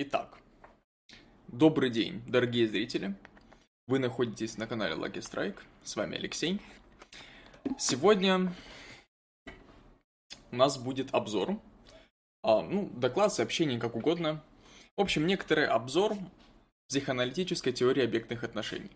[0.00, 0.38] Итак,
[1.48, 3.16] добрый день, дорогие зрители.
[3.88, 5.58] Вы находитесь на канале Lucky Strike.
[5.82, 6.60] С вами Алексей.
[7.80, 8.54] Сегодня
[10.52, 11.60] у нас будет обзор.
[12.44, 14.40] А, ну, доклад, сообщение, как угодно.
[14.96, 16.16] В общем, некоторый обзор
[16.86, 18.92] психоаналитической теории объектных отношений.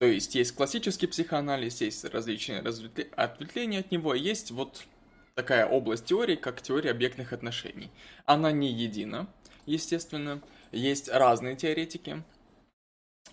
[0.00, 4.84] То есть есть классический психоанализ, есть различные ответвления от него, есть вот
[5.36, 7.88] такая область теории, как теория объектных отношений.
[8.26, 9.28] Она не едина,
[9.66, 10.40] естественно.
[10.70, 12.22] Есть разные теоретики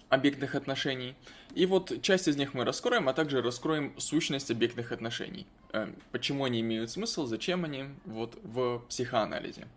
[0.10, 1.16] объектных отношений.
[1.56, 5.48] И вот часть из них мы раскроем, а также раскроем сущность объектных отношений.
[5.72, 9.68] Э, почему они имеют смысл, зачем они вот в психоанализе.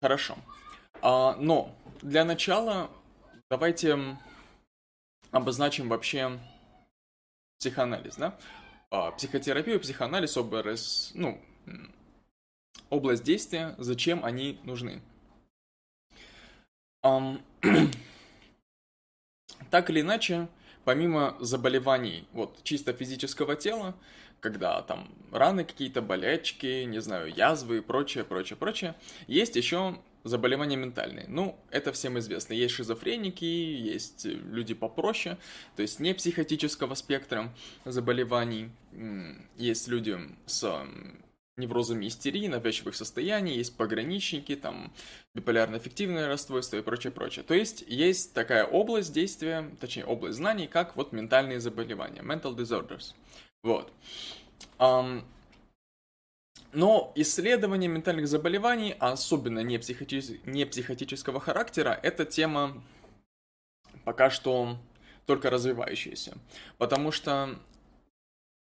[0.00, 0.36] Хорошо.
[1.02, 2.90] А, но для начала
[3.50, 3.98] давайте
[5.30, 6.38] обозначим вообще
[7.58, 8.38] психоанализ, да?
[8.90, 11.40] А, психотерапию, психоанализ, ОБРС, ну,
[12.90, 15.02] область действия, зачем они нужны.
[19.70, 20.48] Так или иначе,
[20.84, 23.96] помимо заболеваний вот чисто физического тела,
[24.40, 28.94] когда там раны какие-то, болячки, не знаю, язвы и прочее, прочее, прочее,
[29.26, 31.26] есть еще заболевания ментальные.
[31.28, 32.52] Ну, это всем известно.
[32.52, 35.38] Есть шизофреники, есть люди попроще,
[35.74, 37.52] то есть не психотического спектра
[37.84, 38.70] заболеваний.
[39.56, 40.86] Есть люди с
[41.56, 44.92] неврозами истерии, навязчивых состояний, есть пограничники, там,
[45.34, 47.44] биполярно-эффективное расстройство и прочее, прочее.
[47.44, 53.14] То есть, есть такая область действия, точнее, область знаний, как вот ментальные заболевания, mental disorders.
[53.62, 53.92] Вот.
[54.78, 55.24] Um,
[56.72, 60.40] но исследование ментальных заболеваний, а особенно не, психоти...
[60.44, 62.82] не психотического характера, это тема
[64.04, 64.76] пока что
[65.24, 66.36] только развивающаяся.
[66.76, 67.58] Потому что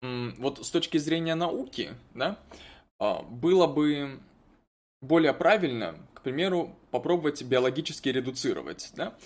[0.02, 2.38] вот с точки зрения науки, да,
[2.98, 4.20] было бы
[5.00, 9.16] более правильно, к примеру, попробовать биологически редуцировать да,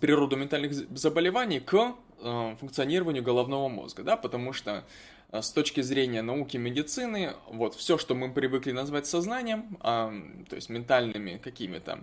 [0.00, 4.84] природу ментальных заболеваний к а, функционированию головного мозга, да, потому что
[5.30, 10.68] а, с точки зрения науки медицины, вот все, что мы привыкли назвать сознанием, то есть
[10.68, 12.00] ментальными какими-то,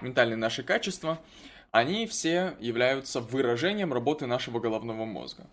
[0.00, 1.20] ментальные наши качества,
[1.70, 5.46] они все являются выражением работы нашего головного мозга.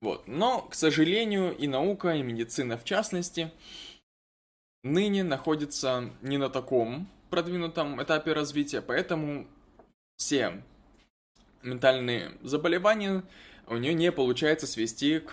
[0.00, 0.26] Вот.
[0.26, 3.50] Но, к сожалению, и наука, и медицина в частности,
[4.82, 9.46] ныне находится не на таком продвинутом этапе развития, поэтому
[10.16, 10.62] все
[11.62, 13.22] ментальные заболевания
[13.66, 15.30] у нее не получается свести к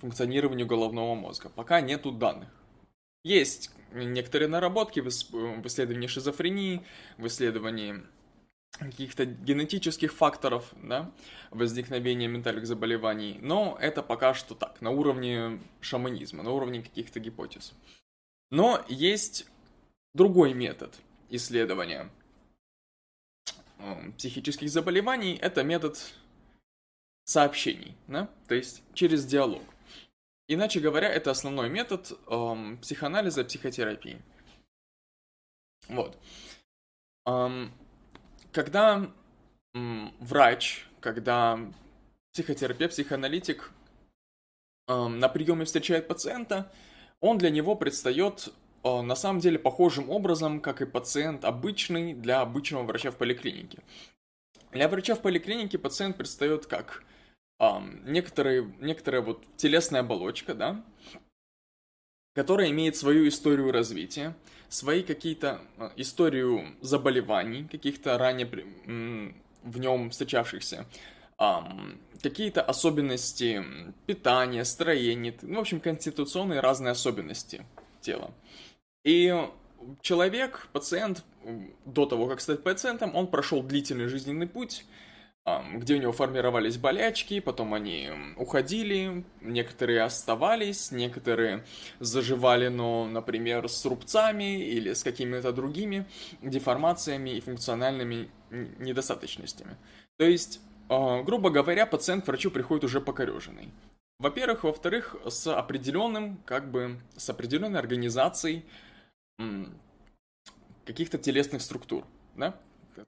[0.00, 1.50] функционированию головного мозга.
[1.50, 2.48] Пока нету данных.
[3.22, 6.82] Есть некоторые наработки в исследовании шизофрении,
[7.18, 8.02] в исследовании
[8.78, 11.10] каких-то генетических факторов, да,
[11.50, 17.72] возникновения ментальных заболеваний, но это пока что так, на уровне шаманизма, на уровне каких-то гипотез.
[18.50, 19.46] Но есть
[20.14, 20.94] другой метод
[21.30, 22.10] исследования
[24.16, 25.98] психических заболеваний, это метод
[27.24, 29.62] сообщений, да, то есть через диалог.
[30.48, 34.22] Иначе говоря, это основной метод эм, психоанализа, психотерапии.
[35.88, 36.16] Вот.
[37.26, 37.72] Эм,
[38.56, 39.12] когда
[39.74, 41.60] врач, когда
[42.32, 43.70] психотерапевт, психоаналитик
[44.88, 46.72] э, на приеме встречает пациента,
[47.20, 48.48] он для него предстает
[48.82, 53.82] э, на самом деле похожим образом, как и пациент обычный для обычного врача в поликлинике.
[54.72, 57.04] Для врача в поликлинике пациент предстает как
[57.60, 57.66] э,
[58.06, 60.82] некоторые, некоторая вот телесная оболочка, да,
[62.34, 64.34] которая имеет свою историю развития,
[64.68, 68.46] свои какие-то а, историю заболеваний, каких-то ранее
[69.62, 70.86] в нем встречавшихся,
[72.22, 73.64] какие-то особенности
[74.06, 77.66] питания, строения, ну, в общем, конституционные разные особенности
[78.00, 78.32] тела.
[79.04, 79.34] И
[80.00, 81.24] человек, пациент,
[81.84, 84.84] до того, как стать пациентом, он прошел длительный жизненный путь,
[85.74, 91.64] где у него формировались болячки, потом они уходили, некоторые оставались, некоторые
[92.00, 96.04] заживали, но, например, с рубцами или с какими-то другими
[96.42, 99.76] деформациями и функциональными недостаточностями.
[100.18, 103.68] То есть, а, грубо говоря, пациент к врачу приходит уже покореженный.
[104.18, 108.64] Во-первых, во-вторых, с определенным, как бы, с определенной организацией
[110.84, 112.04] каких-то телесных структур,
[112.34, 112.58] да,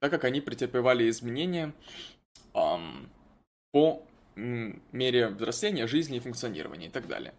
[0.01, 1.73] так как они претерпевали изменения
[2.55, 3.09] эм,
[3.73, 4.03] по
[4.37, 7.35] мере взросления, жизни и функционирования и так далее.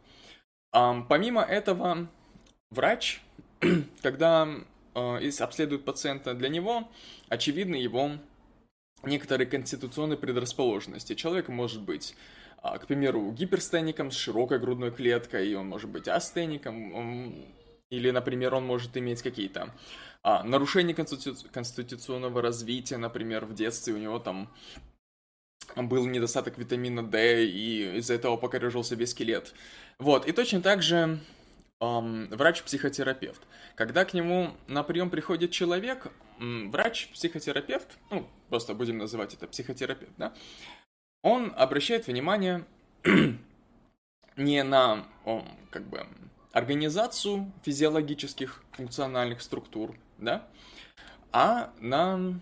[0.73, 2.07] Эм, помимо этого,
[2.69, 3.21] врач,
[4.01, 4.47] когда
[4.95, 6.89] э, обследует пациента, для него
[7.29, 8.11] очевидны его
[9.03, 11.15] некоторые конституционные предрасположенности.
[11.15, 12.15] Человек может быть,
[12.63, 17.35] э, к примеру, гиперстеником с широкой грудной клеткой, и он может быть астеником,
[17.89, 19.73] Или, например, он может иметь какие-то
[20.21, 21.35] а, нарушения конститу...
[21.51, 24.49] конституционного развития, например, в детстве у него там
[25.75, 29.53] был недостаток витамина D, и из-за этого покорежил себе скелет.
[29.97, 31.19] Вот, и точно так же
[31.79, 33.41] эм, врач-психотерапевт.
[33.75, 36.07] Когда к нему на прием приходит человек,
[36.39, 40.33] врач-психотерапевт, ну, просто будем называть это психотерапевт, да,
[41.21, 42.65] он обращает внимание
[44.37, 46.05] не на, о, как бы,
[46.51, 50.47] организацию физиологических функциональных структур, да,
[51.31, 52.39] а на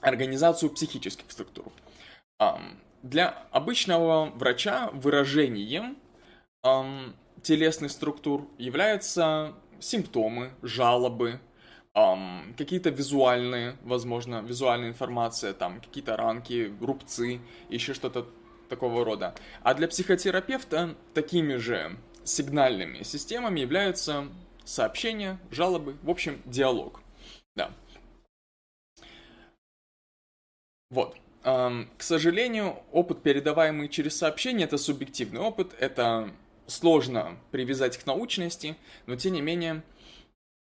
[0.00, 1.72] организацию психических структур.
[3.02, 5.96] Для обычного врача выражением
[7.42, 11.40] телесных структур являются симптомы, жалобы,
[11.92, 18.26] какие-то визуальные, возможно, визуальная информация, там, какие-то ранки, рубцы, еще что-то
[18.68, 19.34] такого рода.
[19.62, 24.28] А для психотерапевта такими же сигнальными системами являются
[24.64, 27.00] сообщения, жалобы, в общем, диалог.
[27.56, 27.72] Да.
[30.90, 31.16] Вот.
[31.42, 36.30] К сожалению, опыт, передаваемый через сообщение, это субъективный опыт, это
[36.66, 38.76] сложно привязать к научности,
[39.06, 39.82] но тем не менее,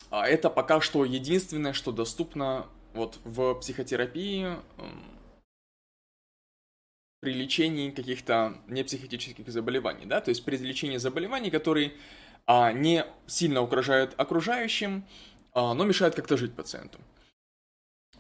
[0.10, 4.56] а, это пока что единственное, что доступно вот в психотерапии
[7.20, 11.94] при лечении каких-то непсихотических заболеваний, да, то есть при лечении заболеваний, которые
[12.46, 15.06] а, не сильно угрожают окружающим,
[15.54, 17.00] а, но мешают как-то жить пациенту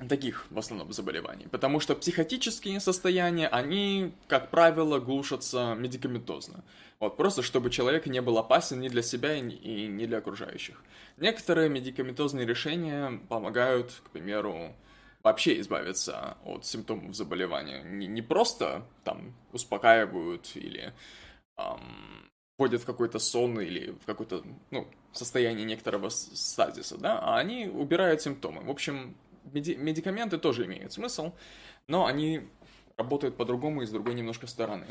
[0.10, 6.64] таких в основном заболеваний, потому что психотические состояния, они, как правило, глушатся медикаментозно.
[7.00, 10.84] Вот, просто чтобы человек не был опасен ни для себя и не для окружающих.
[11.18, 14.76] Некоторые медикаментозные решения помогают, к примеру,
[15.24, 17.84] вообще избавиться от симптомов заболевания.
[17.84, 20.94] Не, не просто там успокаивают или
[21.58, 27.68] эм, вводят в какой-то сон или в какое-то ну, состояние некоторого стазиса, да, а они
[27.68, 28.64] убирают симптомы.
[28.64, 29.16] В общем,
[29.54, 31.34] меди- медикаменты тоже имеют смысл,
[31.88, 32.48] но они
[32.98, 34.86] работают по-другому и с другой немножко стороны.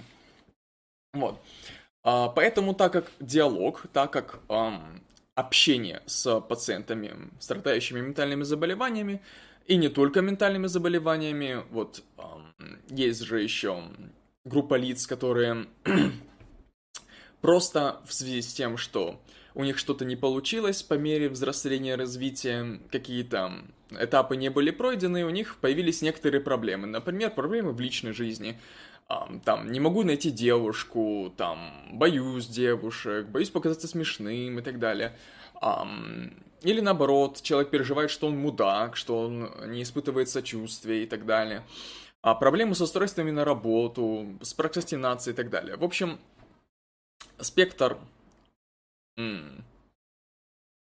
[1.12, 1.40] Вот.
[2.02, 5.02] А, поэтому, так как диалог, так как эм,
[5.34, 9.20] общение с пациентами, страдающими ментальными заболеваниями,
[9.66, 13.82] и не только ментальными заболеваниями, вот эм, есть же еще
[14.44, 15.66] группа лиц, которые
[17.40, 19.20] просто в связи с тем, что
[19.56, 23.52] у них что-то не получилось по мере взросления развития, какие-то
[23.90, 26.86] этапы не были пройдены, у них появились некоторые проблемы.
[26.86, 28.60] Например, проблемы в личной жизни.
[29.44, 35.16] Там, не могу найти девушку, там, боюсь девушек, боюсь показаться смешным и так далее.
[36.62, 41.64] Или наоборот, человек переживает, что он мудак, что он не испытывает сочувствия и так далее.
[42.20, 45.76] А проблемы с устройствами на работу, с прокрастинацией и так далее.
[45.76, 46.18] В общем,
[47.38, 47.96] спектр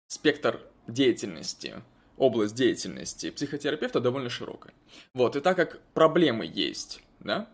[0.08, 1.82] спектр деятельности,
[2.16, 4.74] область деятельности психотерапевта довольно широкая.
[5.14, 7.48] Вот, и так как проблемы есть, да,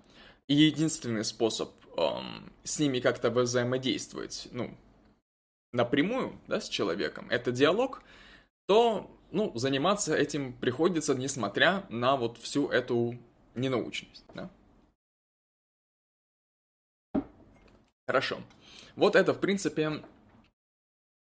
[0.49, 4.77] и единственный способ эм, с ними как-то взаимодействовать, ну,
[5.73, 8.03] напрямую, да, с человеком, это диалог,
[8.67, 13.19] то, ну, заниматься этим приходится, несмотря на вот всю эту
[13.55, 14.51] ненаучность, да.
[18.07, 18.41] Хорошо.
[18.97, 20.03] Вот это, в принципе,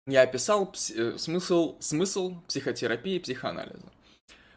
[0.06, 3.92] я описал э, смысл, смысл психотерапии и психоанализа.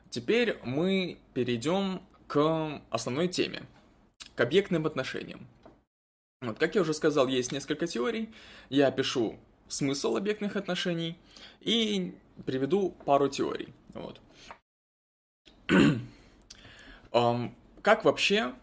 [0.09, 3.63] Теперь мы перейдем к основной теме,
[4.35, 5.47] к объектным отношениям.
[6.41, 8.29] Вот, как я уже сказал, есть несколько теорий.
[8.69, 11.17] Я опишу смысл объектных отношений
[11.61, 13.73] и приведу пару теорий.
[13.93, 14.19] Вот.
[17.81, 18.53] Как вообще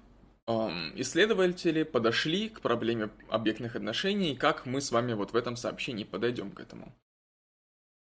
[0.94, 6.04] исследователи подошли к проблеме объектных отношений и как мы с вами вот в этом сообщении
[6.04, 6.92] подойдем к этому.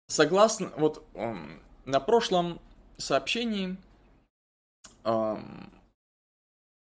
[0.09, 1.07] Согласно, вот
[1.85, 2.61] на прошлом
[2.97, 3.76] сообщении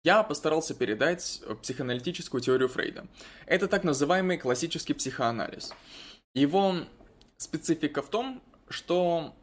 [0.04, 3.08] я постарался передать психоаналитическую теорию Фрейда.
[3.46, 5.74] Это так называемый классический психоанализ.
[6.34, 6.76] Его
[7.38, 9.36] специфика в том, что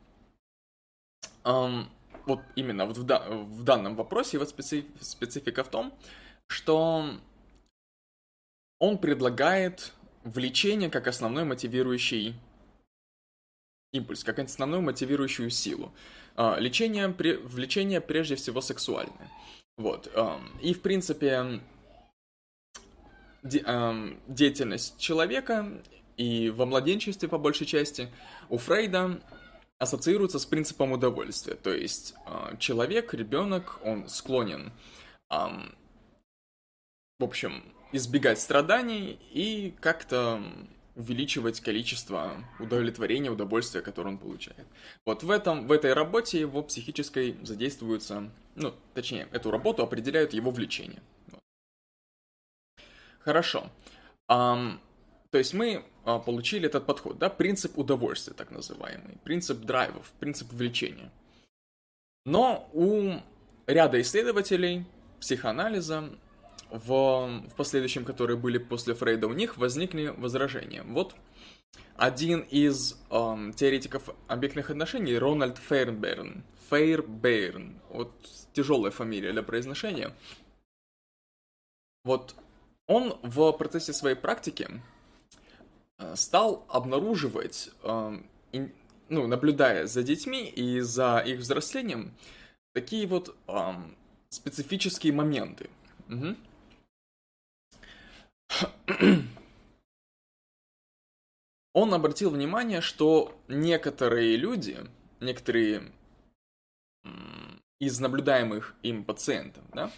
[2.26, 5.92] вот именно вот в, да, в данном вопросе его специ, специфика в том,
[6.46, 7.08] что
[8.78, 9.92] он предлагает
[10.24, 12.34] влечение как основной мотивирующий
[13.92, 15.92] импульс, как основную мотивирующую силу.
[16.36, 19.30] А, лечение, влечение прежде всего сексуальное.
[19.76, 20.12] Вот.
[20.62, 21.60] И, в принципе,
[23.42, 25.82] деятельность человека
[26.16, 28.08] и во младенчестве, по большей части,
[28.48, 29.20] у Фрейда
[29.78, 31.54] ассоциируется с принципом удовольствия.
[31.54, 34.72] То есть э, человек, ребенок, он склонен,
[35.30, 40.42] в общем, избегать страданий и как-то
[40.96, 44.66] увеличивать количество удовлетворения, удовольствия, которое он получает.
[45.04, 50.50] Вот в, этом, в этой работе его психической задействуется, ну, точнее, эту работу определяют его
[50.50, 51.02] влечение.
[53.18, 53.70] Хорошо.
[54.30, 54.78] Um,
[55.30, 61.10] то есть мы получили этот подход, да, принцип удовольствия, так называемый, принцип драйвов, принцип влечения.
[62.26, 63.20] Но у
[63.66, 64.86] ряда исследователей
[65.20, 66.10] психоанализа
[66.70, 70.82] в, в последующем, которые были после Фрейда, у них возникли возражения.
[70.82, 71.14] Вот
[71.96, 78.12] один из эм, теоретиков объектных отношений, Рональд Фейрберн, Фейрберн, вот
[78.52, 80.14] тяжелая фамилия для произношения,
[82.04, 82.34] вот
[82.86, 84.68] он в процессе своей практики
[86.16, 88.18] стал обнаруживать, э,
[89.08, 92.14] ну, наблюдая за детьми и за их взрослением,
[92.72, 93.72] такие вот э,
[94.28, 95.68] специфические моменты.
[101.72, 104.78] Он обратил внимание, что некоторые люди,
[105.20, 105.90] некоторые
[107.80, 109.90] из наблюдаемых им пациентов, да,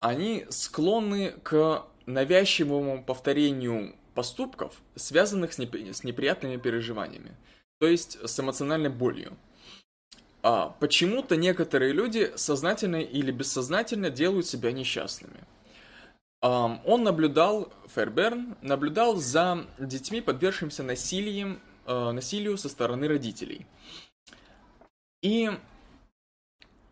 [0.00, 5.92] они склонны к навязчивому повторению поступков, связанных с, непри...
[5.92, 7.36] с неприятными переживаниями,
[7.78, 9.36] то есть с эмоциональной болью.
[10.42, 15.44] А почему-то некоторые люди сознательно или бессознательно делают себя несчастными.
[16.40, 23.64] Он наблюдал, Ферберн, наблюдал за детьми, подвергшимся насилием, э, насилию со стороны родителей.
[25.22, 25.50] И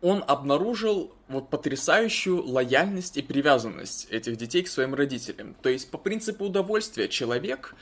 [0.01, 5.55] он обнаружил вот потрясающую лояльность и привязанность этих детей к своим родителям.
[5.61, 7.75] То есть по принципу удовольствия человек,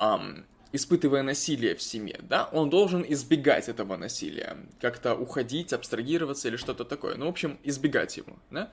[0.00, 6.56] эм, испытывая насилие в семье, да, он должен избегать этого насилия, как-то уходить, абстрагироваться или
[6.56, 7.16] что-то такое.
[7.16, 8.72] Ну, в общем, избегать его, да.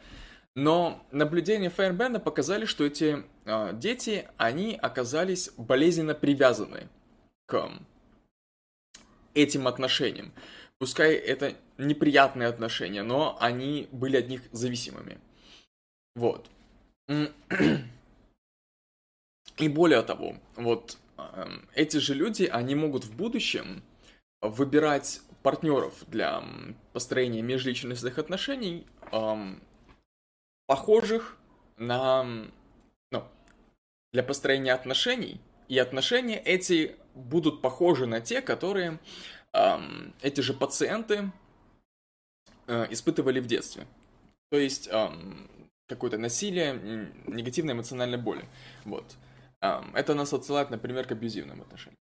[0.56, 6.90] Но наблюдения Фейербенда показали, что эти э, дети, они оказались болезненно привязаны
[7.46, 7.72] к
[9.34, 10.34] этим отношениям.
[10.78, 11.54] Пускай это
[11.86, 15.20] неприятные отношения, но они были от них зависимыми.
[16.16, 16.50] Вот.
[19.58, 23.84] И более того, вот э, эти же люди, они могут в будущем
[24.42, 26.44] выбирать партнеров для
[26.94, 28.86] построения межличностных отношений,
[30.68, 31.38] похожих
[31.78, 32.24] на,
[33.12, 33.24] ну,
[34.14, 39.00] для построения отношений, и отношения эти будут похожи на те, которые
[39.54, 41.32] эм, эти же пациенты
[42.68, 43.86] э, испытывали в детстве.
[44.50, 45.50] То есть эм,
[45.88, 48.44] какое-то насилие, негативная эмоциональная боль.
[48.86, 49.16] Вот.
[49.62, 51.98] Эм, это нас отсылает, например, к абьюзивным отношениям.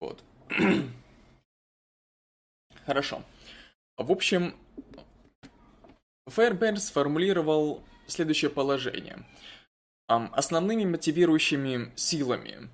[0.00, 0.22] Вот.
[2.86, 3.22] Хорошо.
[3.96, 4.56] В общем,
[6.28, 9.24] Фейерберн сформулировал следующее положение.
[10.06, 12.68] Основными мотивирующими силами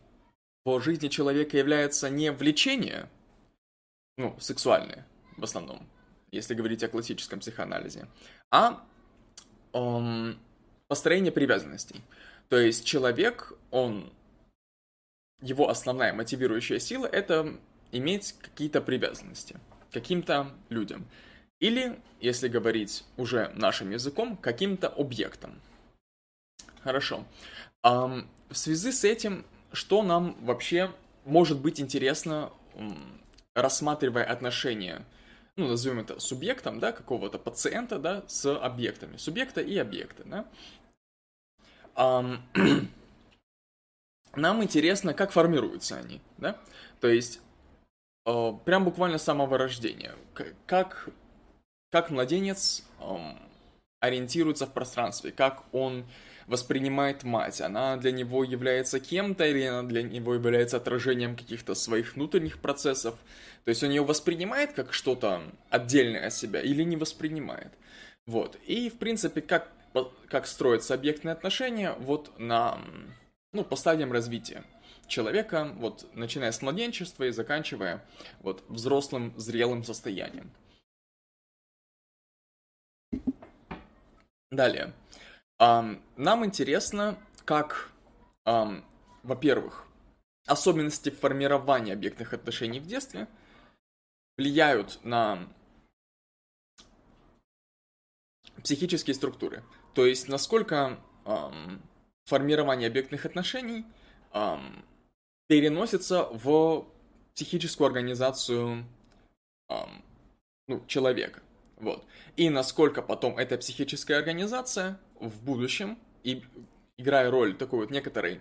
[0.65, 3.09] по жизни человека является не влечение,
[4.17, 5.07] ну, сексуальное
[5.37, 5.87] в основном,
[6.31, 8.07] если говорить о классическом психоанализе,
[8.51, 8.85] а
[9.73, 10.39] эм,
[10.87, 12.03] построение привязанностей.
[12.49, 14.13] То есть человек, он,
[15.41, 17.55] его основная мотивирующая сила– это
[17.93, 19.57] иметь какие-то привязанности
[19.91, 21.07] к каким-то людям.
[21.61, 25.61] Или, если говорить уже нашим языком, каким-то объектом.
[26.83, 27.25] Хорошо.
[27.83, 30.93] в связи с этим, что нам вообще
[31.25, 32.51] может быть интересно,
[33.55, 35.05] рассматривая отношения,
[35.59, 39.17] ну, назовем это субъектом, да, какого-то пациента, да, с объектами.
[39.17, 40.47] Субъекта и объекта, да.
[44.37, 46.59] нам интересно, как формируются они, да.
[47.01, 47.41] То есть,
[48.25, 50.15] э, прям буквально с самого рождения.
[50.67, 51.09] Как
[51.91, 52.85] как младенец
[54.01, 56.07] ориентируется в пространстве, как он
[56.49, 57.61] воспринимает мать.
[57.61, 63.17] Она для него является кем-то или она для него является отражением каких-то своих внутренних процессов.
[63.65, 67.73] То есть он ее воспринимает как что-то отдельное от себя или не воспринимает.
[68.27, 68.59] Вот.
[68.67, 69.71] И, в принципе, как,
[70.29, 72.79] как строятся объектные отношения вот на,
[73.53, 74.65] ну, по стадиям развития
[75.07, 78.05] человека, вот, начиная с младенчества и заканчивая
[78.41, 80.51] вот взрослым, зрелым состоянием.
[84.51, 84.95] Далее.
[85.61, 87.91] Um, нам интересно, как,
[88.47, 88.85] um,
[89.25, 89.87] во-первых,
[90.47, 93.27] особенности формирования объектных отношений в детстве
[94.37, 95.49] влияют на
[98.63, 99.65] психические структуры.
[99.95, 101.81] То есть, насколько um,
[102.25, 103.85] формирование объектных отношений
[104.33, 104.85] um,
[105.49, 106.87] переносится в
[107.35, 108.85] психическую организацию
[109.71, 109.91] um,
[110.69, 111.43] ну, человека.
[111.79, 112.05] Вот.
[112.37, 116.43] И насколько потом эта психическая организация в будущем, и
[116.97, 118.41] играя роль такой вот некоторой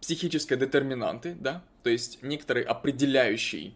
[0.00, 3.74] психической детерминанты, да, то есть некоторые определяющие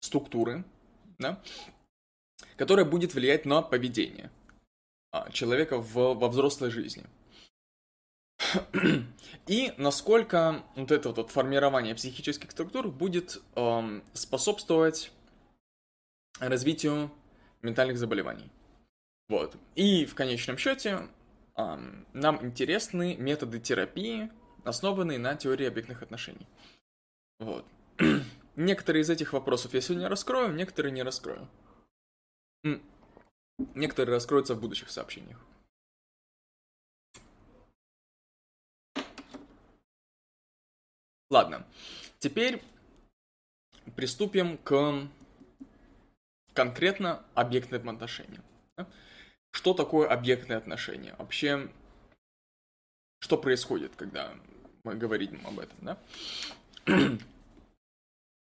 [0.00, 0.64] структуры,
[1.18, 1.42] да,
[2.56, 4.30] которая будет влиять на поведение
[5.10, 7.04] а, человека в, во взрослой жизни.
[9.46, 15.10] И насколько вот это вот формирование психических структур будет эм, способствовать
[16.38, 17.10] развитию
[17.62, 18.50] ментальных заболеваний.
[19.28, 19.56] Вот.
[19.74, 21.08] И в конечном счете
[21.56, 24.30] нам интересны методы терапии,
[24.64, 26.46] основанные на теории объектных отношений.
[27.38, 27.64] Вот.
[28.56, 31.48] Некоторые из этих вопросов я сегодня раскрою, некоторые не раскрою.
[33.74, 35.40] Некоторые раскроются в будущих сообщениях.
[41.30, 41.66] Ладно,
[42.18, 42.62] теперь
[43.96, 45.08] приступим к
[46.56, 48.42] конкретно объектным отношениям.
[49.52, 51.14] Что такое объектные отношения?
[51.18, 51.68] Вообще,
[53.20, 54.32] что происходит, когда
[54.82, 55.98] мы говорим об этом, да?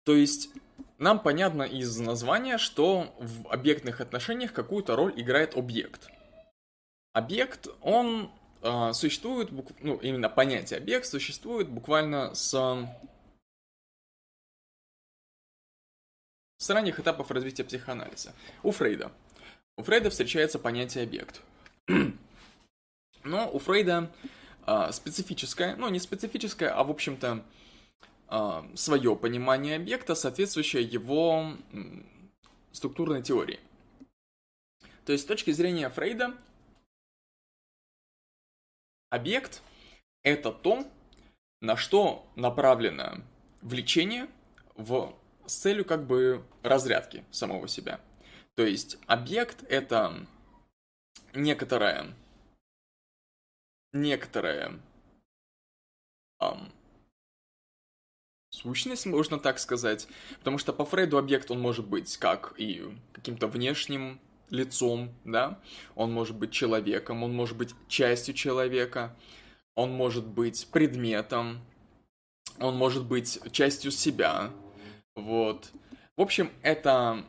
[0.05, 0.49] То есть,
[0.97, 6.09] нам понятно из названия, что в объектных отношениях какую-то роль играет объект.
[7.13, 9.49] Объект, он э, существует,
[9.81, 12.53] ну, именно понятие объект существует буквально с,
[16.67, 18.33] с ранних этапов развития психоанализа.
[18.61, 19.09] У Фрейда.
[19.77, 21.41] У Фрейда встречается понятие объект.
[23.23, 24.11] Но у Фрейда
[24.65, 27.45] э, специфическое, ну не специфическое, а в общем-то
[28.29, 31.53] э, свое понимание объекта, соответствующее его
[32.73, 33.61] структурной теории.
[35.05, 36.35] То есть с точки зрения Фрейда,
[39.09, 39.61] Объект–
[40.23, 40.85] это то,
[41.61, 43.21] на что направлено
[43.61, 44.27] влечение
[44.75, 45.15] в,
[45.47, 47.99] с целью как бы разрядки самого себя.
[48.55, 50.27] То есть объект– это
[51.33, 52.13] некоторая,
[53.93, 54.79] некоторая
[56.41, 56.71] эм,
[58.49, 60.07] сущность, можно так сказать.
[60.39, 65.59] Потому что по Фрейду объект, он может быть как и каким-то внешним лицом, да,
[65.95, 69.15] он может быть человеком, он может быть частью человека,
[69.75, 71.61] он может быть предметом,
[72.59, 74.51] он может быть частью себя,
[75.17, 75.71] вот.
[76.15, 77.25] В общем, это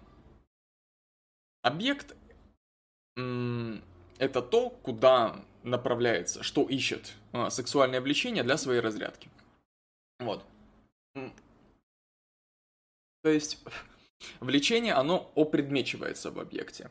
[1.62, 2.14] объект,
[3.16, 9.31] это то, куда направляется, что ищет а, сексуальное влечение для своей разрядки.
[10.18, 10.44] Вот.
[13.22, 13.59] То есть,
[14.40, 16.90] влечение, оно опредмечивается в объекте.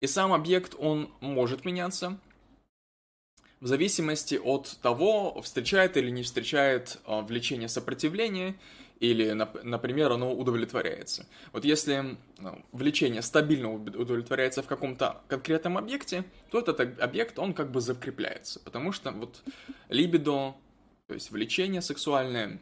[0.00, 2.18] И сам объект, он может меняться
[3.60, 8.54] в зависимости от того, встречает или не встречает а, влечение сопротивления,
[9.00, 11.26] или, например, оно удовлетворяется.
[11.52, 17.70] Вот если ну, влечение стабильно удовлетворяется в каком-то конкретном объекте, то этот объект, он как
[17.70, 19.42] бы закрепляется, потому что вот
[19.88, 20.54] либидо,
[21.06, 22.60] то есть влечение сексуальное,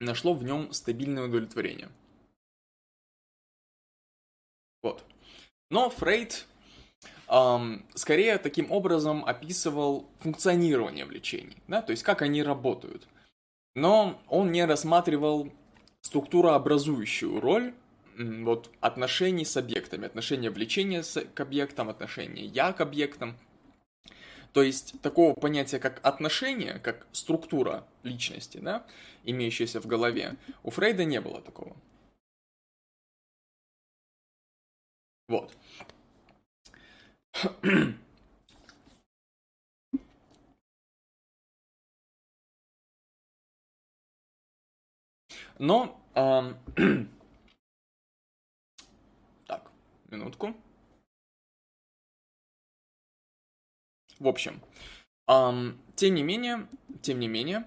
[0.00, 1.88] нашло в нем стабильное удовлетворение.
[4.82, 5.04] Вот.
[5.70, 6.46] Но Фрейд
[7.28, 13.06] эм, скорее таким образом описывал функционирование влечений, да, то есть как они работают.
[13.74, 15.52] Но он не рассматривал
[16.00, 17.74] структурообразующую роль
[18.16, 23.36] вот, отношений с объектами, отношения влечения к объектам, отношения я к объектам.
[24.52, 28.86] То есть такого понятия, как отношение, как структура личности, да,
[29.24, 31.76] имеющаяся в голове, у Фрейда не было такого.
[35.26, 35.56] Вот.
[45.58, 46.00] Но...
[46.14, 46.56] Эм,
[49.46, 49.70] так,
[50.10, 50.54] минутку.
[54.18, 54.60] В общем,
[55.28, 56.66] эм, тем не менее,
[57.02, 57.66] тем не менее,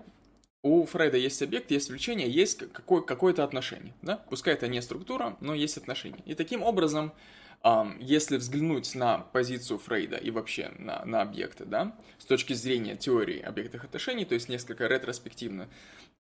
[0.64, 4.18] у Фрейда есть объект, есть влечение, есть какое- какое-то отношение, да?
[4.18, 6.22] Пускай это не структура, но есть отношение.
[6.26, 7.14] И таким образом
[8.00, 13.42] если взглянуть на позицию Фрейда и вообще на, на объекты, да, с точки зрения теории
[13.42, 15.68] объектных отношений, то есть несколько ретроспективно,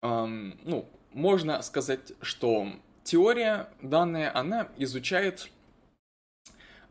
[0.06, 2.68] ну, можно сказать, что
[3.02, 5.50] теория данная, она изучает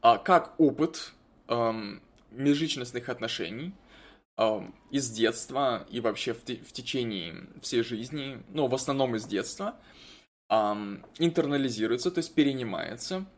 [0.01, 1.13] а, как опыт
[2.31, 3.73] межличностных отношений
[4.89, 9.75] из детства и вообще в, в течение всей жизни, ну, в основном из детства,
[10.49, 13.25] интернализируется, то есть перенимается–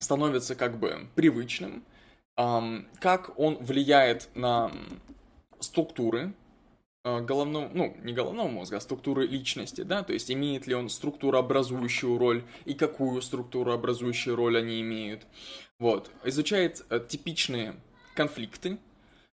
[0.00, 1.84] становится как бы привычным,
[2.34, 4.72] как он влияет на
[5.60, 6.32] структуры э,
[7.04, 12.18] головного, ну, не головного мозга, а структуры личности, да, то есть имеет ли он структурообразующую
[12.18, 15.26] роль и какую структурообразующую роль они имеют.
[15.78, 17.74] Вот, изучает э, типичные
[18.14, 18.78] конфликты,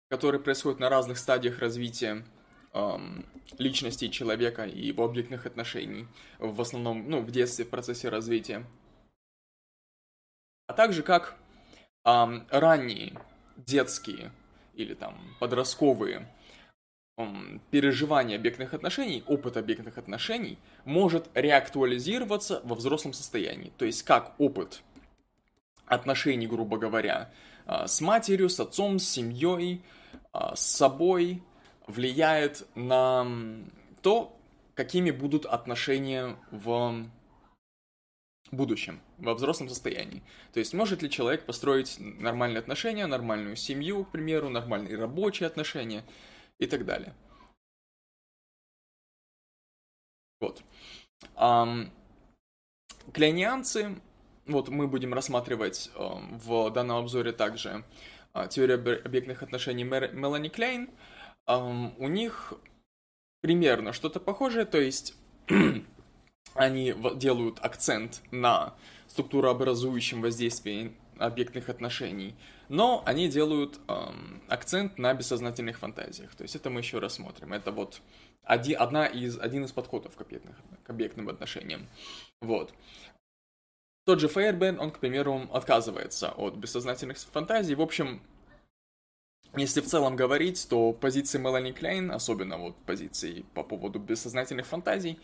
[0.09, 2.23] которые происходят на разных стадиях развития
[2.73, 3.25] эм,
[3.57, 8.63] личности человека и его объектных отношений, в основном, ну, в детстве, в процессе развития.
[10.67, 11.35] А также как
[12.03, 13.19] эм, ранние
[13.57, 14.31] детские
[14.75, 16.27] или там подростковые
[17.71, 23.71] переживания объектных отношений, опыт объектных отношений может реактуализироваться во взрослом состоянии.
[23.77, 24.81] То есть как опыт
[25.85, 27.31] отношений, грубо говоря,
[27.67, 29.81] э, с матерью, с отцом, с семьей,
[30.33, 31.41] э, с собой
[31.87, 33.25] влияет на
[34.01, 34.37] то,
[34.73, 37.05] какими будут отношения в
[38.51, 40.21] будущем, во взрослом состоянии.
[40.53, 46.03] То есть может ли человек построить нормальные отношения, нормальную семью, к примеру, нормальные рабочие отношения
[46.59, 47.13] и так далее.
[50.39, 50.63] Вот.
[51.35, 51.89] Um,
[53.13, 54.01] клянианцы,
[54.45, 57.83] вот мы будем рассматривать um, в данном обзоре также
[58.33, 60.89] uh, теорию объектных отношений Мелани Клейн.
[61.47, 62.53] Um, у них
[63.41, 65.15] примерно что-то похожее, то есть
[66.53, 68.75] они делают акцент на
[69.07, 72.35] структурообразующем воздействии объектных отношений,
[72.69, 76.35] но они делают эм, акцент на бессознательных фантазиях.
[76.35, 77.53] То есть это мы еще рассмотрим.
[77.53, 78.01] Это вот
[78.43, 81.87] один, одна из, один из подходов к, объектных, к объектным отношениям.
[82.41, 82.73] Вот.
[84.05, 87.75] Тот же Фейербен, он, к примеру, отказывается от бессознательных фантазий.
[87.75, 88.21] В общем,
[89.55, 95.19] если в целом говорить, то позиции Мелани Клейн, особенно вот позиции по поводу бессознательных фантазий,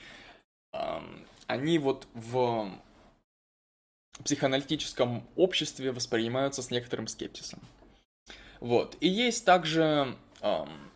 [1.47, 2.71] они вот в
[4.24, 7.60] психоаналитическом обществе воспринимаются с некоторым скепсисом.
[8.60, 8.96] Вот.
[9.00, 10.92] И есть также эм,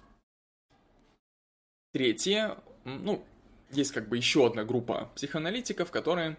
[1.92, 3.24] третье, ну,
[3.72, 6.38] есть как бы еще одна группа психоаналитиков, которые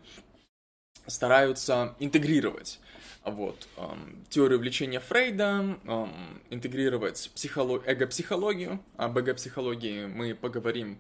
[1.07, 2.81] стараются интегрировать
[3.25, 7.87] вот, эм, теорию влечения Фрейда, эм, интегрировать психолог...
[7.87, 8.81] эго-психологию.
[8.97, 10.99] Об эго-психологии мы поговорим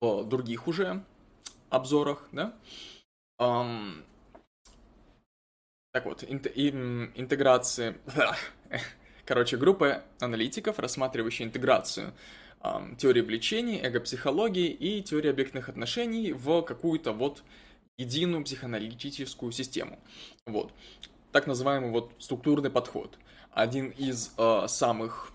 [0.00, 1.04] в других уже
[1.68, 2.54] обзорах, да.
[3.40, 4.04] Um,
[5.92, 7.96] так вот, ин- ин- интеграция...
[9.24, 12.12] Короче, группа аналитиков, рассматривающая интеграцию
[12.60, 17.44] um, теории влечений, эго-психологии и теории объектных отношений в какую-то вот
[17.96, 20.00] единую психоаналитическую систему.
[20.46, 20.72] Вот.
[21.30, 23.18] Так называемый вот структурный подход.
[23.52, 25.32] Один из э, самых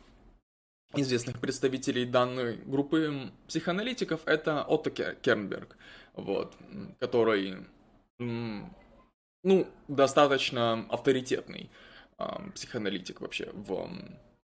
[0.94, 5.78] известных представителей данной группы психоаналитиков это Отто Кернберг
[6.16, 6.56] вот,
[7.00, 7.58] который,
[9.46, 11.70] ну, достаточно авторитетный
[12.18, 13.88] э, психоаналитик вообще в,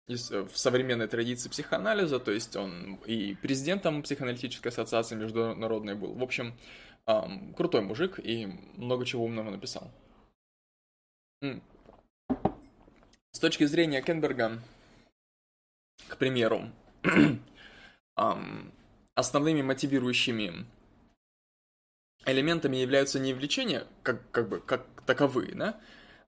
[0.08, 6.14] в современной традиции психоанализа, то есть он и президентом психоаналитической ассоциации международной был.
[6.14, 6.54] В общем,
[7.08, 7.22] э,
[7.56, 9.90] крутой мужик и много чего умного написал.
[13.32, 14.60] С точки зрения Кенберга,
[16.10, 16.70] к примеру,
[19.16, 20.66] основными мотивирующими
[22.26, 25.80] элементами являются не влечения, как, как бы, как таковые, да,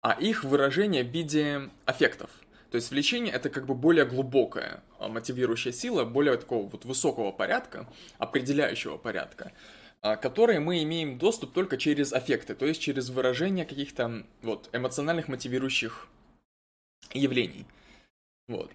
[0.01, 2.29] а их выражение в виде аффектов.
[2.71, 7.31] То есть влечение это как бы более глубокая а, мотивирующая сила, более такого вот высокого
[7.31, 9.51] порядка, определяющего порядка,
[10.01, 15.27] а, которые мы имеем доступ только через аффекты, то есть через выражение каких-то вот эмоциональных
[15.27, 16.07] мотивирующих
[17.13, 17.65] явлений.
[18.47, 18.71] Вот.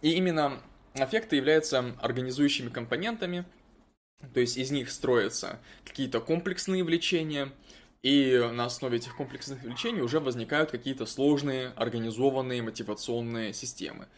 [0.00, 0.60] И именно
[0.94, 3.44] аффекты являются организующими компонентами
[4.34, 7.52] то есть из них строятся какие-то комплексные влечения,
[8.02, 14.08] и на основе этих комплексных влечений уже возникают какие-то сложные, организованные мотивационные системы.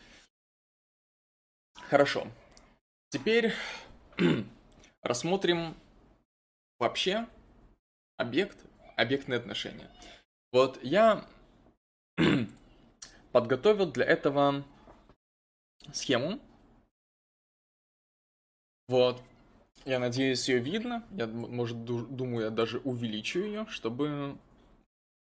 [1.89, 2.27] Хорошо.
[3.11, 3.53] Теперь
[5.03, 5.77] рассмотрим
[6.79, 7.27] вообще
[8.17, 8.59] объект,
[8.97, 9.91] объектные отношения.
[10.51, 11.27] Вот я
[13.33, 14.65] подготовил для этого
[15.93, 16.41] схему.
[18.89, 19.23] Вот.
[19.85, 21.05] Я надеюсь, ее видно.
[21.11, 24.39] Я, может, думаю, я даже увеличу ее, чтобы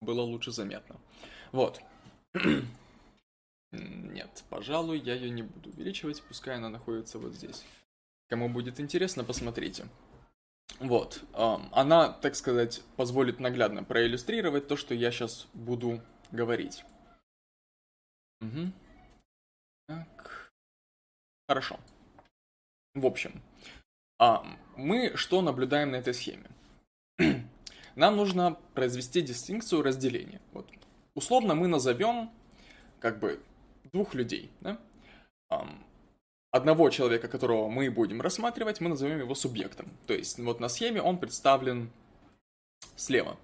[0.01, 0.97] было лучше заметно.
[1.53, 1.81] Вот.
[3.73, 7.65] Нет, пожалуй, я ее не буду увеличивать, пускай она находится вот здесь.
[8.29, 9.87] Кому будет интересно, посмотрите.
[10.79, 11.23] Вот.
[11.33, 16.85] Она, так сказать, позволит наглядно проиллюстрировать то, что я сейчас буду говорить.
[18.41, 18.73] Угу.
[19.87, 20.53] Так.
[21.49, 21.79] Хорошо.
[22.95, 23.41] В общем,
[24.23, 26.47] а мы что наблюдаем на этой схеме?
[27.97, 30.41] Нам нужно произвести дистинкцию разделения.
[30.53, 30.69] Вот.
[31.17, 32.31] Условно мы назовем
[33.01, 33.43] как бы
[33.93, 34.49] двух людей.
[34.61, 34.79] Да?
[36.53, 39.89] Одного человека, которого мы будем рассматривать, мы назовем его субъектом.
[40.07, 41.91] То есть вот на схеме он представлен
[42.95, 43.37] слева.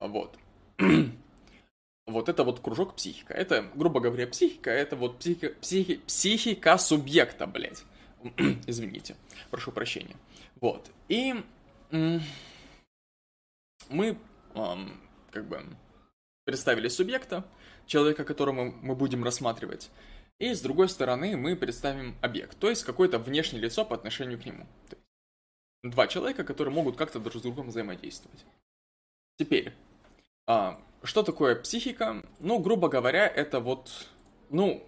[0.00, 0.38] Вот.
[2.06, 3.32] вот это вот кружок психика.
[3.32, 7.84] Это, грубо говоря, психика, это вот психи, психи, психика субъекта, блядь.
[8.66, 9.16] Извините,
[9.50, 10.16] прошу прощения.
[10.60, 10.90] Вот.
[11.08, 11.34] И
[13.88, 14.18] мы
[15.30, 15.64] как бы
[16.44, 17.44] представили субъекта,
[17.86, 19.90] человека, которого мы будем рассматривать.
[20.38, 24.46] И с другой стороны мы представим объект, то есть какое-то внешнее лицо по отношению к
[24.46, 24.66] нему.
[25.82, 28.44] Два человека, которые могут как-то друг с другом взаимодействовать.
[29.36, 29.72] Теперь,
[30.46, 32.24] а, что такое психика?
[32.40, 34.08] Ну, грубо говоря, это вот,
[34.50, 34.82] ну,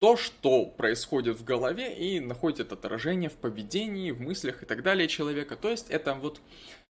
[0.00, 5.08] то, что происходит в голове и находит отражение в поведении, в мыслях и так далее
[5.08, 5.56] человека.
[5.56, 6.40] То есть это вот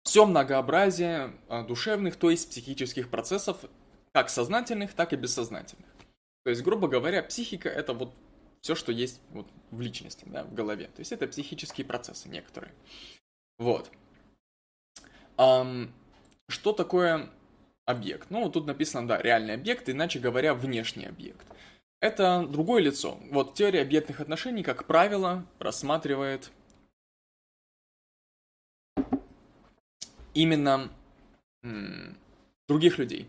[0.03, 3.57] все многообразие а, душевных, то есть психических процессов,
[4.13, 5.87] как сознательных, так и бессознательных.
[6.43, 8.13] То есть, грубо говоря, психика это вот
[8.61, 10.85] все, что есть вот в личности, да, в голове.
[10.87, 12.73] То есть это психические процессы некоторые.
[13.59, 13.91] Вот.
[15.37, 15.91] Um,
[16.49, 17.29] что такое
[17.85, 18.29] объект?
[18.29, 21.45] Ну, вот тут написано, да, реальный объект, иначе говоря, внешний объект.
[21.99, 23.17] Это другое лицо.
[23.31, 26.51] Вот теория объектных отношений, как правило, рассматривает
[30.33, 30.91] именно
[32.67, 33.27] других людей.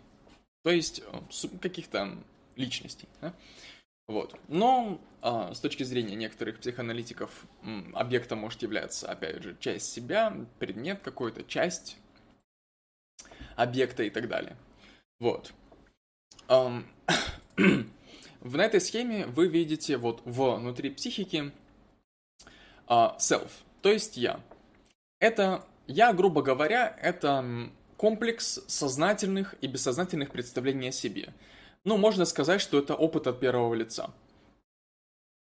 [0.64, 2.18] То есть э, каких-то
[2.57, 3.09] личностей.
[3.22, 3.33] Да?
[4.07, 4.38] Вот.
[4.48, 7.46] Но а, с точки зрения некоторых психоаналитиков
[7.94, 11.96] объектом может являться, опять же, часть себя, предмет какой-то, часть
[13.57, 14.57] объекта и так далее.
[15.20, 15.52] Вот.
[18.40, 21.53] в этой схеме вы видите вот внутри психики
[22.87, 23.51] uh, self,
[23.83, 24.40] то есть я.
[25.20, 31.35] Это я, грубо говоря, это комплекс сознательных и бессознательных представлений о себе.
[31.85, 34.11] Ну, можно сказать, что это опыт от первого лица.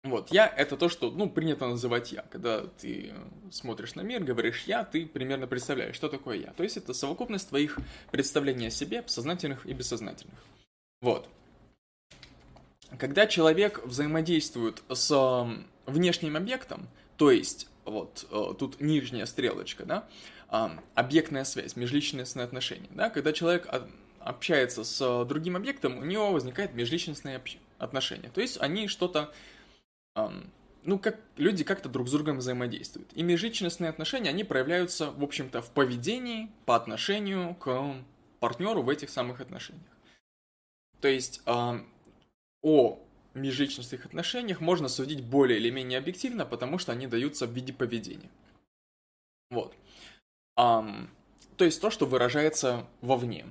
[0.03, 2.23] Вот, я— это то, что, ну, принято называть я.
[2.23, 3.13] Когда ты
[3.51, 6.53] смотришь на мир, говоришь я, ты примерно представляешь, что такое я.
[6.53, 7.79] То есть это совокупность твоих
[8.11, 10.39] представлений о себе, сознательных и бессознательных.
[11.03, 11.29] Вот.
[12.99, 15.47] Когда человек взаимодействует с
[15.87, 20.09] внешним объектом, то есть вот э, тут нижняя стрелочка, да,
[20.95, 23.69] объектная связь, межличностные отношения, да, когда человек
[24.19, 27.41] общается с другим объектом, у него возникает межличностные
[27.79, 28.31] отношения.
[28.35, 29.33] То есть они что-то,
[30.83, 33.13] ну, как люди как-то друг с другом взаимодействуют.
[33.15, 37.95] И межличностные отношения, они проявляются, в общем-то, в поведении по отношению к
[38.41, 39.87] партнеру в этих самых отношениях.
[41.01, 41.43] То есть
[42.63, 42.99] о
[43.35, 48.31] межличностных отношениях можно судить более или менее объективно, потому что они даются в виде поведения.
[49.51, 49.75] Вот.
[50.59, 51.09] Um,
[51.57, 53.47] то есть то, что выражается вовне.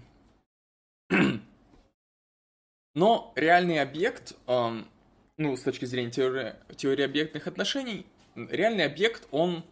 [2.95, 4.85] Но реальный объект, um,
[5.37, 9.63] ну, с точки зрения теории, теории объектных отношений, реальный объект, он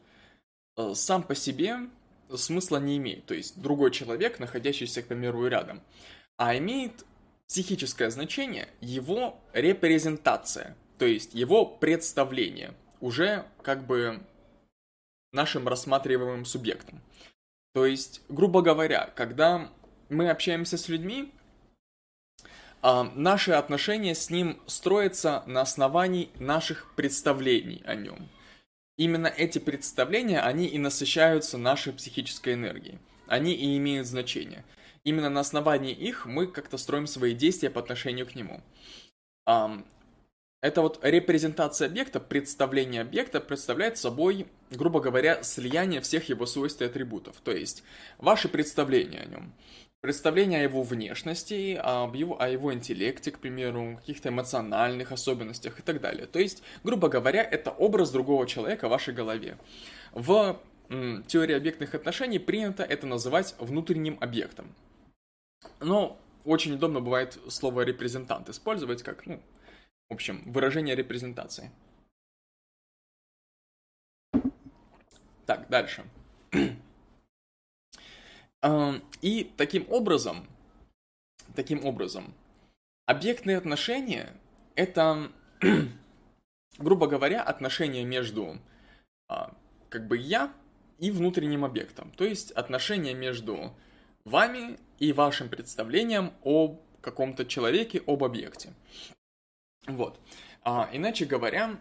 [0.77, 1.89] uh, сам по себе
[2.35, 3.25] смысла не имеет.
[3.25, 5.81] То есть другой человек, находящийся, к примеру, рядом.
[6.37, 7.05] А имеет
[7.47, 14.21] психическое значение его репрезентация, то есть его представление уже как бы
[15.31, 17.01] нашим рассматриваемым субъектом.
[17.73, 19.69] То есть, грубо говоря, когда
[20.09, 21.31] мы общаемся с людьми,
[22.81, 28.29] а, наши отношения с ним строятся на основании наших представлений о нем.
[28.97, 32.97] Именно эти представления, они и насыщаются нашей психической энергией.
[33.27, 34.63] Они и имеют значение
[35.07, 38.61] именно на основании их мы как-то строим свои действия по отношению к нему.
[40.61, 46.85] Это вот репрезентация объекта, представление объекта представляет собой, грубо говоря, слияние всех его свойств и
[46.85, 47.35] атрибутов.
[47.43, 47.83] То есть,
[48.17, 49.53] ваши представления о нем.
[50.01, 55.81] Представление о его внешности, об его, о его интеллекте, к примеру, каких-то эмоциональных особенностях и
[55.83, 56.25] так далее.
[56.25, 59.57] То есть, грубо говоря, это образ другого человека в вашей голове.
[60.11, 64.73] В теории объектных отношений принято это называть внутренним объектом.
[65.79, 69.41] Но очень удобно бывает слово репрезентант использовать как, ну,
[70.09, 71.71] в общем, выражение репрезентации.
[75.45, 76.05] Так, дальше.
[79.21, 80.47] И таким образом,
[81.55, 82.33] таким образом,
[83.05, 84.33] объектные отношения—
[84.75, 85.31] это,
[86.77, 88.57] грубо говоря, отношения между
[89.29, 89.53] а,
[89.89, 90.53] как бы я
[90.99, 92.11] и внутренним объектом.
[92.11, 93.73] То есть отношения между
[94.27, 98.73] вами и вашим представлением о каком-то человеке, об объекте.
[99.85, 100.19] Вот.
[100.63, 101.79] А, иначе говоря,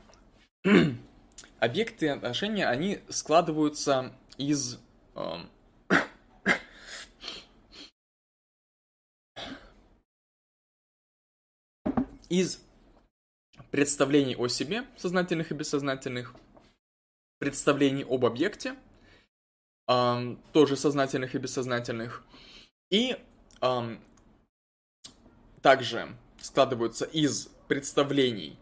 [1.58, 4.78] объекты отношения, они складываются из...
[5.14, 5.38] Э,
[12.28, 12.60] из
[13.70, 16.34] представлений о себе, сознательных и бессознательных,
[17.38, 18.76] представлений об объекте,
[19.88, 22.22] э, тоже сознательных и бессознательных,
[22.90, 23.16] и
[23.60, 24.00] эм,
[25.62, 26.08] также
[26.40, 28.58] складываются из представлений,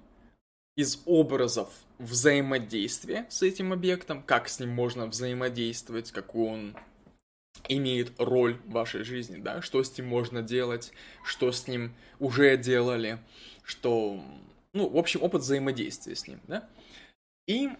[0.76, 6.76] из образов взаимодействия с этим объектом, как с ним можно взаимодействовать, какую он
[7.68, 10.92] имеет роль в вашей жизни, да, что с ним можно делать,
[11.24, 13.18] что с ним уже делали,
[13.62, 14.22] что,
[14.72, 16.68] ну, в общем, опыт взаимодействия с ним, да.
[17.46, 17.70] И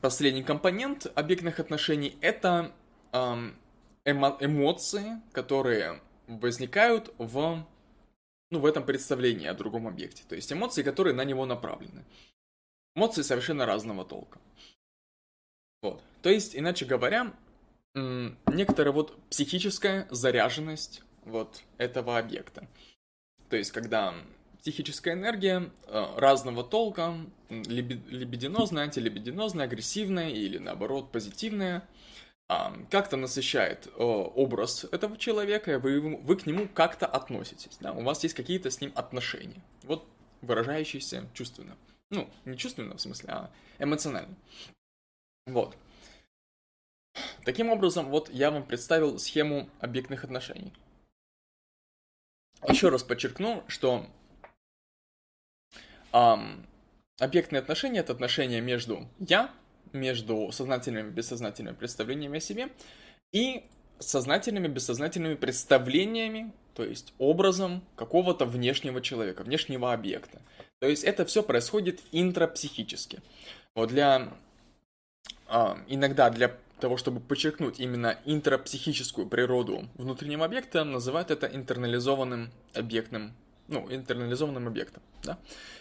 [0.00, 2.72] последний компонент объектных отношений— это
[3.12, 3.56] эм,
[4.04, 7.66] эмо эмоции, которые возникают в,
[8.50, 10.22] ну, в этом представлении о другом объекте.
[10.28, 12.04] То есть эмоции, которые на него направлены.
[12.94, 14.38] Эмоции совершенно разного толка.
[15.82, 16.02] Вот.
[16.22, 17.32] То есть, иначе говоря,
[17.94, 22.68] некоторая вот психическая заряженность вот этого объекта.
[23.48, 24.14] То есть, когда
[24.62, 27.16] психическая энергия э, разного толка,
[27.48, 31.86] либидинозная, антилибидинозная, агрессивная или наоборот позитивная,
[32.90, 37.76] как-то насыщает э, образ этого человека, вы, вы к нему как-то относитесь.
[37.80, 37.92] Да?
[37.92, 39.62] У вас есть какие-то с ним отношения.
[39.84, 40.04] Вот
[40.40, 41.76] выражающиеся чувственно.
[42.10, 44.34] Ну, не чувственно в смысле, а эмоционально.
[45.46, 45.76] Вот.
[47.44, 50.72] Таким образом, вот я вам представил схему объектных отношений.
[52.68, 54.06] Еще раз подчеркну, что
[56.12, 56.66] эм,
[57.18, 59.50] объектные отношения это отношения между я,
[59.92, 62.68] между сознательными и бессознательными представлениями о себе
[63.32, 63.64] и
[63.98, 70.40] сознательными и бессознательными представлениями, то есть образом какого-то внешнего человека, внешнего объекта.
[70.80, 73.20] То есть это все происходит интрапсихически.
[73.74, 74.32] Вот для
[75.48, 83.34] э, иногда для того, чтобы подчеркнуть именно интрапсихическую природу внутреннего объекта, называют это интернализованным объектным,
[83.70, 85.38] ну, интернализованным объектом, да.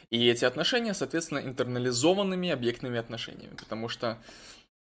[0.10, 4.18] И эти отношения, соответственно, интернализованными объектными отношениями, потому что,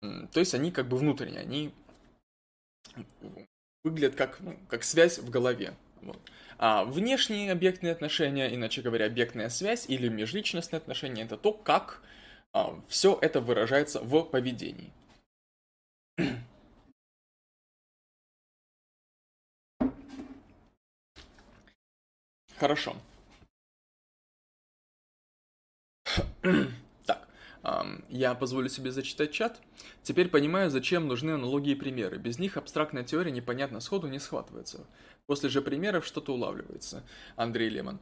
[0.01, 1.73] то есть они как бы внутренние, они
[3.83, 6.19] выглядят как, ну, как связь в голове, вот.
[6.57, 12.01] А внешние объектные отношения, иначе говоря, объектная связь или межличностные отношения, это то, как
[12.53, 14.91] а, все это выражается в поведении.
[22.59, 22.95] Хорошо.
[27.05, 27.27] Так,
[28.09, 29.59] я позволю себе зачитать чат.
[30.03, 32.17] Теперь понимаю, зачем нужны аналогии и примеры.
[32.17, 34.85] Без них абстрактная теория непонятно сходу не схватывается.
[35.25, 37.03] После же примеров что-то улавливается.
[37.35, 37.99] Андрей Лемон.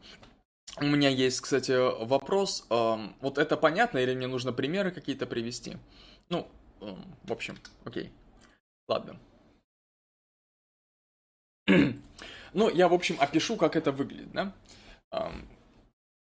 [0.80, 1.72] У меня есть, кстати,
[2.06, 2.66] вопрос.
[2.70, 5.78] Вот это понятно или мне нужно примеры какие-то привести?
[6.30, 6.48] Ну,
[6.80, 8.12] в общем, окей.
[8.88, 9.18] Ладно.
[12.54, 14.54] ну, я, в общем, опишу, как это выглядит, да?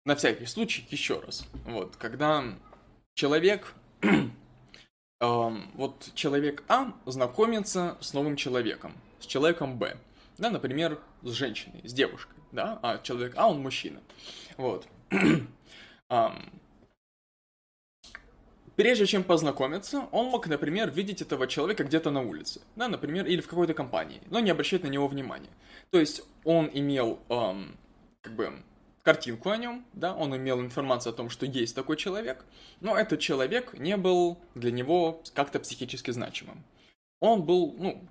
[0.05, 1.47] На всякий случай еще раз.
[1.65, 2.45] Вот, когда
[3.15, 3.75] человек,
[5.21, 9.97] вот человек А знакомится с новым человеком, с человеком Б,
[10.39, 14.01] да, например, с женщиной, с девушкой, да, а человек А, он мужчина,
[14.57, 14.87] вот.
[18.77, 23.41] Прежде чем познакомиться, он мог, например, видеть этого человека где-то на улице, да, например, или
[23.41, 25.49] в какой-то компании, но не обращать на него внимания.
[25.91, 27.75] То есть он имел, эм,
[28.21, 28.63] как бы,
[29.03, 32.45] картинку о нем, да, он имел информацию о том, что есть такой человек,
[32.81, 36.63] но этот человек не был для него как-то психически значимым.
[37.21, 38.07] Он был, ну,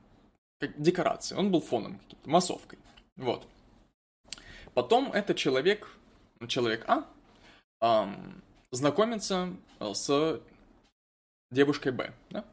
[0.60, 2.80] как декорацией, он был фоном, массовкой,
[3.17, 3.47] вот.
[4.73, 5.88] Потом этот человек,
[6.47, 7.06] человек А,
[7.82, 10.41] эм, знакомится с
[11.51, 12.45] девушкой Б, да?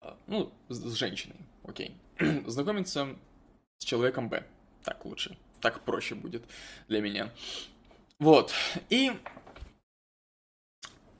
[0.00, 1.96] А, ну, с женщиной, окей.
[2.46, 3.16] Знакомиться
[3.78, 4.44] с человеком Б.
[4.84, 5.36] Так лучше.
[5.60, 6.44] Так проще будет
[6.88, 7.30] для меня.
[8.18, 8.52] Вот.
[8.88, 9.12] И,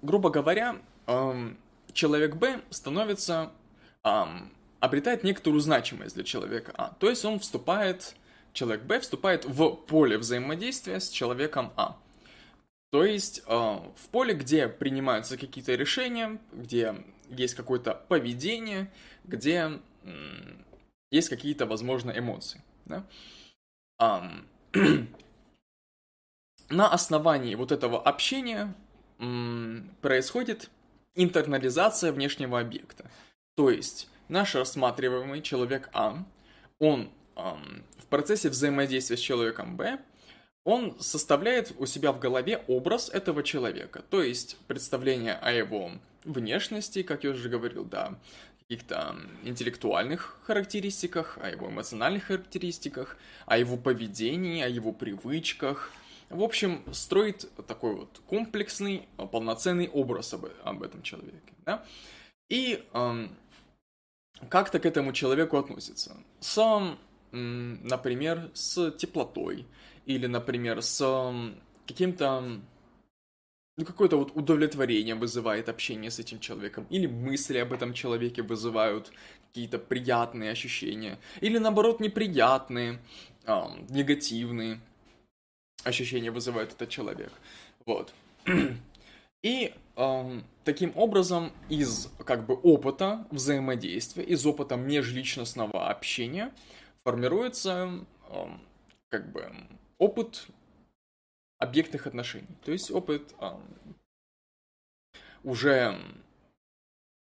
[0.03, 0.81] грубо говоря,
[1.92, 3.53] человек Б становится,
[4.81, 6.94] обретает некоторую значимость для человека А.
[6.98, 8.16] То есть он вступает,
[8.53, 11.96] человек Б вступает в поле взаимодействия с человеком А.
[12.92, 16.94] То есть э, в поле, где принимаются какие-то решения, где
[17.31, 18.92] есть какое-то поведение,
[19.24, 19.81] где
[21.11, 22.62] есть какие-то, возможно, эмоции.
[22.85, 23.07] Да?
[26.68, 28.75] на основании вот этого общения
[30.02, 30.71] происходит
[31.14, 33.10] интернализация внешнего объекта.
[33.54, 36.25] То есть наш рассматриваемый человек А,
[36.79, 40.00] он в процессе взаимодействия с человеком Б
[40.65, 45.90] он составляет у себя в голове образ этого человека, то есть представление о его
[46.25, 48.19] внешности, как я уже говорил, да,
[48.60, 55.90] каких-то интеллектуальных характеристиках, о его эмоциональных характеристиках, о его поведении, о его привычках.
[56.31, 61.52] В общем, строит такой вот комплексный, полноценный образ об, об этом человеке.
[61.67, 61.85] Да?
[62.48, 63.37] И эм,
[64.48, 66.17] как-то к этому человеку относится.
[66.40, 66.96] С
[67.33, 69.67] например, с теплотой,
[70.07, 71.33] или, например, с
[71.87, 72.61] каким-то
[73.77, 79.11] ну, какое-то вот удовлетворение вызывает общение с этим человеком, или мысли об этом человеке вызывают
[79.48, 83.00] какие-то приятные ощущения, или наоборот неприятные,
[83.46, 84.81] эм, негативные
[85.85, 87.33] ощущения вызывает этот человек.
[87.87, 88.13] Вот.
[89.42, 96.53] И эм, таким образом из как бы опыта взаимодействия, из опыта межличностного общения
[97.05, 98.61] формируется эм,
[99.09, 99.53] как бы
[100.03, 100.48] опыт
[101.59, 102.57] объектных отношений.
[102.65, 103.96] То есть опыт эм,
[105.44, 105.96] уже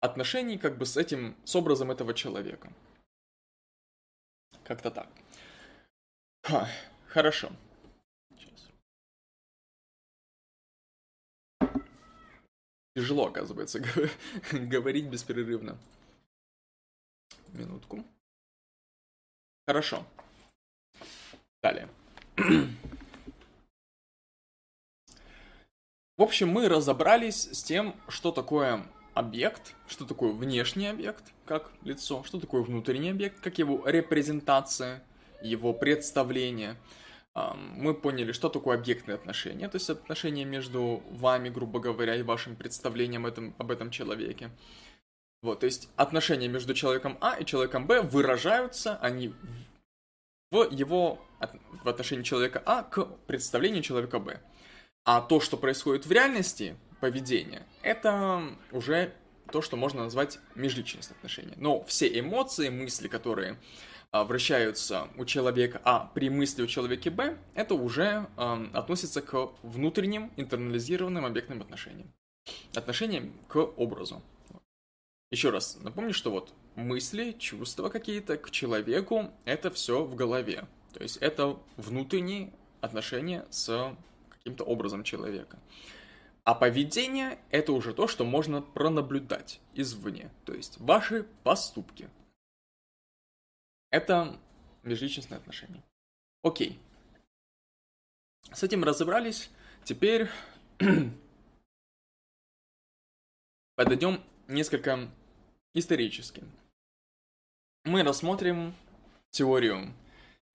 [0.02, 2.72] отношений как бы с этим, с образом этого человека.
[4.64, 5.10] Как-то так.
[6.44, 6.70] Ха,
[7.08, 7.52] хорошо.
[12.96, 13.80] Тяжело, оказывается,
[14.52, 15.80] говорить беспрерывно.
[17.54, 18.04] Минутку.
[19.66, 20.06] Хорошо.
[21.64, 21.90] Далее.
[26.18, 32.24] В общем, мы разобрались с тем, что такое объект, что такое внешний объект, как лицо,
[32.24, 35.04] что такое внутренний объект, как его репрезентация,
[35.42, 36.76] его представление–
[37.36, 42.56] мы поняли, что такое объектные отношения, то есть отношения между вами, грубо говоря, и вашим
[42.56, 44.50] представлением этом, об этом человеке.
[45.42, 49.34] Вот, то есть отношения между человеком А и человеком Б выражаются, они
[50.52, 51.20] в его
[51.84, 54.42] в отношении человека А к представлению человека Б.
[55.06, 59.14] А то, что происходит в реальности, поведение, это уже
[59.52, 61.54] то, что можно назвать межличностные отношения.
[61.58, 63.58] Но все эмоции, мысли, которые
[64.12, 69.52] а, вращаются у человека А при мысли у человека Б, это уже э, относится к
[69.64, 72.14] внутренним интернализированным объектным отношениям.
[72.74, 74.22] Отношениям к образу.
[75.32, 80.68] Еще раз напомню, что вот мысли, чувства какие-то к человеку, это все в голове.
[80.94, 82.52] То есть это внутренние
[82.82, 83.96] отношения с
[84.30, 85.60] каким-то образом человека.
[86.46, 90.32] А поведение– это уже то, что можно пронаблюдать извне.
[90.46, 92.10] То есть ваши поступки–
[93.92, 94.40] это
[94.82, 95.84] межличностные отношения.
[96.42, 96.80] Окей.
[98.52, 99.52] С этим разобрались.
[99.84, 100.28] Теперь
[103.76, 105.12] подойдем несколько
[105.74, 106.44] исторически.
[107.86, 108.74] Мы рассмотрим
[109.32, 109.94] теорию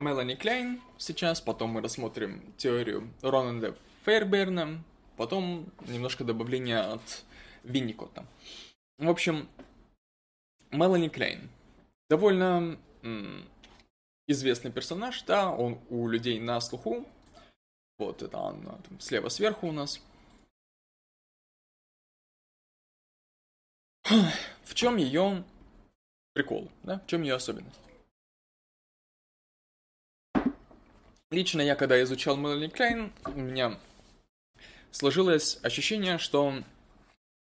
[0.01, 4.83] Мелани Клейн сейчас, потом мы рассмотрим теорию Рональда Фейрберна,
[5.17, 7.25] потом немножко добавления от
[7.62, 8.27] Винникота.
[8.99, 9.49] В общем,
[10.71, 11.49] Мелани Клейн
[12.11, 12.79] довольно
[14.27, 17.07] известный персонаж, да, он у людей на слуху.
[17.99, 20.01] Вот это он там, слева сверху у нас.
[24.65, 25.45] В чем ее
[26.33, 27.01] прикол, да?
[27.01, 27.81] В чем ее особенность?
[31.31, 33.79] Лично я, когда изучал Мелани Клейн, у меня
[34.91, 36.62] сложилось ощущение, что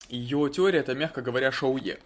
[0.09, 2.01] ее теория это, мягко говоря, шоу-е.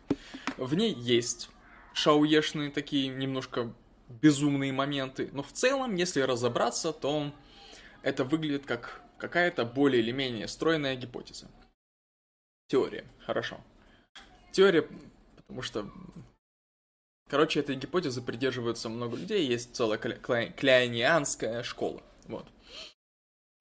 [0.56, 1.48] В ней есть
[1.94, 3.72] шауешные такие немножко
[4.08, 5.30] безумные моменты.
[5.32, 7.32] Но в целом, если разобраться, то
[8.02, 11.48] это выглядит как какая-то более или менее стройная гипотеза.
[12.68, 13.60] Теория, хорошо.
[14.56, 14.88] Теория,
[15.36, 15.86] потому что...
[17.28, 20.16] Короче, этой гипотезы придерживаются много людей, есть целая кля...
[20.50, 22.02] кляйнианская школа.
[22.24, 22.48] Вот.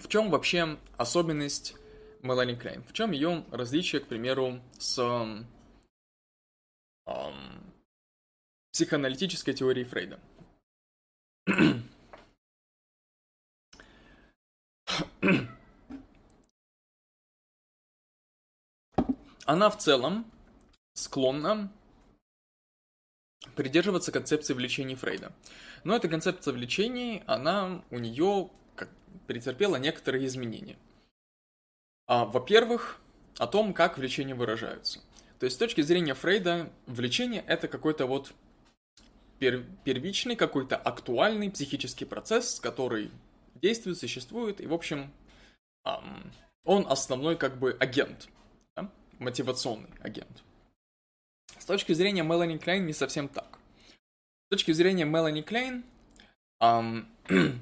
[0.00, 1.76] В чем вообще особенность
[2.22, 2.82] Мелани Клейн?
[2.82, 5.46] В чем ее различие, к примеру, с эм,
[8.72, 10.18] психоаналитической теории Фрейда.
[19.44, 20.30] Она в целом
[20.94, 21.72] склонна
[23.56, 25.32] придерживаться концепции влечений Фрейда.
[25.84, 28.88] Но эта концепция влечений, она у нее как,
[29.26, 30.78] претерпела некоторые изменения.
[32.06, 33.00] А, во-первых,
[33.38, 35.00] о том, как влечения выражаются.
[35.38, 38.32] То есть с точки зрения Фрейда, влечение это какой-то вот
[39.38, 43.10] пер первичный, какой-то актуальный психический процесс, который
[43.56, 45.12] действует, существует, и, в общем,
[45.84, 46.32] эм,
[46.64, 48.28] он основной как бы агент?
[49.22, 50.42] Мотивационный агент.
[51.58, 53.58] С точки зрения Мелани Клейн не совсем так.
[54.46, 55.84] С точки зрения Мелани Клейн,
[56.60, 57.08] эм,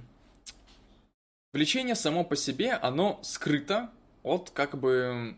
[1.52, 3.90] влечение само по себе, оно скрыто
[4.22, 5.36] от как бы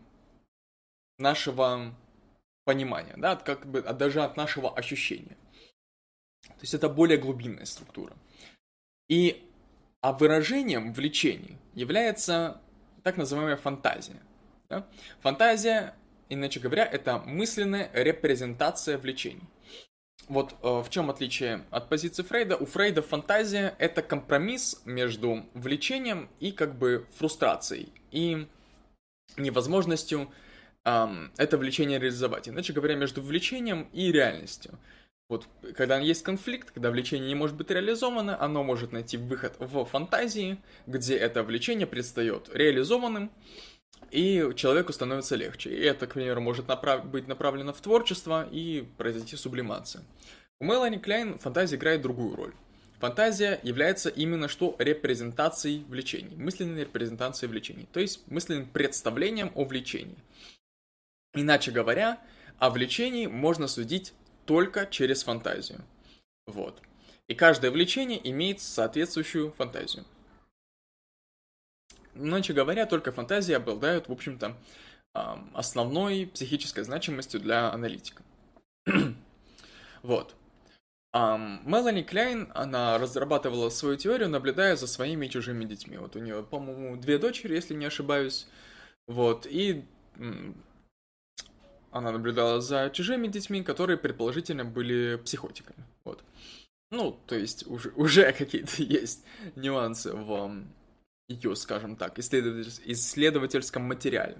[1.19, 1.93] нашего
[2.65, 5.37] понимания, да, от, как бы, от, даже от нашего ощущения.
[6.43, 8.15] То есть это более глубинная структура.
[9.09, 9.49] И
[10.01, 12.61] а выражением влечений является
[13.03, 14.21] так называемая фантазия.
[14.69, 14.85] Да?
[15.21, 15.95] Фантазия,
[16.29, 19.43] иначе говоря, это мысленная репрезентация влечений.
[20.27, 22.55] вот э, в чем отличие от позиции Фрейда?
[22.57, 28.47] У Фрейда фантазия— это компромисс между влечением и как бы фрустрацией, и
[29.37, 30.31] невозможностью
[30.85, 32.49] эм, это влечение реализовать.
[32.49, 34.77] Иначе говоря, между влечением и реальностью.
[35.29, 39.85] Вот когда есть конфликт, когда влечение не может быть реализовано, оно может найти выход в
[39.85, 43.31] фантазии, где это влечение предстает реализованным,
[44.13, 45.71] и человеку становится легче.
[45.71, 47.03] И это, к примеру, может направ...
[47.05, 50.03] быть направлено в творчество и произойти сублимация.
[50.61, 52.53] У Мелани Кляйн фантазия играет другую роль.
[52.99, 60.15] Фантазия является именно что репрезентацией влечений, мысленной репрезентацией влечений, то есть мысленным представлением о влечении.
[61.33, 62.21] Иначе говоря,
[62.59, 64.13] о влечении можно судить
[64.45, 65.81] только через фантазию.
[66.45, 66.81] Вот.
[67.27, 70.05] И каждое влечение имеет соответствующую фантазию.
[72.15, 74.55] Иначе говоря, только фантазии обладают, в общем-то,
[75.53, 78.23] основной психической значимостью для аналитика.
[80.03, 80.35] вот.
[81.13, 85.97] Мелани Кляйн, она разрабатывала свою теорию, наблюдая за своими чужими детьми.
[85.97, 88.47] Вот у нее, по-моему, две дочери, если не ошибаюсь.
[89.07, 89.85] Вот, и
[91.91, 95.85] она наблюдала за чужими детьми, которые предположительно были психотиками.
[96.03, 96.23] Вот.
[96.89, 99.23] Ну, то есть уже, уже какие-то есть
[99.55, 100.63] нюансы в
[101.27, 104.37] ее, скажем так, исследователь, исследовательском материале.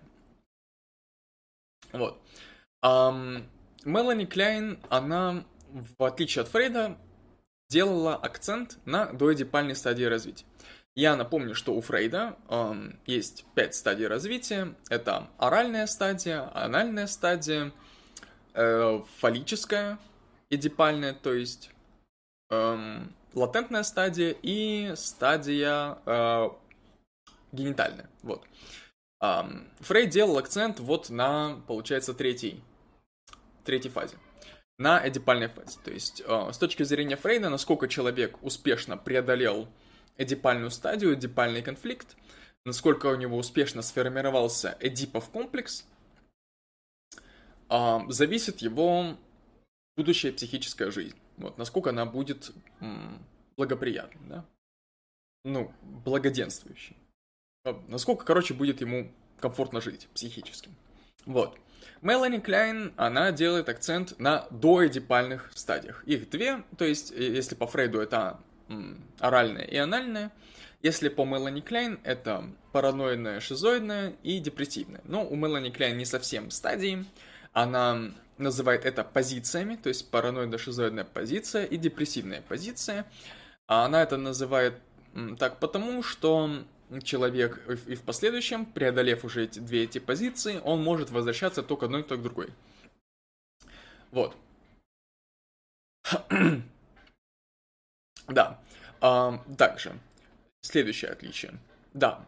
[1.92, 2.22] Вот.
[2.84, 3.44] Um,
[3.86, 6.98] Мелани Кляйн, она, в отличие от Фрейда,
[7.70, 10.46] делала акцент на доэдипальной стадии развития.
[10.96, 14.76] Я напомню, что у Фрейда эм, есть пять стадий развития.
[14.90, 17.74] Это оральная стадия, анальная стадия,
[18.54, 19.98] э, фаллическая,
[20.52, 21.72] эдипальная, то есть
[22.52, 26.50] эм, латентная стадия и стадия э,
[27.54, 28.10] генитальная.
[28.22, 28.46] Вот.
[29.80, 32.62] Фрейд делал акцент вот на, получается, третьей,
[33.64, 34.18] третьей фазе
[34.78, 35.80] на эдипальной фазе.
[35.84, 39.70] То есть, э, с точки зрения Фрейда, насколько человек успешно преодолел
[40.18, 42.18] эдипальную стадию, эдипальный конфликт,
[42.66, 45.86] насколько у него успешно сформировался эдипов комплекс,
[47.70, 49.18] а, зависит его
[49.96, 51.18] будущая психическая жизнь.
[51.38, 52.52] Вот, насколько она будет
[53.58, 54.46] благоприятной, да?
[55.46, 56.96] Ну, благоденствующей.
[57.66, 59.10] А, насколько, короче, будет ему
[59.40, 60.70] комфортно жить психически.
[61.26, 61.58] Вот.
[62.02, 66.04] Мелани Кляйн, она делает акцент на доэдипальных стадиях.
[66.06, 68.42] Их две, то есть, если по Фрейду это
[69.20, 70.32] оральная и анальная.
[70.82, 72.44] Если по Мелани Клейн, это
[72.74, 75.00] параноидная, шизоидная и депрессивная.
[75.06, 77.06] Но у Мелани Клейн не совсем стадии.
[77.54, 83.06] Она называет это позициями, то есть параноидно-шизоидная позиция и депрессивная позиция.
[83.68, 84.74] А она это называет
[85.40, 86.50] так потому, что
[87.04, 91.84] человек и в последующем, преодолев уже эти две эти позиции, он может возвращаться то к
[91.84, 92.50] одной, то к другой.
[94.12, 94.36] Вот.
[98.30, 98.62] Да.
[99.02, 100.00] А, также,
[100.62, 101.60] следующее отличие.
[101.94, 102.26] Да,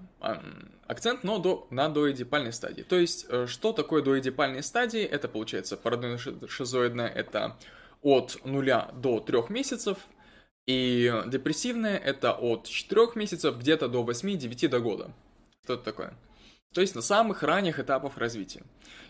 [0.87, 2.83] акцент но до, на доэдипальной стадии.
[2.83, 5.01] То есть, э, что такое доэдипальные стадии?
[5.01, 7.57] Это, получается, параноидно-шизоидная, это
[8.01, 9.97] от 0 до 3 месяцев,
[10.67, 15.11] и депрессивная это от 4 месяцев где-то до 8-9 до года.
[15.63, 16.13] Что это такое?
[16.73, 18.63] То есть на самых ранних этапах развития.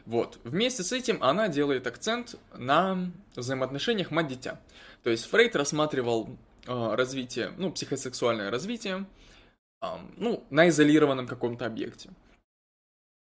[0.06, 0.39] Вот.
[0.43, 4.62] Вместе с этим она делает акцент на взаимоотношениях мать-дитя.
[5.03, 6.38] То есть Фрейд рассматривал
[6.68, 9.06] а, развитие, ну, психосексуальное развитие,
[10.18, 12.10] ну, на изолированном каком-то объекте.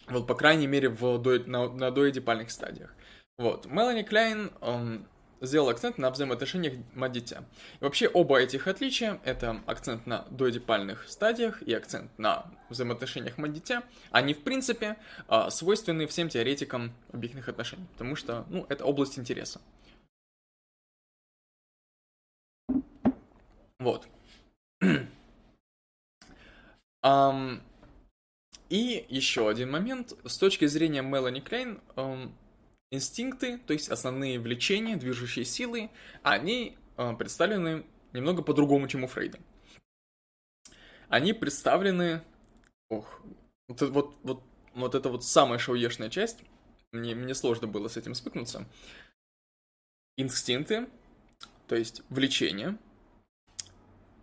[0.08, 2.94] Вот, по крайней мере, в до, на, на доэдипальных стадиях.
[3.38, 3.66] Вот.
[3.66, 5.06] Мелани Кляйн um,
[5.42, 7.44] сделал акцент на взаимоотношениях мать-дитя.
[7.80, 13.82] И вообще оба этих отличия, это акцент на доэдипальных стадиях и акцент на взаимоотношениях мать-дитя,
[14.10, 14.96] они, в принципе,
[15.28, 19.60] uh, свойственны всем теоретикам объектных отношений, потому что, ну, это область интереса.
[23.78, 24.06] Вот.
[28.72, 30.14] и еще один момент.
[30.24, 31.80] С точки зрения Мелани Клейн,
[32.92, 35.90] инстинкты, то есть основные влечения, движущие силы,
[36.22, 39.40] они uh, представлены немного по-другому, чем у Фрейда.
[41.08, 42.22] Они представлены...
[42.88, 43.20] Ох,
[43.68, 44.42] вот, вот, вот,
[44.74, 46.44] вот это вот самая шоуешная часть.
[46.92, 48.68] Мне, мне сложно было с этим спыкнуться.
[50.16, 50.86] Инстинкты,
[51.66, 52.78] то есть влечение,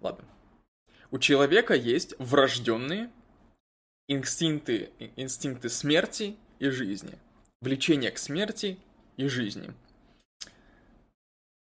[0.01, 0.25] Ладно.
[1.11, 3.11] У человека есть врожденные
[4.07, 7.17] инстинкты, инстинкты смерти и жизни.
[7.61, 8.77] Влечение к смерти
[9.17, 9.73] и жизни.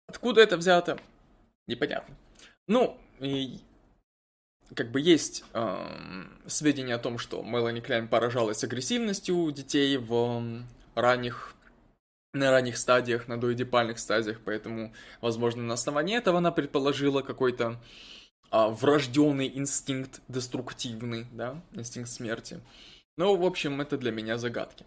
[0.06, 0.98] Откуда это взято?
[1.66, 2.14] Непонятно.
[2.68, 3.60] Ну, и
[4.74, 10.62] как бы есть э, сведения о том, что Мелани Кляйн поражалась агрессивностью детей в э,
[10.94, 11.54] ранних
[12.32, 14.92] на ранних стадиях, на доидипальных стадиях, поэтому,
[15.22, 17.80] возможно, на основании этого она предположила какой-то
[18.50, 22.60] а, врожденный инстинкт деструктивный, да, инстинкт смерти.
[23.16, 24.84] Но, в общем, это для меня загадки.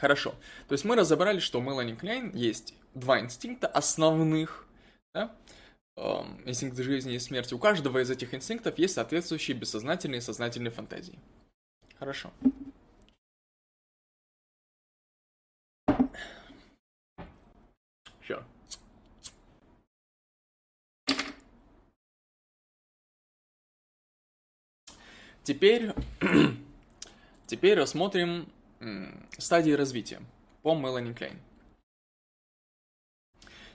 [0.00, 0.34] Хорошо.
[0.66, 4.66] То есть мы разобрали, что у Мелани Клейн есть два инстинкта основных,
[5.12, 5.36] да?
[5.96, 7.52] эм, инстинкт жизни и смерти.
[7.52, 11.18] У каждого из этих инстинктов есть соответствующие бессознательные и сознательные фантазии.
[11.98, 12.32] Хорошо.
[18.22, 18.42] Все.
[25.42, 25.92] Теперь,
[27.46, 28.48] теперь рассмотрим
[29.38, 30.22] стадии развития
[30.62, 31.40] по Мелани Клейн.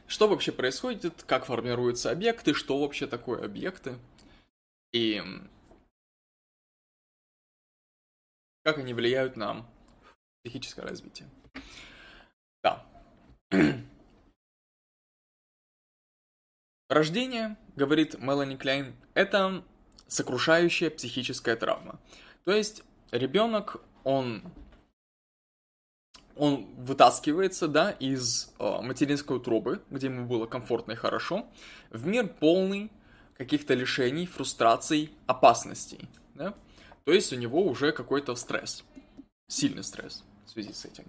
[0.07, 3.97] Что вообще происходит, как формируются объекты, что вообще такое объекты,
[4.91, 5.21] и
[8.63, 9.65] как они влияют на
[10.43, 11.27] психическое развитие.
[12.63, 12.85] Да.
[16.89, 19.63] Рождение, говорит Мелани Клейн, это
[20.07, 21.99] сокрушающая психическая травма.
[22.43, 24.43] То есть ребенок, он
[26.35, 31.47] он вытаскивается, да, из э, материнской утробы, где ему было комфортно и хорошо,
[31.89, 32.91] в мир полный
[33.37, 36.53] каких-то лишений, фрустраций, опасностей, да.
[37.05, 38.83] То есть у него уже какой-то стресс,
[39.47, 41.05] сильный стресс в связи с этим.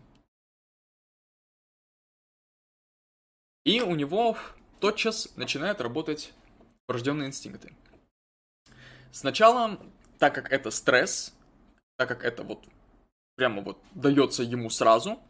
[3.65, 4.37] И у него
[4.79, 6.33] тотчас начинают работать
[6.87, 7.73] врожденные инстинкты.
[9.11, 9.81] Сначала,
[10.19, 11.35] так как это стресс,
[11.97, 12.65] так как это вот
[13.37, 15.21] прямо вот дается ему сразу,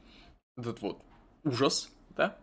[0.57, 1.03] этот вот
[1.45, 2.39] ужас, да,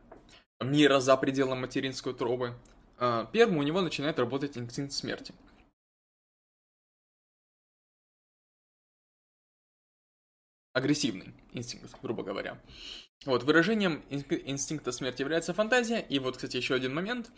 [0.61, 2.53] мира за пределом материнской утробы,
[2.99, 5.33] а, первым у него начинает работать инстинкт смерти.
[10.73, 12.59] Агрессивный инстинкт, грубо говоря.
[13.25, 17.31] Вот, выражением инстинкта смерти является фантазия, и вот, кстати, еще один момент.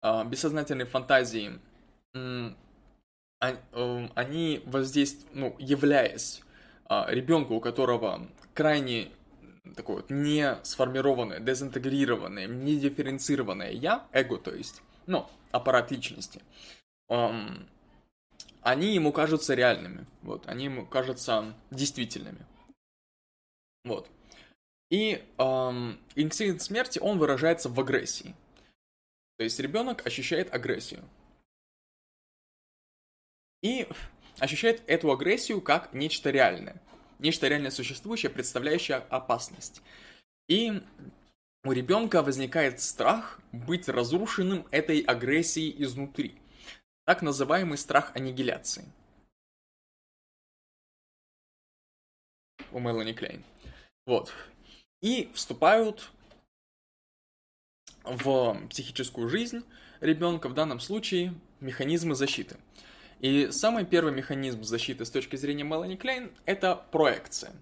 [0.00, 1.60] А, бессознательные фантазии,
[2.14, 3.56] а,
[4.14, 6.42] они воздействуют, ну, являясь
[6.88, 9.10] а, ребенку, у которого крайне
[9.76, 16.42] такое вот не сформированное, дезинтегрированное, не дифференцированное я, эго, то есть, ну, аппарат личности,
[17.08, 17.68] эм,
[18.62, 22.46] они ему кажутся реальными, вот, они ему кажутся действительными.
[23.84, 24.08] Вот.
[24.90, 28.34] И эм, инстинкт смерти, он выражается в агрессии.
[29.36, 31.04] То есть ребенок ощущает агрессию.
[33.62, 33.88] И
[34.38, 36.80] ощущает эту агрессию как нечто реальное.
[37.18, 39.82] Нечто реально существующее, представляющее опасность.
[40.48, 40.82] И
[41.64, 46.40] у ребенка возникает страх быть разрушенным этой агрессией изнутри.
[47.04, 48.84] Так называемый страх аннигиляции.
[52.70, 53.42] У Мелани Клейн.
[54.06, 54.32] Вот.
[55.00, 56.10] И вступают
[58.04, 59.64] в психическую жизнь
[60.00, 62.56] ребенка, в данном случае, механизмы защиты.
[63.20, 67.52] И самый первый механизм защиты с точки зрения Мелани Клейн– это проекция.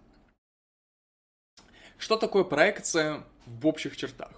[1.98, 4.32] Что такое проекция в общих чертах?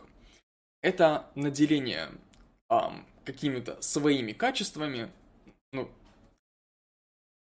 [0.80, 2.10] Это наделение
[2.70, 5.10] эм, какими-то своими качествами,
[5.72, 5.90] ну,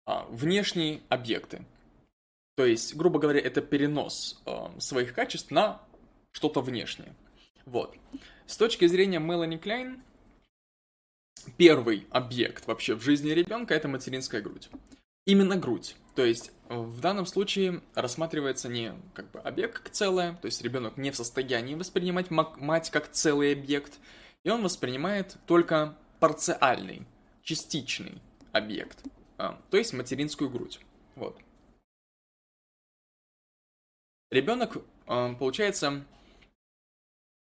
[0.07, 1.65] э, внешние объекты.
[2.55, 5.81] То есть, грубо говоря, это перенос э, своих качеств на
[6.31, 7.13] что-то внешнее.
[7.65, 7.97] Вот.
[8.45, 10.01] С точки зрения Мелани Клейн,
[11.57, 14.69] первый объект вообще в жизни ребенка это материнская грудь.
[15.25, 15.95] Именно грудь.
[16.15, 20.97] То есть в данном случае рассматривается не как бы объект как целое, то есть ребенок
[20.97, 23.99] не в состоянии воспринимать мать как целый объект,
[24.43, 27.05] и он воспринимает только парциальный,
[27.43, 28.21] частичный
[28.51, 29.03] объект,
[29.37, 30.79] а, то есть материнскую грудь.
[31.15, 31.37] Вот.
[34.31, 34.77] Ребенок,
[35.07, 36.05] а, получается,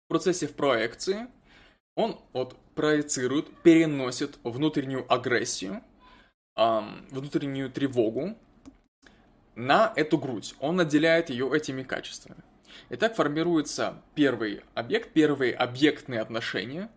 [0.05, 1.27] в процессе в проекции
[1.95, 5.83] он вот проецирует, переносит внутреннюю агрессию,
[6.55, 8.37] эм, внутреннюю тревогу
[9.55, 10.55] на эту грудь.
[10.59, 12.41] Он наделяет ее этими качествами.
[12.89, 16.89] И так формируется первый объект, первые объектные отношения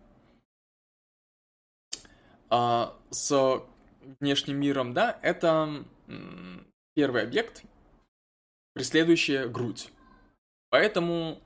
[2.49, 3.63] э, с
[4.19, 5.85] внешним миром, да, это
[6.93, 7.63] первый объект,
[8.73, 9.91] преследующая грудь.
[10.69, 11.41] Поэтому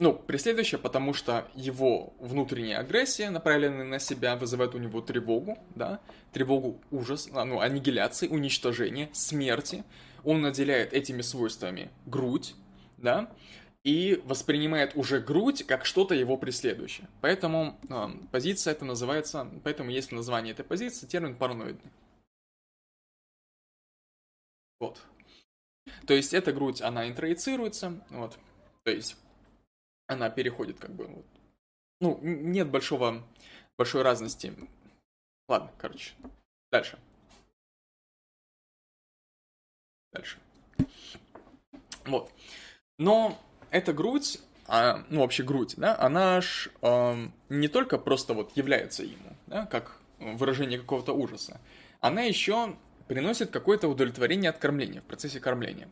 [0.00, 6.00] ну, преследующее, потому что его внутренняя агрессия, направленная на себя, вызывает у него тревогу, да,
[6.32, 9.84] тревогу, ужас, а, ну, аннигиляции, уничтожения, смерти.
[10.24, 12.54] Он наделяет этими свойствами грудь,
[12.96, 13.30] да,
[13.84, 17.06] и воспринимает уже грудь как что-то его преследующее.
[17.20, 21.92] Поэтому э, позиция это называется, поэтому есть в названии этой позиции термин параноидный.
[24.80, 24.98] Вот.
[26.06, 28.38] То есть эта грудь, она интроицируется, вот,
[28.84, 29.16] То есть
[30.10, 31.26] она переходит как бы вот.
[32.00, 33.22] Ну, нет большого,
[33.78, 34.54] большой разности.
[35.48, 36.14] Ладно, короче.
[36.72, 36.98] Дальше.
[40.12, 40.38] Дальше.
[42.06, 42.32] Вот.
[42.98, 43.38] Но
[43.70, 49.04] эта грудь, а, ну вообще грудь, да, она ж э, не только просто вот является
[49.04, 51.60] ему, да, как выражение какого-то ужаса,
[52.00, 55.88] она еще приносит какое-то удовлетворение от кормления, в процессе кормления.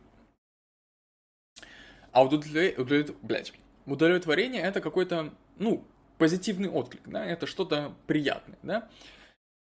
[2.11, 3.15] А удовлетворение, удовлет...
[3.21, 3.53] блядь,
[3.91, 5.85] удовлетворение это какой-то, ну,
[6.17, 8.89] позитивный отклик, да, это что-то приятное, да.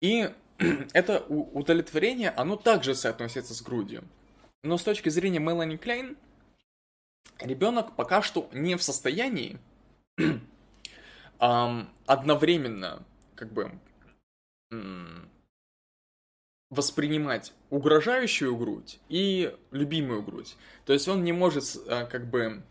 [0.02, 0.30] И
[0.94, 4.04] это удовлетворение, оно также соотносится с грудью.
[4.64, 6.18] Но с точки зрения Мелани Клейн,
[7.40, 9.58] ребенок пока что не в состоянии
[11.40, 13.04] одновременно
[13.36, 13.72] как бы
[16.70, 20.56] воспринимать угрожающую грудь и любимую грудь.
[20.86, 22.64] То есть он не может а, как бы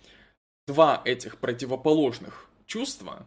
[0.70, 3.26] два этих противоположных чувства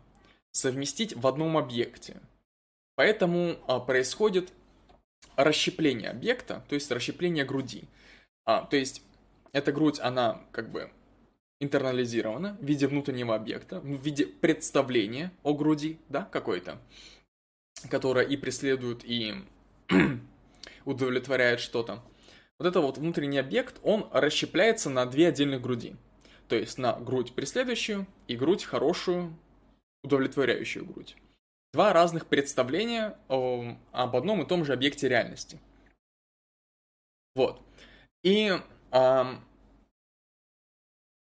[0.53, 2.21] совместить в одном объекте.
[2.95, 4.53] Поэтому а, происходит
[5.35, 7.83] расщепление объекта, то есть расщепление груди.
[8.45, 9.03] А, то есть
[9.51, 10.89] эта грудь, она как бы
[11.59, 16.79] интернализирована в виде внутреннего объекта, в виде представления о груди, да, какой-то,
[17.89, 19.35] которая и преследует, и
[20.85, 22.01] удовлетворяет что-то.
[22.57, 25.97] Вот это вот внутренний объект, он расщепляется на две отдельных груди.
[26.47, 29.37] То есть на грудь преследующую и грудь хорошую,
[30.03, 31.15] удовлетворяющую грудь.
[31.73, 35.59] Два разных представления о, об одном и том же объекте реальности.
[37.35, 37.61] Вот.
[38.23, 38.51] И
[38.91, 39.23] э,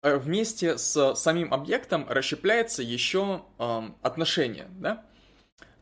[0.02, 5.06] вместе с самим объектом расщепляется еще э, отношение, да?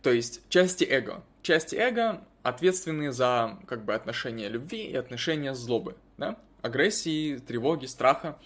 [0.02, 1.24] То есть части эго.
[1.42, 6.38] Части эго ответственны за как бы отношения любви и отношения злобы, да?
[6.62, 8.38] Агрессии, тревоги, страха.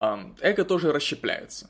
[0.00, 1.68] Эго тоже расщепляется.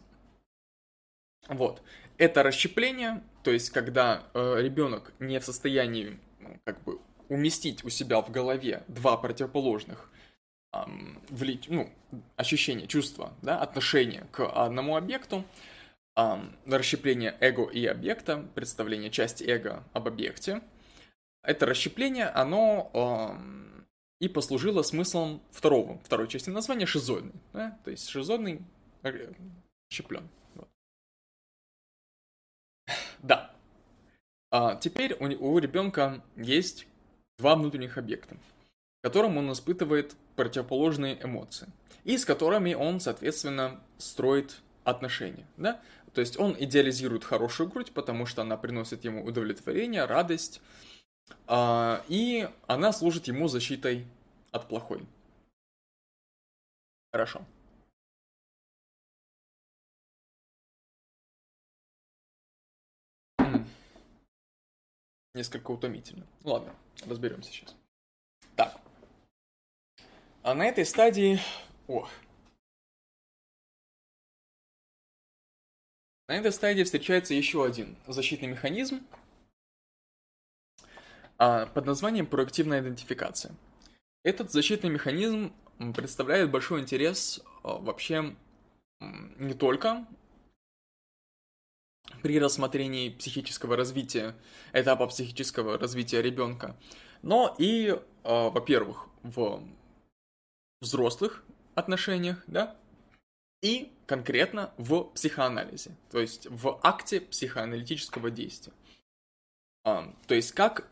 [1.48, 1.82] Вот.
[2.18, 7.90] Это расщепление, то есть когда э, ребенок не в состоянии ну, как бы уместить у
[7.90, 10.10] себя в голове два противоположных
[10.72, 11.92] эм, влить, ну,
[12.36, 15.44] ощущение, чувство, да, отношение к одному объекту,
[16.16, 20.60] эм, расщепление эго и объекта, представление части эго об объекте.
[21.42, 23.77] Это расщепление, оно эм,
[24.20, 27.34] и послужило смыслом второго, второй части названия шизоидный.
[27.52, 27.78] Да?
[27.84, 28.62] То есть шизоидный
[29.02, 30.28] расщеплен.
[30.54, 30.68] Вот.
[33.22, 33.54] Да.
[34.50, 36.86] А теперь у, у ребенка есть
[37.38, 38.36] два внутренних объекта
[39.02, 41.68] которым он испытывает противоположные эмоции,
[42.04, 45.80] и с которыми он, соответственно, строит отношения, да?
[46.14, 50.87] То есть он идеализирует хорошую грудь, потому что она приносит ему удовлетворение, радость, э,
[51.50, 54.06] и она служит ему защитой
[54.50, 55.06] от плохой.
[57.12, 57.44] Хорошо.
[65.34, 66.26] Несколько утомительно.
[66.42, 66.74] Ладно,
[67.06, 67.76] разберемся сейчас.
[68.56, 68.80] Так.
[70.42, 71.38] А на этой стадии...
[71.86, 72.08] О.
[76.26, 79.17] На этой стадии встречается еще один защитный механизм а,
[81.38, 83.54] под названием проактивная идентификация.
[84.24, 85.52] Этот защитный механизм
[85.94, 88.34] представляет большой интерес а, вообще
[89.00, 90.06] не только
[92.22, 94.34] при рассмотрении психического развития,
[94.72, 96.76] этапа психического развития ребенка,
[97.22, 99.62] но и, а, во-первых, в
[100.80, 102.76] взрослых отношениях, да,
[103.62, 108.72] и конкретно в психоанализе, то есть в акте психоаналитического действия.
[110.26, 110.88] То есть как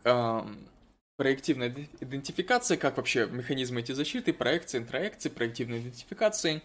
[1.16, 6.62] проективная идентификация, как вообще механизмы эти защиты, проекции, интроекции, проективной идентификации,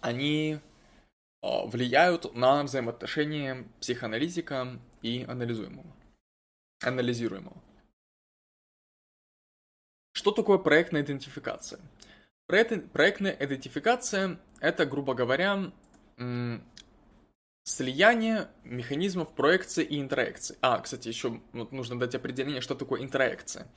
[0.00, 0.58] они
[1.42, 5.86] а, влияют на взаимоотношения психоаналитика и анализуемого,
[6.82, 7.56] анализируемого.
[10.12, 11.80] Что такое проектная идентификация?
[12.46, 15.72] Проектная идентификация– это, грубо говоря,
[17.70, 20.58] слияние механизмов проекции и интеракции.
[20.60, 23.68] А, кстати, еще вот нужно дать определение, что такое интеракция.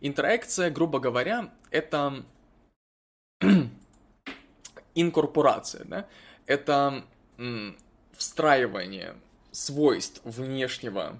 [0.00, 2.24] Интеракция, грубо говоря, это
[4.94, 6.08] инкорпорация, да?
[6.46, 7.04] Это
[8.12, 9.16] встраивание
[9.52, 11.18] свойств внешнего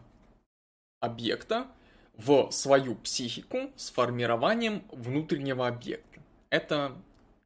[1.01, 1.69] объекта
[2.15, 6.21] в свою психику с формированием внутреннего объекта.
[6.51, 6.97] Это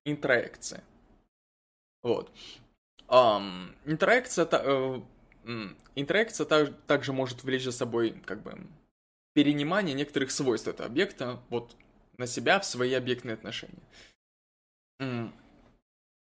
[0.05, 0.83] интроекция.
[2.03, 2.33] Вот.
[3.11, 5.03] Um, интеракция, uh,
[5.97, 8.57] интеракция так, также может влечь за собой как бы
[9.35, 11.77] перенимание некоторых свойств этого объекта вот
[12.19, 13.83] на себя в свои объектные отношения.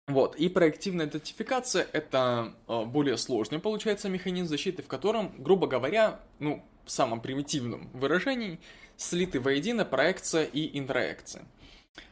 [0.08, 6.20] Вот, и проективная идентификация— это э, более сложный, получается, механизм защиты, в котором, грубо говоря,
[6.38, 8.60] ну, в самом примитивном выражении,
[8.98, 11.46] слиты воедино проекция и интроекция.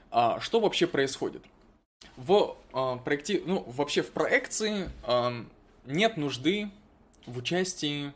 [0.09, 1.43] А, что вообще происходит?
[2.15, 3.41] В э, проекти...
[3.45, 5.45] ну, вообще в проекции э,
[5.85, 6.69] нет нужды
[7.25, 8.13] в участии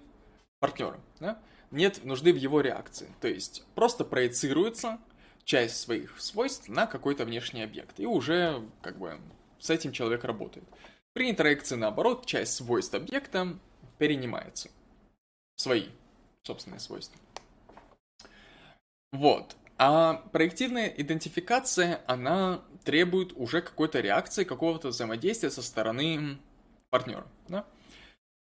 [0.59, 1.39] партнера, да?
[1.71, 3.09] нет нужды в его реакции.
[3.21, 4.99] То есть просто проецируется
[5.43, 7.99] часть своих свойств на какой-то внешний объект.
[7.99, 9.19] И уже как бы
[9.59, 10.65] с этим человек работает.
[11.13, 13.57] При интеракции, наоборот, часть свойств объекта
[13.97, 14.69] перенимается.
[15.55, 15.87] Свои
[16.43, 17.19] собственные свойства.
[19.11, 19.55] Вот.
[19.77, 26.37] А проективная идентификация, она требует уже какой-то реакции, какого-то взаимодействия со стороны
[26.89, 27.27] партнера.
[27.49, 27.65] Да?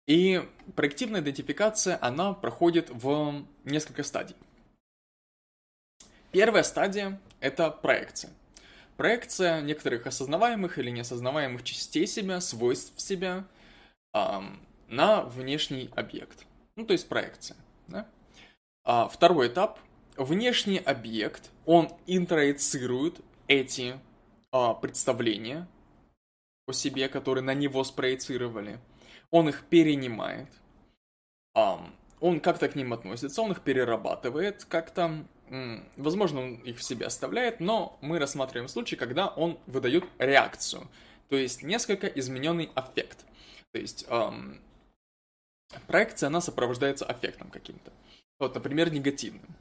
[0.07, 4.35] И проективная идентификация, она проходит в несколько стадий.
[6.31, 8.31] Первая стадия– это проекция–
[8.97, 13.45] проекция некоторых осознаваемых или неосознаваемых частей себя, свойств себя
[14.13, 16.45] эм, на внешний объект.
[16.75, 17.57] Ну, то есть проекция.
[17.87, 18.07] Да?
[18.83, 19.79] А, второй этап.
[20.17, 23.99] Внешний объект, он интроицирует эти
[24.57, 25.67] а, представления
[26.65, 28.79] о себе, которые на него спроецировали.
[29.29, 30.47] Он их перенимает.
[31.53, 31.85] А,
[32.21, 35.25] он как-то к ним относится, он их перерабатывает как-то,
[35.97, 40.87] возможно, он их в себе оставляет, но мы рассматриваем случай, когда он выдает реакцию,
[41.27, 43.25] то есть несколько измененный аффект.
[43.73, 44.61] То есть эм,
[45.87, 47.91] проекция, она сопровождается аффектом каким-то.
[48.39, 49.53] Вот, например, негативным.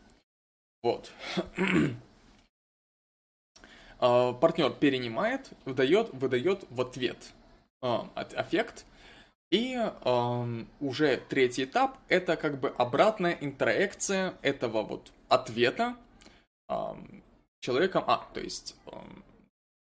[0.84, 1.11] Вот.
[4.05, 7.16] А, партнер перенимает, выдает, выдает в ответ
[7.80, 7.86] э,
[8.36, 8.84] аффект,
[9.50, 9.78] и
[10.80, 15.96] уже третий этап– это как бы обратная интроекция этого вот ответа
[17.61, 18.74] человеком, а, то есть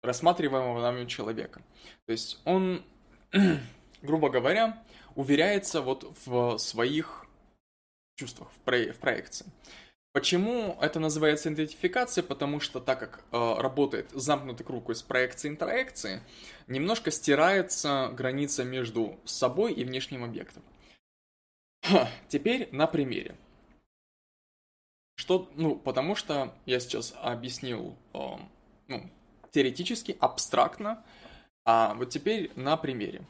[0.02, 1.60] рассматриваемого нами человека.
[2.06, 2.84] То есть он,
[4.02, 4.82] грубо говоря,
[5.16, 7.26] уверяется вот в своих
[8.16, 9.46] чувствах, в, про в проекции.
[10.14, 12.22] Почему это называется идентификация?
[12.22, 16.22] Потому что так как э, работает замкнутый круг из проекции и интроекции,
[16.68, 20.62] немножко стирается граница между собой и внешним объектом.
[21.82, 23.34] Ха, теперь на примере.
[25.16, 28.18] Что, ну, потому что я сейчас объяснил, э,
[28.86, 29.10] ну,
[29.50, 31.02] теоретически, абстрактно,
[31.64, 33.22] а вот теперь на примере.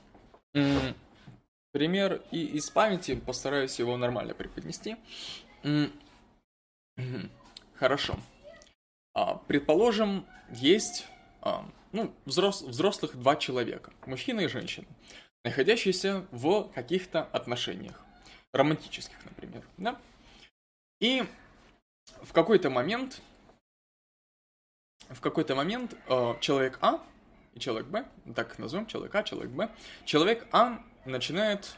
[1.73, 4.97] Пример и из памяти, постараюсь его нормально преподнести.
[7.75, 8.19] Хорошо.
[9.15, 11.07] А, предположим, есть
[11.41, 14.87] а, ну, взрос, взрослых два человека, мужчина и женщина,
[15.45, 18.05] находящиеся в каких-то отношениях,
[18.53, 20.01] романтических, например, да?
[21.01, 21.25] И
[22.23, 23.21] в какой-то момент,
[25.09, 27.01] в какой-то момент э, человек А
[27.53, 29.71] и человек Б, так назовем, человек А, человек Б,
[30.05, 31.77] человек А начинает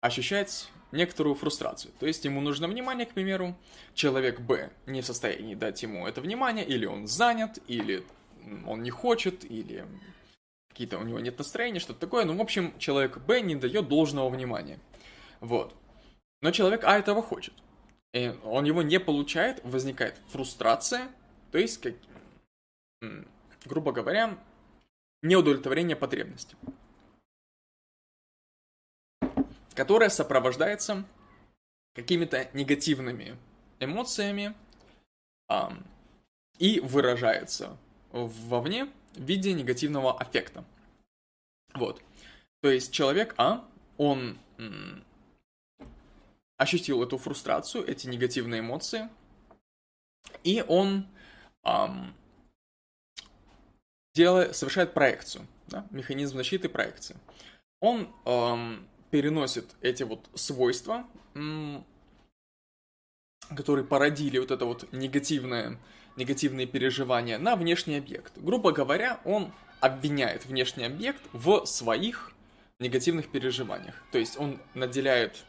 [0.00, 1.92] ощущать некоторую фрустрацию.
[1.98, 3.56] То есть ему нужно внимание, к примеру,
[3.94, 8.04] человек Б не в состоянии дать ему это внимание, или он занят, или
[8.66, 9.86] он не хочет, или
[10.68, 12.24] какие-то у него нет настроения, что-то такое.
[12.24, 14.78] Ну, в общем, человек Б не дает должного внимания.
[15.40, 15.74] Вот.
[16.40, 17.54] Но человек А этого хочет.
[18.12, 21.08] И он его не получает, возникает фрустрация,
[21.50, 21.94] то есть, как,
[23.64, 24.38] грубо говоря,
[25.22, 26.56] неудовлетворение потребностей
[29.74, 31.04] которая сопровождается
[31.94, 33.36] какими-то негативными
[33.80, 34.54] эмоциями
[35.48, 35.76] а,
[36.58, 37.76] и выражается
[38.12, 40.64] вовне в виде негативного аффекта.
[41.74, 42.02] Вот.
[42.60, 43.66] То есть человек А,
[43.96, 45.04] он м,
[46.56, 49.08] ощутил эту фрустрацию, эти негативные эмоции,
[50.44, 51.06] и он
[51.62, 52.14] ам,
[54.14, 57.16] делает, совершает проекцию, да, механизм защиты проекции.
[57.80, 61.06] Он ам, переносит эти вот свойства,
[63.54, 65.78] которые породили вот это вот негативное,
[66.16, 68.32] негативные переживания на внешний объект.
[68.38, 72.32] Грубо говоря, он обвиняет внешний объект в своих
[72.80, 73.94] негативных переживаниях.
[74.12, 75.44] То есть он наделяет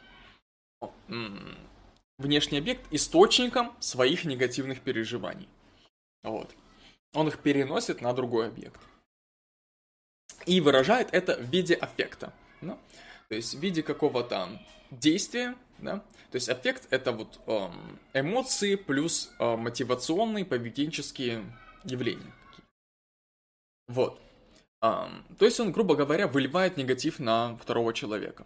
[2.18, 5.47] внешний объект источником своих негативных переживаний.
[6.24, 6.53] Вот.
[7.14, 8.82] Он их переносит на другой объект.
[10.45, 12.34] И выражает это в виде аффекта.
[12.59, 12.78] Да?
[13.34, 14.48] То есть в виде какого-то
[14.92, 21.44] действия, да, то есть аффект это вот эм, эмоции плюс э, мотивационные поведенческие
[21.84, 22.32] явления.
[23.88, 24.22] Вот.
[24.80, 25.10] То
[25.40, 28.46] есть он, грубо говоря, выливает негатив на второго человека.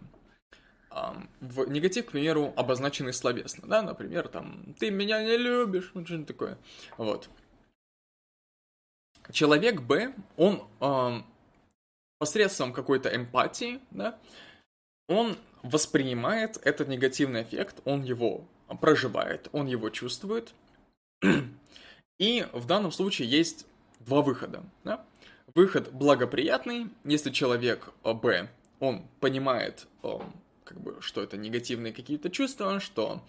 [1.40, 6.28] В негатив, к примеру, обозначенный словесно, да, например, там, ты меня не любишь, вот что-нибудь
[6.28, 6.56] такое.
[6.96, 7.28] Вот.
[9.32, 10.66] Человек Б, он
[12.18, 14.18] посредством какой-то эмпатии, да,
[15.08, 18.46] он воспринимает этот негативный эффект, он его
[18.80, 20.54] проживает, он его чувствует.
[22.18, 23.66] И в данном случае есть
[24.00, 24.62] два выхода.
[24.84, 25.04] Да?
[25.54, 28.48] Выход благоприятный, если человек э, Б,
[28.80, 30.18] он понимает, э,
[30.64, 33.22] как бы, что это негативные какие-то чувства, что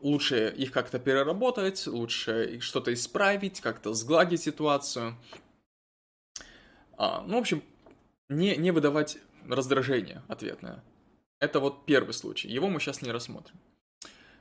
[0.00, 5.16] лучше их как-то переработать, лучше что-то исправить, как-то сгладить ситуацию.
[6.96, 7.62] А, ну, в общем,
[8.30, 9.18] не, не выдавать
[9.48, 10.82] раздражение ответное.
[11.40, 12.48] Это вот первый случай.
[12.48, 13.58] Его мы сейчас не рассмотрим.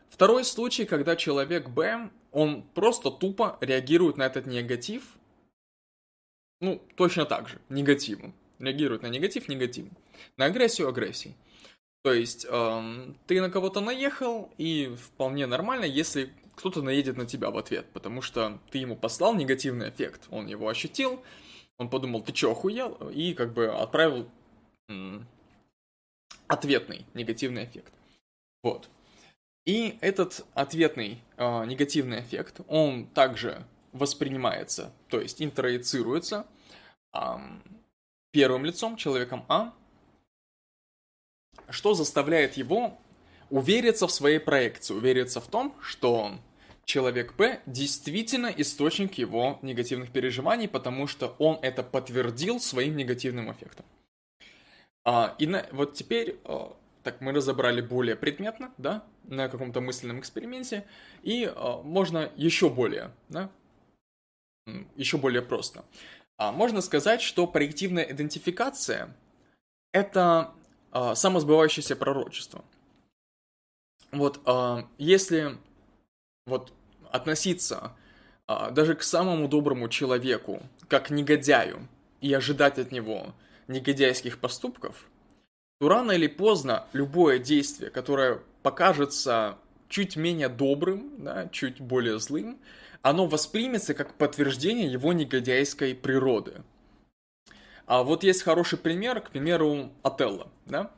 [0.09, 5.03] Второй случай, когда человек Б, он просто тупо реагирует на этот негатив.
[6.61, 8.33] Ну, точно так же, негативом.
[8.59, 9.97] Реагирует на негатив негативом.
[10.37, 11.35] На агрессию агрессией.
[12.03, 17.49] То есть, эм, ты на кого-то наехал, и вполне нормально, если кто-то наедет на тебя
[17.49, 20.27] в ответ, потому что ты ему послал негативный эффект.
[20.29, 21.23] Он его ощутил,
[21.77, 23.09] он подумал, ты чё, охуел?
[23.09, 24.29] И как бы отправил
[26.47, 27.93] ответный негативный эффект.
[28.63, 28.89] Вот.
[29.65, 36.45] И этот ответный э, негативный эффект, он также воспринимается, то есть интроицируется
[37.13, 37.19] э,
[38.31, 39.73] первым лицом, человеком А,
[41.69, 42.97] что заставляет его
[43.49, 46.33] увериться в своей проекции, увериться в том, что
[46.85, 53.85] человек Б действительно источник его негативных переживаний, потому что он это подтвердил своим негативным эффектом.
[55.05, 60.19] А, и на, вот теперь, а, так, мы разобрали более предметно, да, на каком-то мысленном
[60.19, 60.85] эксперименте,
[61.21, 63.49] и а, можно еще более, да,
[64.95, 65.83] еще более просто.
[66.37, 69.15] А, можно сказать, что проективная идентификация–
[69.93, 70.51] это
[70.91, 72.63] а, самосбывающееся пророчество.
[74.11, 75.57] Вот, а, если
[76.45, 76.71] вот
[77.11, 77.95] относиться
[78.47, 81.87] а, даже к самому доброму человеку, как негодяю,
[82.21, 83.33] и ожидать от него
[83.67, 85.09] негодяйских поступков,
[85.79, 89.57] то рано или поздно любое действие, которое покажется
[89.89, 92.59] чуть менее добрым, да, чуть более злым,
[93.01, 96.63] оно воспримется как подтверждение его негодяйской природы.
[97.85, 100.91] А вот есть хороший пример, к примеру, Отелло, да?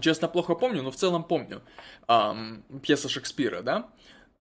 [0.00, 1.62] Честно, плохо помню, но в целом помню.
[2.08, 3.90] Эм, пьеса Шекспира, да?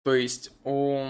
[0.04, 1.06] То есть у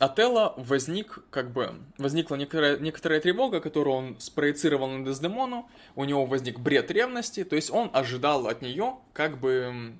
[0.00, 6.24] Отелло возник, как бы, возникла некоторая, некоторая тревога, которую он спроецировал на Дездемону, у него
[6.24, 9.92] возник бред ревности, то есть он ожидал от нее, как бы,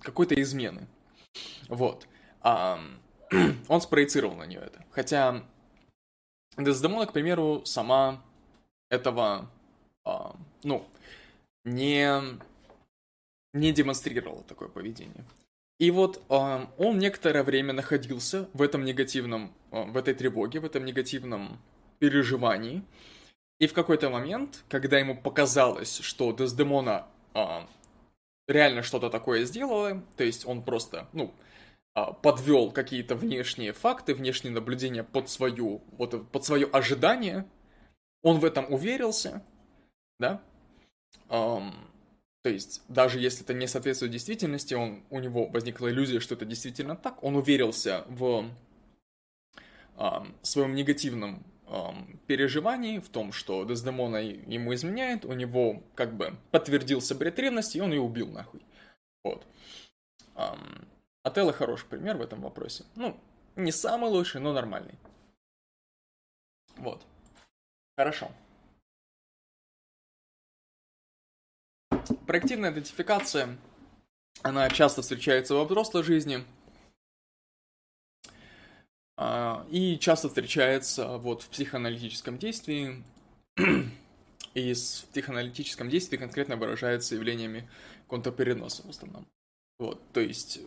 [0.00, 0.86] какой-то измены.
[1.68, 2.08] Вот.
[2.40, 2.80] А,
[3.68, 4.82] он спроецировал на нее это.
[4.90, 5.44] Хотя
[6.56, 8.24] Дездемона, к примеру, сама
[8.88, 9.50] этого,
[10.02, 10.88] а, ну,
[11.66, 12.22] не,
[13.52, 15.26] не демонстрировала такое поведение.
[15.78, 20.64] И вот э, он некоторое время находился в этом негативном, э, в этой тревоге, в
[20.64, 21.60] этом негативном
[22.00, 22.82] переживании.
[23.60, 27.60] И в какой-то момент, когда ему показалось, что Дездемона э,
[28.48, 31.32] реально что-то такое сделала, то есть он просто, ну,
[31.94, 37.46] э, подвел какие-то внешние факты, внешние наблюдения под свою, вот, под свое ожидание,
[38.22, 39.44] он в этом уверился,
[40.18, 40.42] да,
[41.28, 41.87] эм,
[42.42, 46.44] то есть, даже если это не соответствует действительности, он, у него возникла иллюзия, что это
[46.44, 48.50] действительно так, он уверился в
[49.96, 50.10] э,
[50.42, 51.76] своем негативном э,
[52.26, 57.80] переживании, в том, что Дездемона ему изменяет, у него как бы подтвердился бред ревности, и
[57.80, 58.62] он ее убил нахуй.
[59.24, 59.44] Вот.
[60.36, 60.88] Эм,
[61.28, 62.84] Отелло хороший пример в этом вопросе.
[62.94, 63.18] Ну,
[63.56, 64.94] не самый лучший, но нормальный.
[66.76, 67.04] Вот.
[67.98, 68.30] Хорошо.
[72.26, 73.56] Проективная идентификация,
[74.42, 76.44] она часто встречается во взрослой жизни,
[79.16, 83.02] а, и часто встречается вот в психоаналитическом действии,
[84.54, 87.68] и в психоаналитическом действии конкретно выражается явлениями
[88.06, 89.26] контрпереноса в основном.
[89.78, 90.60] Вот, то есть,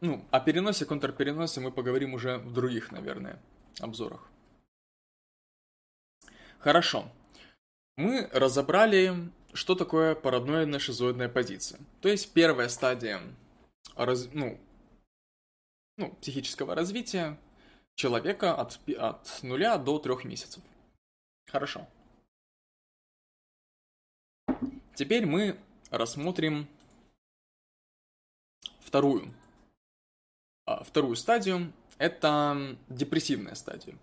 [0.00, 3.40] ну, о переносе, контрпереносе мы поговорим уже в других, наверное,
[3.80, 4.28] обзорах.
[6.58, 7.10] Хорошо.
[7.96, 11.80] Мы разобрали что такое параноидная шизоидная позиция?
[12.00, 13.20] То есть первая стадия
[13.96, 14.58] раз, ну,
[15.96, 17.38] ну, психического развития
[17.94, 20.62] человека от, от нуля до трех месяцев.
[21.46, 21.86] Хорошо.
[24.94, 25.58] Теперь мы
[25.90, 26.68] рассмотрим
[28.80, 29.32] вторую.
[30.66, 31.72] А, вторую стадию.
[31.98, 33.96] Это депрессивная стадия.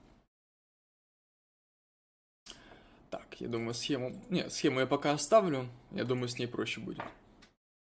[3.39, 4.13] Я думаю, схему...
[4.29, 5.67] Нет, схему я пока оставлю.
[5.91, 7.03] Я думаю, с ней проще будет.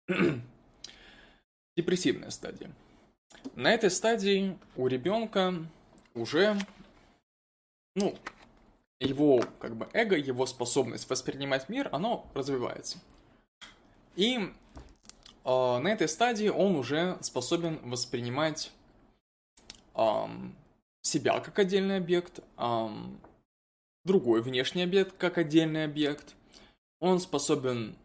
[1.77, 2.71] Депрессивная стадия.
[3.55, 5.53] На этой стадии у ребенка
[6.13, 6.57] уже,
[7.95, 8.17] ну,
[8.99, 12.97] его как бы эго, его способность воспринимать мир, оно развивается.
[14.15, 14.47] И э,
[15.45, 18.71] на этой стадии он уже способен воспринимать
[19.95, 20.25] э,
[21.01, 22.87] себя как отдельный объект, э,
[24.09, 26.35] другой внешний объект как отдельный объект.
[26.99, 27.95] Он способен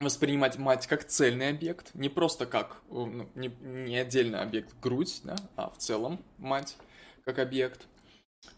[0.00, 5.36] воспринимать мать как цельный объект, не просто как, ну, не, не отдельный объект грудь, да,
[5.56, 6.76] а в целом мать
[7.24, 7.88] как объект.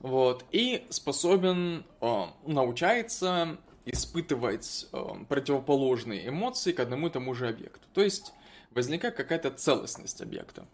[0.00, 0.44] Вот.
[0.50, 3.56] И способен э, научается
[3.86, 7.86] испытывать э, противоположные эмоции к одному и тому же объекту.
[7.94, 8.32] То есть
[8.72, 10.66] возникает какая-то целостность объекта.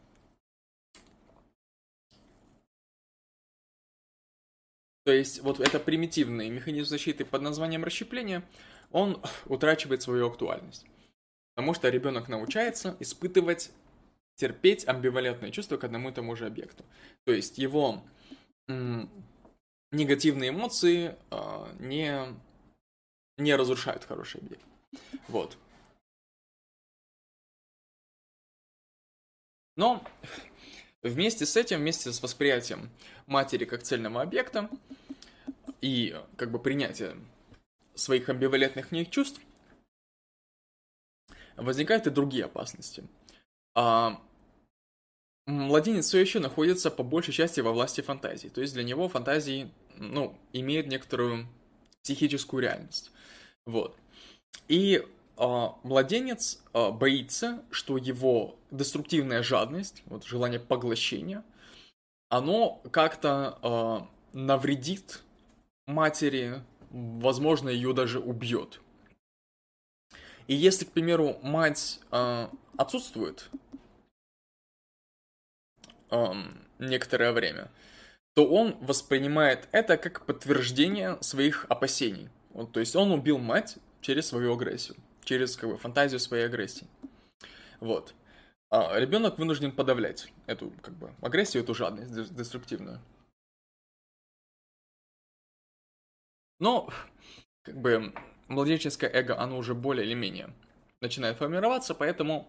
[5.06, 8.42] То есть вот это примитивный механизм защиты под названием расщепление,
[8.90, 10.84] он утрачивает свою актуальность.
[11.54, 13.70] Потому что ребенок научается испытывать,
[14.34, 16.84] терпеть амбивалентные чувства к одному и тому же объекту.
[17.24, 18.02] То есть его
[19.92, 22.34] негативные эмоции э, не,
[23.38, 24.64] не разрушают хороший объект.
[25.28, 25.56] Вот.
[29.76, 30.04] Но
[31.02, 32.90] вместе с этим, вместе с восприятием
[33.26, 34.70] матери как цельного объекта
[35.80, 37.26] и как бы принятием
[37.94, 39.40] своих амбивалентных них чувств,
[41.56, 43.04] возникают и другие опасности.
[43.74, 44.20] А,
[45.46, 48.48] Младенец все еще находится по большей части во власти фантазии.
[48.48, 51.46] То есть для него фантазии, ну, имеют некоторую
[52.02, 53.12] психическую реальность.
[53.64, 53.96] Вот.
[54.66, 55.04] И
[55.36, 61.44] э, младенец э, боится, что его деструктивная жадность, вот желание поглощения,
[62.28, 65.22] оно как-то э, навредит
[65.86, 68.80] матери, возможно, ее даже убьет.
[70.46, 73.50] И если, к примеру, мать э, отсутствует
[76.10, 77.70] эм, некоторое время,
[78.34, 82.28] то он воспринимает это как подтверждение своих опасений.
[82.50, 86.86] Вот, то есть он убил мать через свою агрессию, через как бы, фантазию своей агрессии.
[87.80, 88.14] Вот.
[88.70, 93.00] А ребенок вынужден подавлять эту как бы агрессию, эту жадность деструктивную.
[96.58, 96.88] Но
[97.62, 98.12] как бы
[98.48, 100.52] младенческое эго, оно уже более или менее
[101.00, 102.48] начинает формироваться, поэтому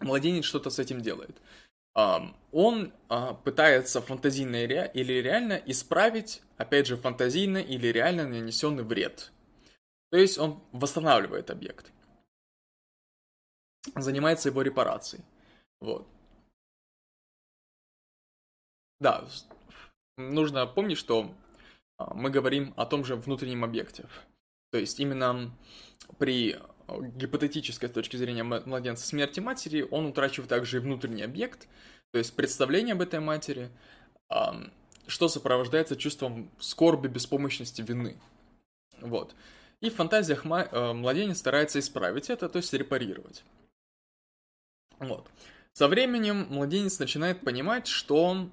[0.00, 1.36] младенец что-то с этим делает.
[2.52, 9.32] Он а, пытается фантазийно или реально исправить, опять же, фантазийно или реально нанесенный вред.
[10.10, 11.92] То есть он восстанавливает объект.
[13.96, 15.24] Занимается его репарацией.
[15.80, 16.06] Вот.
[19.00, 19.26] Да,
[20.16, 21.34] нужно помнить, что
[21.98, 24.06] а, мы говорим о том же внутреннем объекте.
[24.72, 25.54] То есть именно
[26.18, 26.58] при
[26.88, 31.68] гипотетической с точки зрения младенца смерти матери, он утрачивает также и внутренний объект,
[32.12, 33.70] то есть представление об этой матери,
[35.06, 38.18] что сопровождается чувством скорби, беспомощности, вины.
[39.00, 39.34] Вот.
[39.80, 43.44] И в фантазиях э, младенец старается исправить это, то есть репарировать.
[44.98, 45.28] Вот.
[45.72, 48.48] Со временем младенец начинает понимать, что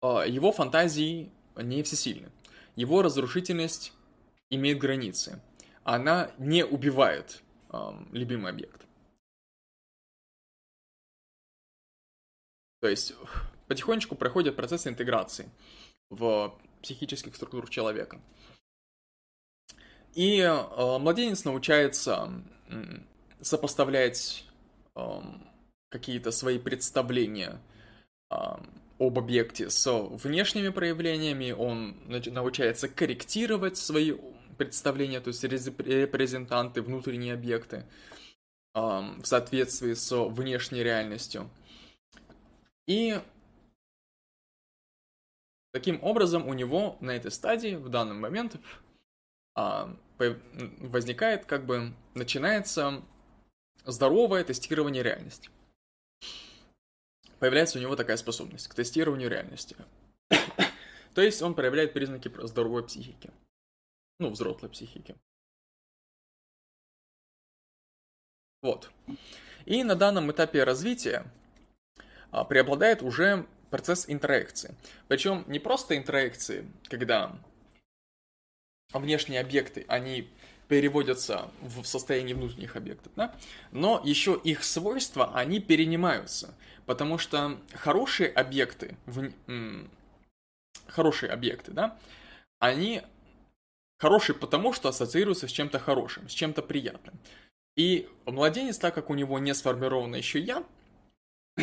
[0.00, 2.30] а, его фантазии не всесильны.
[2.76, 3.92] Его разрушительность
[4.50, 5.40] имеет границы
[5.84, 7.42] она не убивает
[8.12, 8.86] любимый объект.
[12.80, 13.14] То есть
[13.66, 15.50] потихонечку проходит процесс интеграции
[16.10, 18.20] в психических структур человека.
[20.14, 22.30] И э, младенец научается
[23.44, 24.44] сопоставлять
[24.96, 25.20] э,
[25.90, 27.60] какие-то свои представления
[28.30, 28.34] э,
[28.98, 34.14] об объекте с внешними проявлениями, он научается корректировать свои
[34.56, 37.84] представления, то есть репрезентанты, внутренние объекты
[38.72, 41.50] в соответствии с внешней реальностью.
[42.86, 43.20] И
[45.72, 48.56] таким образом у него на этой стадии в данный момент
[50.18, 53.02] возникает, как бы, начинается
[53.84, 55.50] здоровое тестирование реальности.
[57.38, 59.76] Появляется у него такая способность к тестированию реальности.
[61.14, 63.30] То есть он проявляет признаки здоровой психики
[64.18, 65.16] ну, взрослой психики.
[68.62, 68.90] Вот.
[69.66, 71.26] И на данном этапе развития
[72.30, 74.74] а, преобладает уже процесс интеракции.
[75.08, 77.38] Причем не просто интеракции, когда
[78.92, 80.30] внешние объекты, они
[80.68, 83.34] переводятся в состояние внутренних объектов, да?
[83.72, 86.54] но еще их свойства, они перенимаются,
[86.86, 89.30] потому что хорошие объекты, в,
[90.86, 91.98] хорошие объекты, да,
[92.58, 93.02] они
[93.98, 97.18] Хороший потому, что ассоциируется с чем-то хорошим, с чем-то приятным.
[97.76, 100.64] И младенец, так как у него не сформировано еще я,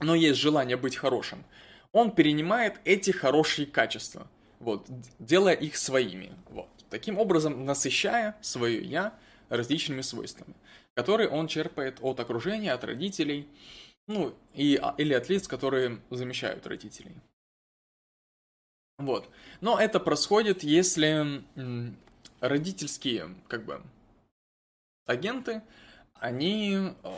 [0.00, 1.44] но есть желание быть хорошим,
[1.92, 4.26] он перенимает эти хорошие качества,
[4.60, 4.86] вот,
[5.18, 6.68] делая их своими, вот.
[6.92, 10.54] Таким образом, насыщая свое «я» различными свойствами,
[10.92, 13.48] которые он черпает от окружения, от родителей,
[14.06, 17.14] ну, и, а, или от лиц, которые замещают родителей.
[18.98, 19.26] Вот.
[19.62, 21.42] Но это происходит, если
[22.40, 23.80] родительские, как бы,
[25.06, 25.62] агенты,
[26.12, 27.10] они э,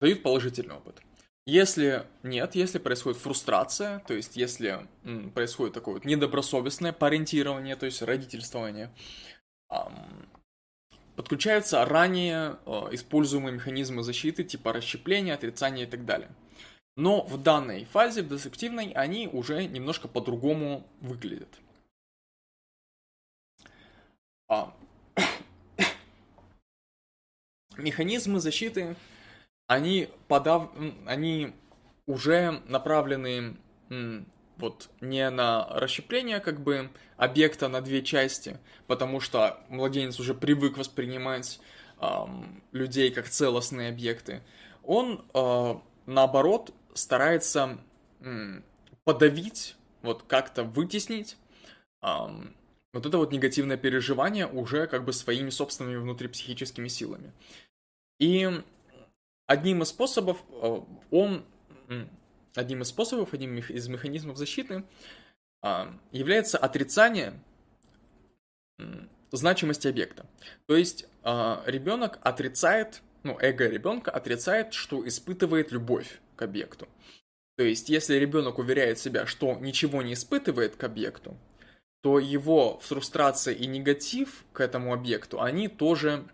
[0.00, 1.02] дают положительный опыт.
[1.44, 7.86] Если нет, если происходит фрустрация, то есть если м, происходит такое вот недобросовестное парентирование, то
[7.86, 8.94] есть родительствование,
[9.68, 10.28] эм,
[11.16, 16.30] подключаются ранее э, используемые механизмы защиты типа расщепления, отрицания и так далее.
[16.96, 21.48] Но в данной фазе, в десективной, они уже немножко по-другому выглядят.
[24.48, 24.72] А,
[27.78, 28.94] механизмы защиты,
[29.72, 30.70] они, подав...
[31.06, 31.54] они
[32.06, 33.56] уже направлены
[34.56, 40.78] вот не на расщепление как бы объекта на две части, потому что младенец уже привык
[40.78, 41.60] воспринимать
[42.00, 44.42] эм, людей как целостные объекты.
[44.82, 45.74] Он э,
[46.06, 47.78] наоборот старается
[48.20, 48.64] м,
[49.04, 51.36] подавить, вот как-то вытеснить
[52.02, 52.54] эм,
[52.92, 57.32] вот это вот негативное переживание уже как бы своими собственными внутрипсихическими силами.
[58.18, 58.62] И
[59.52, 60.80] одним из способов э,
[61.10, 61.44] он,
[62.54, 64.84] одним из способов, одним из механизмов защиты
[65.62, 67.34] а, является отрицание
[69.30, 70.26] значимости объекта.
[70.66, 76.88] То есть а, ребенок отрицает, ну, эго ребенка отрицает, что испытывает любовь к объекту.
[77.56, 81.36] То есть, если ребенок уверяет себя, что ничего не испытывает к объекту,
[82.00, 86.24] то его фрустрация и негатив к этому объекту, они тоже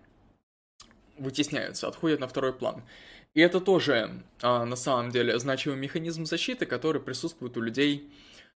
[1.18, 2.82] вытесняются, отходят на второй план.
[3.34, 8.12] И это тоже, а, на самом деле, значимый механизм защиты, который присутствует у людей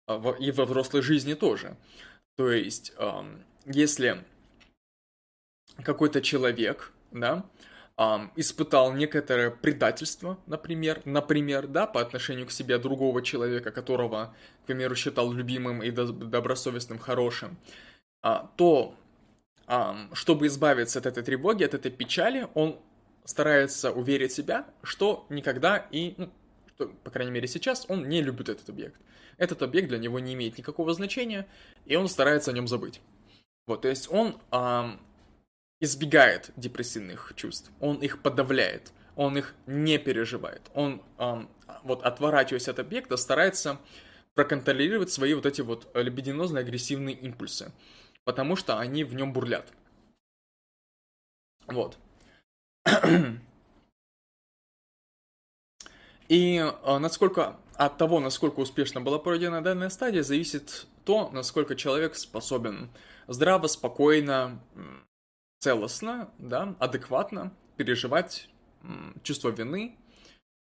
[0.06, 1.76] а, и во взрослой жизни тоже.
[2.36, 2.92] То есть,
[3.66, 4.24] если
[5.82, 7.44] какой-то человек, да,
[8.36, 14.94] испытал некоторое предательство, например, например, да, по отношению к себе другого человека, которого, к примеру,
[14.94, 17.58] считал любимым и добросовестным, хорошим,
[18.22, 18.94] а, то,
[20.12, 22.78] чтобы избавиться от этой тревоги, от этой печали, он
[23.24, 26.30] старается уверить себя, что никогда и, ну,
[26.74, 29.00] что, по крайней мере сейчас, он не любит этот объект.
[29.36, 31.46] Этот объект для него не имеет никакого значения,
[31.86, 33.00] и он старается о нем забыть.
[33.66, 34.98] Вот, то есть он эм,
[35.80, 41.48] избегает депрессивных чувств, он их подавляет, он их не переживает, он, эм,
[41.84, 43.78] вот, отворачиваясь от объекта, старается
[44.34, 47.72] проконтролировать свои вот эти вот либидинозные агрессивные импульсы,
[48.24, 49.72] потому что они в нем бурлят.
[51.66, 51.98] Вот.
[56.28, 62.14] И э, насколько от того, насколько успешно была пройдена данная стадия, зависит то, насколько человек
[62.14, 62.90] способен
[63.26, 64.60] здраво, спокойно,
[65.60, 68.48] целостно, да, адекватно переживать
[69.22, 69.98] чувство вины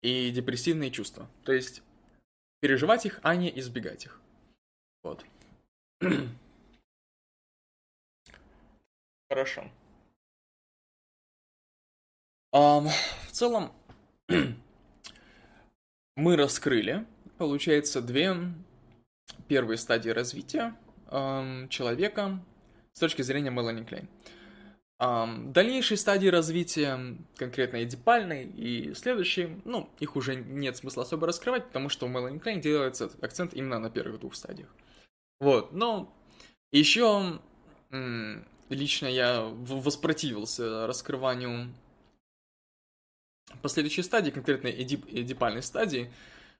[0.01, 1.27] и депрессивные чувства.
[1.43, 1.83] То есть
[2.61, 4.21] переживать их, а не избегать их.
[5.03, 5.25] Вот.
[9.33, 9.63] Хорошо.
[12.53, 12.87] Um,
[13.27, 13.71] в целом,
[16.15, 17.07] мы раскрыли,
[17.39, 18.35] получается, две
[19.47, 20.77] первые стадии развития
[21.07, 22.45] um, человека
[22.91, 24.07] с точки зрения Мелани Клейн.
[25.01, 31.65] Um, дальнейшие стадии развития, конкретно эдипальной и следующие, ну, их уже нет смысла особо раскрывать,
[31.65, 34.69] потому что у Мелани Клейн делается акцент именно на первых двух стадиях.
[35.39, 36.15] Вот, но
[36.71, 37.39] еще
[38.73, 41.73] лично я воспротивился раскрыванию
[43.61, 46.11] последующей стадии, конкретно эдип, эдипальной стадии,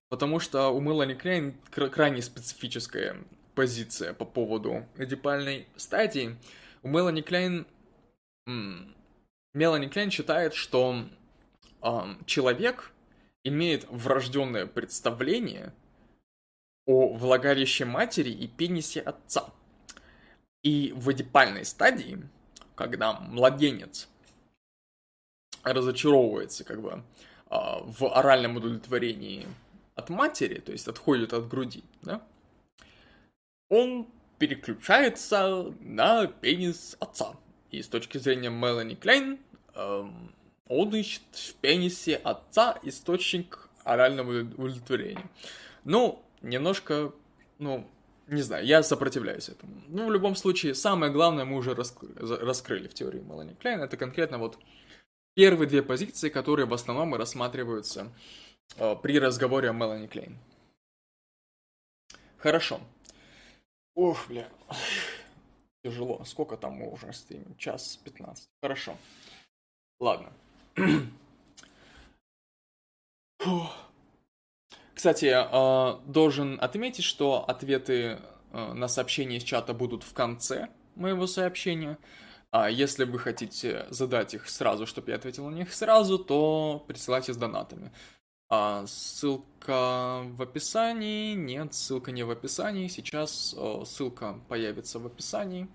[0.09, 3.17] потому что у Мелани Клейн крайне специфическая
[3.55, 6.37] позиция по поводу эдипальной стадии.
[6.81, 7.65] У Мелани Клейн...
[9.53, 11.05] Мелани Клейн считает, что
[11.81, 11.87] э,
[12.25, 12.91] человек
[13.43, 15.73] имеет врожденное представление
[16.85, 19.53] о влагалище матери и пенисе отца.
[20.63, 22.21] И в эдипальной стадии,
[22.75, 24.07] когда младенец
[25.63, 27.03] разочаровывается как бы
[27.47, 29.47] а, в оральном удовлетворении
[29.95, 32.21] от матери, то есть отходит от груди, да,
[33.69, 34.07] он
[34.39, 37.35] переключается на пенис отца.
[37.71, 39.39] И с точки зрения Мелани Клейн,
[39.73, 40.33] эм,
[40.67, 45.29] он ищет в пенисе отца источник орального удовлетворения.
[45.85, 47.13] Ну, немножко,
[47.57, 47.87] ну,
[48.27, 49.81] не знаю, я сопротивляюсь этому.
[49.87, 54.37] Ну, в любом случае, самое главное мы уже раскрыли в теории Мелани Клейн, это конкретно
[54.37, 54.57] вот
[55.35, 58.11] первые две позиции, которые в основном и рассматриваются
[58.77, 60.37] э, при разговоре о Мелани Клейн.
[62.37, 62.79] Хорошо.
[63.95, 64.49] Ох, бля.
[65.83, 66.23] Тяжело.
[66.25, 67.55] Сколько там мы уже стримим?
[67.57, 68.49] Час пятнадцать.
[68.61, 68.97] Хорошо.
[69.99, 70.33] Ладно.
[75.03, 78.21] Кстати, а, должен отметить, что ответы
[78.53, 81.97] а, на сообщения из чата будут в конце моего сообщения.
[82.51, 87.33] А если вы хотите задать их сразу, чтобы я ответил на них сразу, то присылайте
[87.33, 87.91] с донатами.
[88.49, 91.33] А, ссылка в описании.
[91.33, 92.87] Нет, ссылка не в описании.
[92.87, 95.67] Сейчас о, ссылка появится в описании.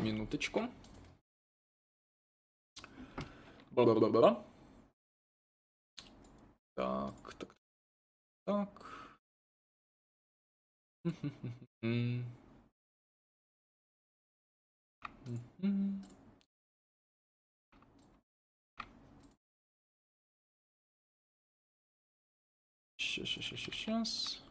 [0.00, 0.68] Минуточку.
[3.70, 4.44] Ба-ба-ба-ба.
[6.74, 7.54] Так, так,
[8.44, 8.68] так.
[22.96, 24.42] Сейчас, сейчас, сейчас.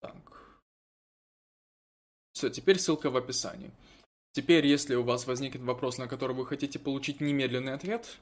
[0.00, 0.60] Так.
[2.32, 3.70] Все, теперь ссылка в описании.
[4.32, 8.18] Теперь, если у вас возникнет вопрос, на который вы хотите получить немедленный ответ,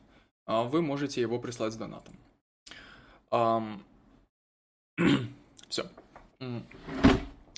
[0.47, 2.17] вы можете его прислать с донатом.
[5.69, 5.91] Все.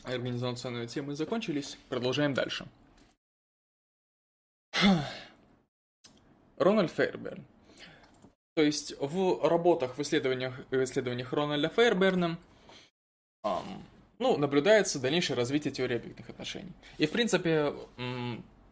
[0.05, 1.79] Организационные темы закончились.
[1.89, 2.67] Продолжаем дальше.
[6.59, 7.45] Рональд Фейрберн.
[8.55, 12.39] То есть в работах, в исследованиях, в исследованиях Рональда Фейрберна
[14.19, 16.73] ну, наблюдается дальнейшее развитие теории объектных отношений.
[16.99, 17.75] И, в принципе,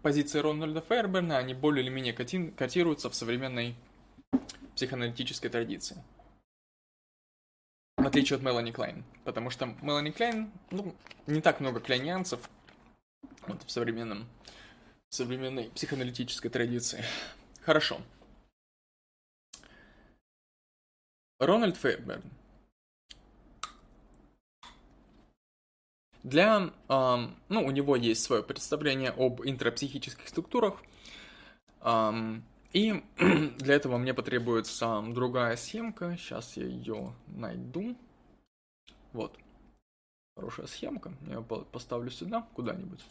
[0.03, 3.75] позиции Рональда Фейрберна, они более или менее котируются в современной
[4.75, 6.03] психоаналитической традиции.
[7.97, 9.05] В отличие от Мелани Клайн.
[9.25, 10.95] Потому что Мелани Клайн, ну,
[11.27, 12.41] не так много клейнианцев
[13.47, 14.27] вот, в современном,
[15.09, 17.05] современной психоаналитической традиции.
[17.63, 18.01] Хорошо.
[21.39, 22.23] Рональд Фейерберн.
[26.23, 27.17] Для, э,
[27.49, 30.81] ну, у него есть свое представление об интрапсихических структурах,
[32.73, 33.03] и
[33.59, 36.17] для этого мне потребуется другая схемка.
[36.17, 37.97] Сейчас я ее найду.
[39.13, 39.39] Вот.
[40.37, 41.13] Хорошая схемка.
[41.27, 43.05] Я ее поставлю сюда, куда-нибудь.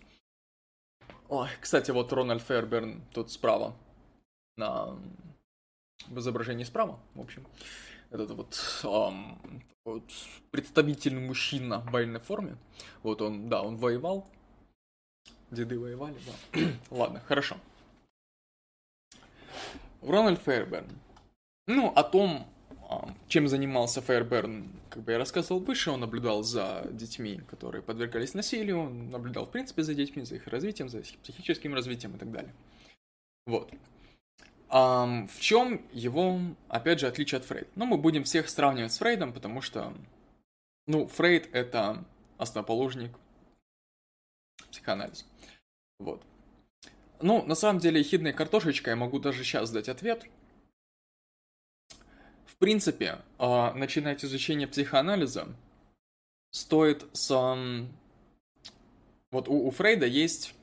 [1.29, 3.75] Ой, кстати, вот Рональд Фейерберн тут справа.
[4.57, 4.97] На...
[6.07, 7.45] В изображении справа, в общем
[8.11, 10.03] этот вот, эм, вот
[10.51, 12.57] представительный мужчина в военной форме.
[13.03, 14.27] Вот он, да, он воевал.
[15.49, 16.59] Деды воевали, да.
[16.91, 17.57] Ладно, хорошо.
[20.01, 20.89] Рональд Фейерберн.
[21.67, 22.45] Ну, о том,
[23.27, 28.79] чем занимался Фейерберн, как бы я рассказывал выше, он наблюдал за детьми, которые подвергались насилию,
[28.79, 32.31] он наблюдал, в принципе, за детьми, за их развитием, за их психическим развитием и так
[32.31, 32.53] далее.
[33.45, 33.71] Вот.
[34.69, 37.67] Um, в чем его, опять же, отличие от Фрейда?
[37.75, 39.93] Ну, мы будем всех сравнивать с Фрейдом, потому что,
[40.87, 42.05] ну, Фрейд— это
[42.37, 43.11] основоположник
[44.71, 45.25] психоанализа.
[45.99, 46.23] Вот.
[47.21, 50.25] Ну, на самом деле, хидной картошечкой я могу даже сейчас дать ответ.
[52.45, 55.47] В принципе, э, начинать изучение психоанализа
[56.51, 57.29] стоит с...
[59.31, 60.53] Вот у, у Фрейда есть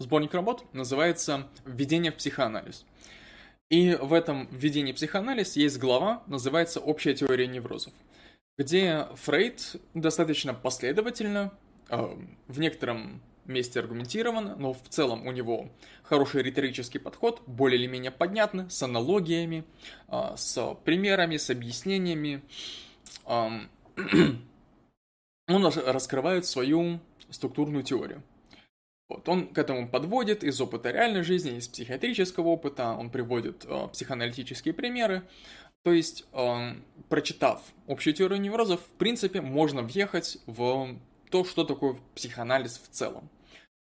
[0.00, 2.86] Сборник работ называется «Введение в психоанализ».
[3.68, 7.92] И в этом введении в психоанализ есть глава, называется «Общая теория неврозов»,
[8.56, 11.52] где Фрейд достаточно последовательно,
[11.90, 12.16] э,
[12.48, 13.20] в некотором
[13.50, 15.68] месте аргументированно, но в целом у него
[16.02, 19.64] хороший риторический подход, более или менее понятный, с аналогиями,
[20.08, 22.42] э, с примерами, с объяснениями.
[23.26, 23.68] он
[25.66, 27.00] раскрывает свою
[27.30, 28.22] структурную теорию.
[29.08, 33.88] Вот, он к этому подводит из опыта реальной жизни, из психиатрического опыта, он приводит э,
[33.92, 35.24] психоаналитические примеры.
[35.82, 36.74] То есть, э,
[37.08, 40.96] прочитав общую теорию неврозов, в принципе, можно въехать в
[41.30, 43.28] то, что такое психоанализ в целом.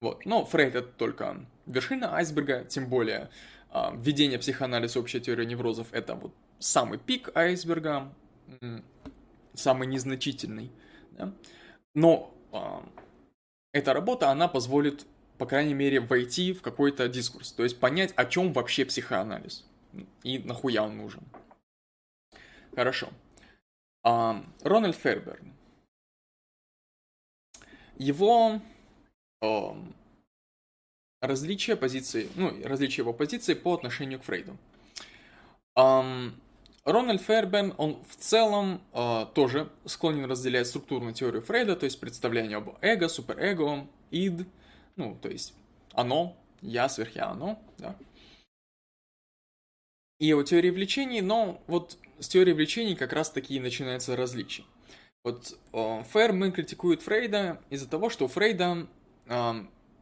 [0.01, 0.25] Вот.
[0.25, 3.29] Но Фрейд это только вершина айсберга, тем более
[3.71, 8.13] э, введение психоанализа общей теории неврозов это вот самый пик айсберга,
[9.53, 10.71] самый незначительный.
[11.11, 11.33] Да?
[11.93, 12.57] Но э,
[13.73, 15.05] эта работа, она позволит
[15.39, 19.65] по крайней мере, войти в какой-то дискурс, то есть понять, о чем вообще психоанализ
[20.23, 21.23] и нахуя он нужен.
[22.75, 23.09] Хорошо.
[24.03, 25.53] А, Рональд Ферберн.
[27.97, 28.61] Его
[31.21, 34.57] различие позиции, ну, различие его позиции по отношению к Фрейду.
[35.77, 36.31] Um,
[36.85, 42.57] Рональд Ферберн, он в целом uh, тоже склонен разделять структурную теорию Фрейда, то есть представление
[42.57, 44.47] об эго, суперэго, ид,
[44.95, 45.53] ну, то есть
[45.93, 47.95] оно, я, сверхя, оно, да.
[50.19, 54.65] и о теории влечений, но вот с теорией влечений как раз таки и начинается различие.
[55.23, 58.85] Вот э, Ферман критикует Фрейда из-за того, что у Фрейда э,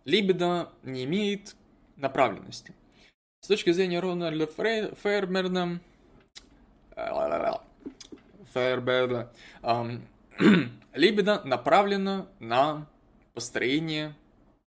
[0.05, 1.55] либидо не имеет
[1.97, 2.73] направленности.
[3.41, 4.93] С точки зрения Рональда Фрей,
[9.61, 9.99] э,
[10.93, 12.87] либидо направлено на
[13.33, 14.15] построение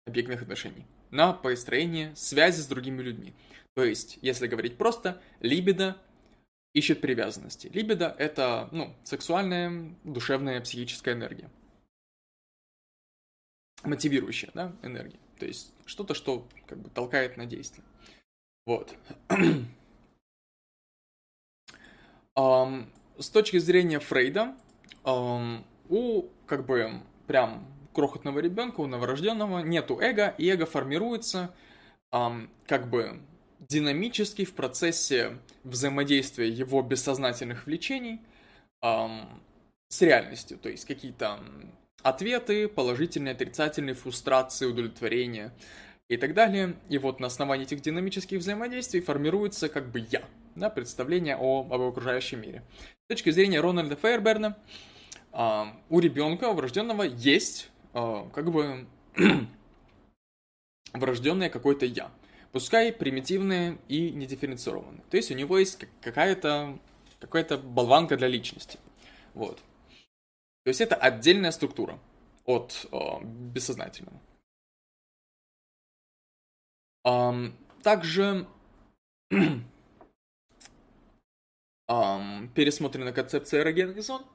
[0.06, 3.34] объектных отношений, на построение связи с другими людьми.
[3.76, 5.98] То есть, если говорить просто, либидо
[6.74, 7.70] ищет привязанности.
[7.74, 11.50] Либидо— это, ну, сексуальная, душевная, психическая энергия.
[13.84, 15.20] Мотивирующая, да, энергия.
[15.40, 17.84] То есть, что-то, что как бы толкает на действие.
[18.66, 18.96] Вот.
[22.36, 24.56] um, с точки зрения Фрейда,
[25.04, 31.54] um, у, как бы, прям крохотного ребенка, у новорожденного нету эго, и эго формируется,
[32.12, 33.22] um, как бы,
[33.60, 38.22] динамически в процессе взаимодействия его бессознательных влечений
[38.82, 41.40] с реальностью, то есть какие-то
[42.04, 45.54] ответы, положительные, отрицательные, фрустрации, удовлетворения
[46.10, 46.76] и так далее.
[46.90, 50.24] И вот на основании этих динамических взаимодействий формируется как бы я,
[50.56, 52.64] да, представление о, об окружающем мире.
[53.06, 54.58] С точки зрения Рональда Фейерберна,
[55.34, 58.88] э, у ребенка, у врожденного, есть э, как бы
[60.94, 62.12] врожденное какое-то я
[62.52, 65.04] пускай примитивные и недифференцированные.
[65.12, 66.80] То есть у него есть какая-то
[67.20, 68.80] какая-то болванка для личности.
[69.34, 69.60] Вот.
[70.68, 71.98] То есть это отдельная структура
[72.44, 74.20] от о, бессознательного.
[77.06, 77.54] Um,
[77.84, 78.46] также
[81.90, 84.26] um, пересмотрена концепция эрогенных зон.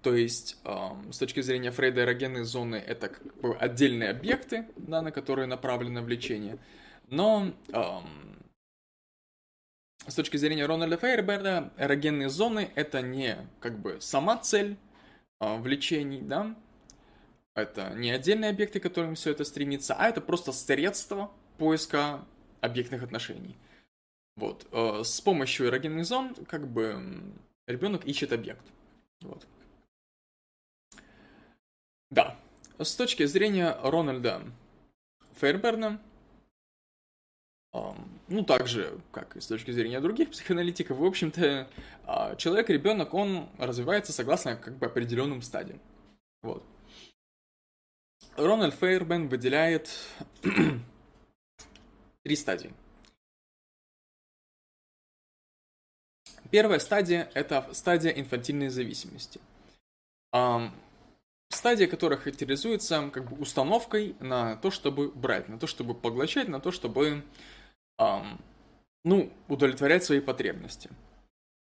[0.00, 5.02] То есть, um, с точки зрения Фрейда, эрогенные зоны— это как бы отдельные объекты, да,
[5.02, 6.58] на которые направлено влечение.
[7.08, 8.38] Но эм,
[10.06, 14.91] с точки зрения Рональда Фейерберда, эрогенные зоны это не как бы сама цель э,
[15.42, 16.54] влечений, да,
[17.54, 22.24] это не отдельные объекты, к которым все это стремится, а это просто средство поиска
[22.60, 23.56] объектных отношений.
[24.36, 24.66] Вот.
[24.72, 27.22] Э, с помощью эрогенных зон, как бы,
[27.66, 28.64] ребенок ищет объект.
[29.20, 29.46] Вот.
[32.10, 32.38] Да.
[32.78, 34.42] С точки зрения Рональда
[35.40, 36.00] Фейерберна,
[38.28, 41.68] ну, также, как и с точки зрения других психоаналитиков, в общем-то,
[42.04, 45.80] а, человек, ребенок, он развивается согласно как бы определенным стадиям.
[46.42, 46.62] Вот.
[48.36, 49.90] Рональд Фейербен выделяет
[52.22, 52.72] три стадии.
[56.50, 59.40] Первая стадия– это стадия инфантильной зависимости.
[61.48, 66.60] Стадия, которая характеризуется как бы установкой на то, чтобы брать, на то, чтобы поглощать, на
[66.60, 67.24] то, чтобы
[69.04, 70.90] ну, удовлетворять свои потребности.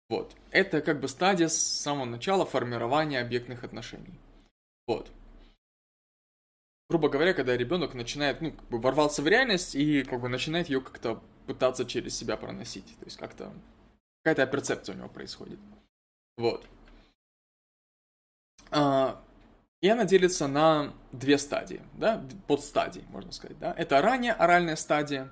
[0.09, 0.35] Вот.
[0.51, 4.19] Это как бы стадия с самого начала формирования объектных отношений.
[4.87, 5.11] Вот.
[6.89, 10.69] Грубо говоря, когда ребенок начинает, ну, как бы ворвался в реальность и как бы начинает
[10.69, 12.97] ее как-то пытаться через себя проносить.
[12.99, 13.53] То есть как-то
[14.23, 15.59] какая-то перцепция у него происходит.
[16.37, 16.65] Вот.
[18.71, 19.21] А,
[19.81, 23.73] и она делится на две стадии, да, подстадии, можно сказать, да.
[23.77, 25.31] Это ранняя оральная стадия,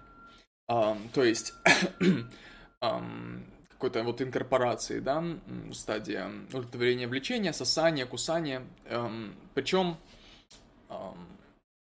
[0.67, 1.53] Um, то есть
[2.81, 5.23] um, какой-то вот инкорпорации, да,
[5.71, 8.63] стадия удовлетворения влечения, сосания, кусания.
[8.85, 9.97] Um, причем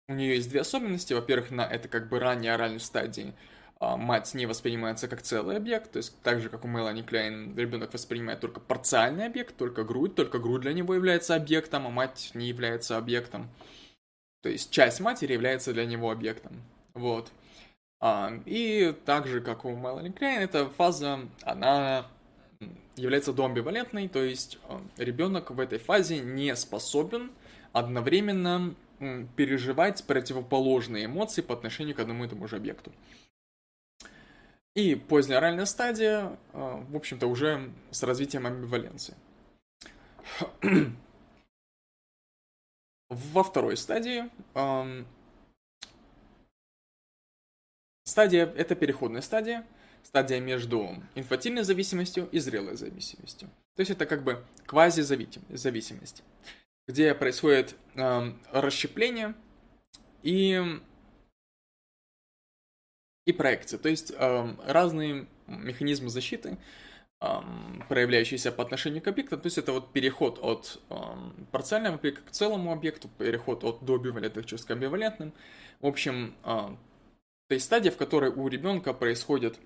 [0.10, 1.14] у нее есть две особенности.
[1.14, 3.34] Во-первых, на это как бы ранней оральной стадии
[3.80, 7.56] uh, мать не воспринимается как целый объект, то есть так же, как у Мелани Клейн,
[7.56, 12.32] ребенок воспринимает только парциальный объект, только грудь, только грудь для него является объектом, а мать
[12.34, 13.50] не является объектом.
[14.42, 16.62] То есть часть матери является для него объектом.
[16.94, 17.32] Вот.
[18.02, 22.08] И также, как у Мелани Клейн, эта фаза, она
[22.96, 24.58] является доамбивалентной, то есть
[24.98, 27.32] ребенок в этой фазе не способен
[27.74, 28.74] одновременно
[29.36, 32.92] переживать противоположные эмоции по отношению к одному и тому же объекту.
[34.76, 39.16] И поздняя оральная стадия, в общем-то, уже с развитием амбиваленции.
[43.10, 44.30] Во второй стадии
[48.10, 49.66] Стадия– это переходная стадия,
[50.02, 53.50] стадия между инфантильной зависимостью и зрелой зависимостью.
[53.76, 56.24] То есть это как бы квазизависимость,
[56.88, 59.36] где происходит э, расщепление
[60.24, 60.60] и,
[63.28, 63.78] и проекция.
[63.78, 66.58] То есть э, разные механизмы защиты,
[67.22, 67.28] э,
[67.90, 69.38] проявляющиеся по отношению к объекту.
[69.38, 70.96] То есть это вот переход от э,
[71.52, 75.32] парциального объекта к целому объекту, переход от доамбивалентных чувств к амбивалентным.
[75.80, 76.36] В общем,
[77.50, 79.60] то есть стадия, в которой у ребенка происходит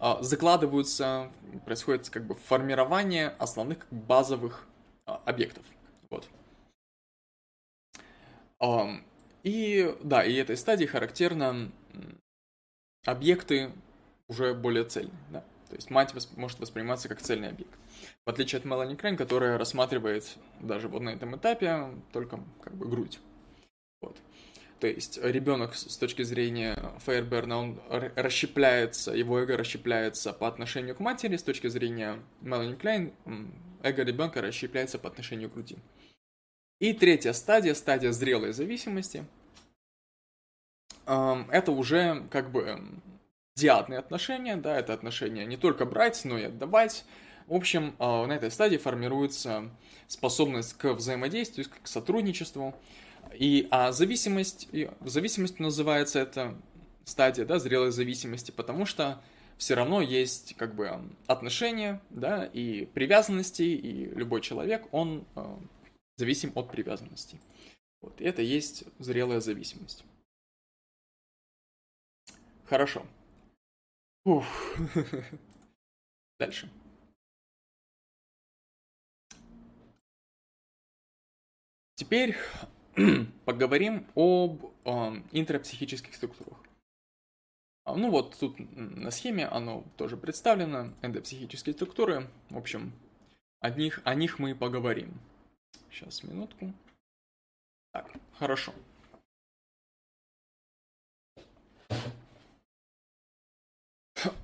[0.00, 1.30] а, закладываются,
[1.64, 4.66] происходит как бы формирование основных базовых
[5.06, 5.64] а, объектов.
[6.10, 6.28] Вот.
[9.44, 11.70] И да, и этой стадии характерно
[13.04, 13.70] объекты
[14.26, 15.14] уже более цельные.
[15.30, 15.40] Да?
[15.68, 17.78] То есть мать может восприниматься как цельный объект.
[18.24, 22.88] В отличие от Мелани Крейн, которая рассматривает даже вот на этом этапе только как бы
[22.88, 23.20] грудь.
[24.00, 24.16] Вот.
[24.84, 31.00] То есть ребенок с точки зрения Фейерберна, он расщепляется, его эго расщепляется по отношению к
[31.00, 33.14] матери, с точки зрения Мелани Клейн,
[33.82, 35.78] эго ребенка расщепляется по отношению к груди.
[36.80, 39.24] И третья стадия, стадия зрелой зависимости,
[41.06, 42.78] это уже как бы
[43.54, 47.06] диадные отношения, да, это отношения не только брать, но и отдавать.
[47.46, 49.70] В общем, а, на этой стадии формируется
[50.08, 52.74] способность к взаимодействию, к сотрудничеству.
[53.38, 54.68] И а зависимость,
[55.00, 56.56] зависимость называется это
[57.04, 59.22] стадия, да, зрелой зависимости, потому что
[59.56, 60.90] все равно есть как бы
[61.26, 65.56] отношения, да, и привязанности, и любой человек, он э,
[66.16, 67.40] зависим от привязанности.
[68.00, 70.04] Вот, и это есть зрелая зависимость.
[72.66, 73.06] Хорошо.
[74.24, 74.78] Уф.
[76.38, 76.68] Дальше.
[81.96, 82.36] Теперь
[83.44, 86.58] поговорим об э, интрапсихических структурах.
[87.84, 92.28] А, ну вот тут на схеме оно тоже представлено, эндопсихические структуры.
[92.50, 92.92] В общем,
[93.60, 95.20] о них, о них мы поговорим.
[95.90, 96.72] Сейчас, минутку.
[97.92, 98.72] Так, хорошо.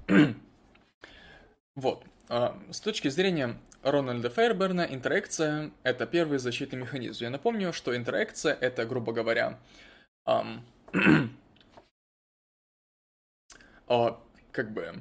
[1.74, 2.04] вот.
[2.28, 7.24] А, с точки зрения Рональда Фейерберна, интеракция— это первый защитный механизм.
[7.24, 9.58] Я напомню, что интеракция— это, грубо говоря,
[10.26, 10.64] эм,
[13.88, 14.10] э,
[14.52, 15.00] как бы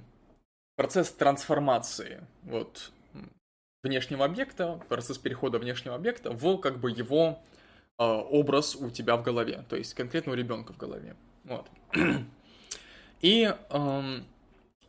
[0.78, 2.92] процесс трансформации вот,
[3.84, 7.42] внешнего объекта, процесс перехода внешнего объекта в как бы его
[7.98, 11.16] э, образ у тебя в голове, то есть конкретно у ребенка в голове.
[11.44, 11.68] Вот.
[13.22, 14.26] И эм,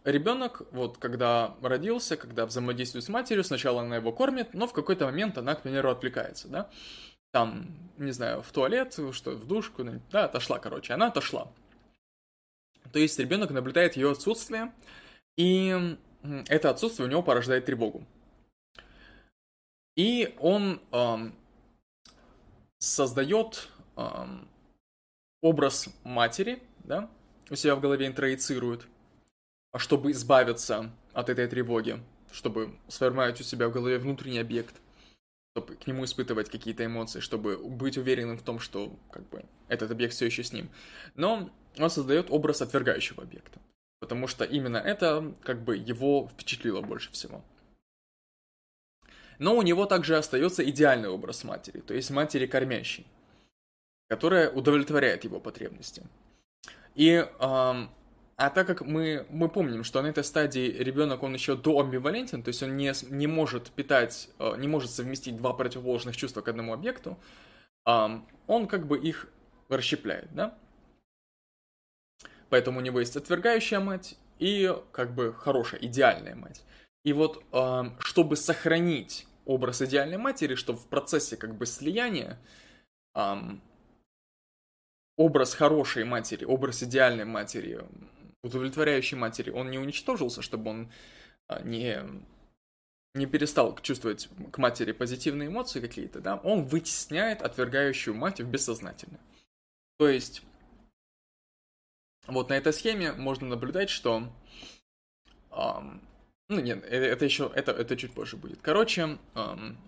[0.05, 5.06] ребенок, вот когда родился, когда взаимодействует с матерью, сначала она его кормит, но в какой-то
[5.06, 6.70] момент она, к примеру, отвлекается, да,
[7.32, 7.68] там,
[7.98, 11.52] не знаю, в туалет, что, в душку, да, отошла, короче, она отошла.
[12.93, 14.72] То есть ребенок наблюдает ее отсутствие,
[15.36, 15.97] и
[16.48, 18.05] это отсутствие у него порождает тревогу.
[19.97, 21.35] И он эм,
[22.78, 24.48] создает эм,
[25.43, 27.10] образ матери, да,
[27.51, 28.86] у себя в голове интроицирует–
[29.76, 32.01] чтобы избавиться от этой тревоги,
[32.32, 34.74] чтобы сформировать у себя в голове внутренний объект,
[35.55, 39.90] чтобы к нему испытывать какие-то эмоции, чтобы быть уверенным в том, что как бы этот
[39.90, 40.70] объект все еще с ним.
[41.14, 43.60] Но он создает образ отвергающего объекта,
[44.01, 47.44] потому что именно это как бы его впечатлило больше всего.
[49.38, 53.06] Но у него также остается идеальный образ матери, то есть матери кормящей,
[54.09, 56.02] которая удовлетворяет его потребности.
[56.94, 57.26] И
[58.41, 62.43] а так как мы, мы помним, что на этой стадии ребенок, он еще до амбивалентен,
[62.43, 66.49] то есть он не, не может питать, э, не может совместить два противоположных чувства к
[66.49, 67.19] одному объекту,
[67.85, 69.29] он как бы их
[69.69, 70.59] расщепляет, да?
[72.49, 76.62] Поэтому у него есть отвергающая мать и как бы хорошая, идеальная мать.
[77.05, 77.45] И вот
[78.01, 82.39] чтобы сохранить образ идеальной матери, чтобы в процессе как бы слияния
[85.17, 87.81] образ хорошей матери, образ идеальной матери
[88.43, 90.93] удовлетворяющей матери, он не уничтожился, чтобы он
[91.49, 92.03] а, не,
[93.15, 99.21] не перестал чувствовать к матери позитивные эмоции какие-то, да, он вытесняет отвергающую мать в бессознательное.
[99.99, 100.43] То есть,
[102.27, 104.33] вот на этой схеме можно наблюдать, что...
[105.51, 106.01] Эм,
[106.49, 108.61] ну, нет, э, это еще, это, это чуть позже будет.
[108.62, 109.79] Короче, эм,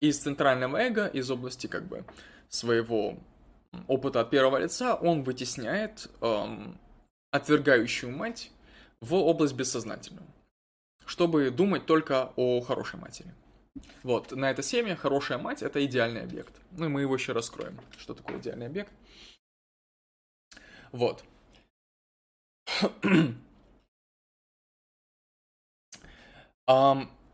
[0.00, 2.04] из центрального эго, из области, как бы,
[2.48, 3.18] своего
[3.86, 6.78] опыта от первого лица, он вытесняет эм,
[7.30, 8.50] отвергающую мать
[9.00, 10.26] в область бессознательную,
[11.04, 13.34] чтобы думать только о хорошей матери.
[14.02, 16.54] Вот, на этой схеме хорошая мать– это идеальный объект.
[16.72, 18.92] Ну и мы его еще раскроем, что такое идеальный объект.
[20.92, 21.24] Вот.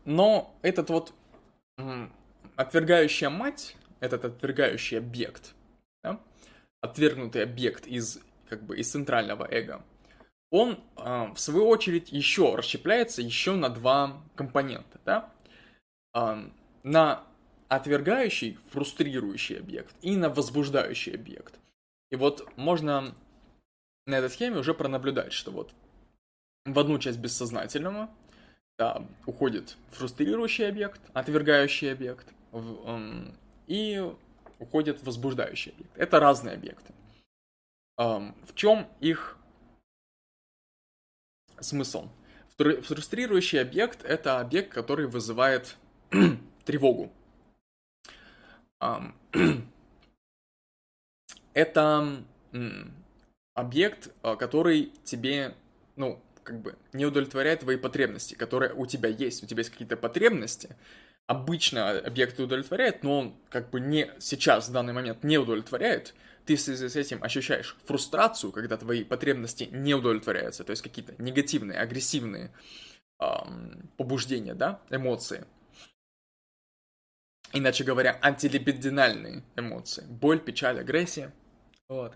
[0.05, 1.13] Но этот вот
[2.55, 5.53] отвергающая мать, этот отвергающий объект,
[6.03, 6.21] да,
[6.81, 8.19] отвергнутый объект из
[8.49, 9.83] как бы из центрального эго,
[10.51, 15.29] он, э, в свою очередь, еще расщепляется еще на два компонента, да?
[16.13, 16.49] Э,
[16.83, 17.23] на
[17.67, 21.59] отвергающий, фрустрирующий объект и на возбуждающий объект.
[22.11, 23.15] И вот можно
[24.05, 25.73] на этой схеме уже пронаблюдать, что вот
[26.65, 28.09] в одну часть бессознательного,
[28.77, 33.33] да, уходит фрустрирующий объект, отвергающий объект, в, эм,
[33.67, 34.11] и
[34.59, 35.97] уходит возбуждающий объект.
[35.97, 36.93] Это разные объекты.
[37.97, 39.37] В чем их
[41.59, 42.09] смысл?
[42.57, 45.75] Фрустрирующий объект— это объект, который вызывает
[46.65, 47.11] тревогу.
[51.53, 52.23] Это
[53.53, 55.55] объект, э, который тебе,
[55.95, 59.43] ну, как бы не удовлетворяет твои потребности, которые у тебя есть.
[59.43, 60.75] У тебя есть какие-то потребности,
[61.27, 66.13] обычно объект удовлетворяет, но он как бы не сейчас, в данный момент, не удовлетворяет,
[66.45, 71.15] ты в связи с этим ощущаешь фрустрацию, когда твои потребности не удовлетворяются, то есть какие-то
[71.17, 72.51] негативные, агрессивные
[73.19, 75.45] эм, побуждения, да, эмоции.
[77.53, 80.05] Иначе говоря, антилибидинальные эмоции.
[80.07, 81.31] Боль, печаль, агрессия.
[81.87, 82.13] Вот.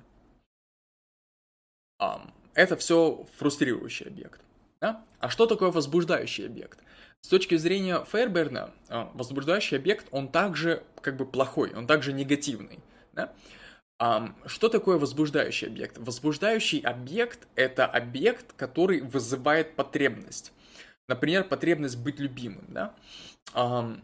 [2.01, 4.41] Um, это все фрустрирующий объект.
[4.81, 5.03] Да?
[5.19, 6.79] А что такое возбуждающий объект?
[7.21, 12.79] С точки зрения Фейерберна, а, возбуждающий объект, он также как бы плохой, он также негативный.
[13.13, 13.33] Да?
[14.01, 15.97] Um, что такое возбуждающий объект?
[15.97, 20.53] Возбуждающий объект– это объект, который вызывает потребность.
[21.09, 22.63] Например, потребность быть любимым.
[22.69, 22.95] Да?
[23.53, 24.01] Um,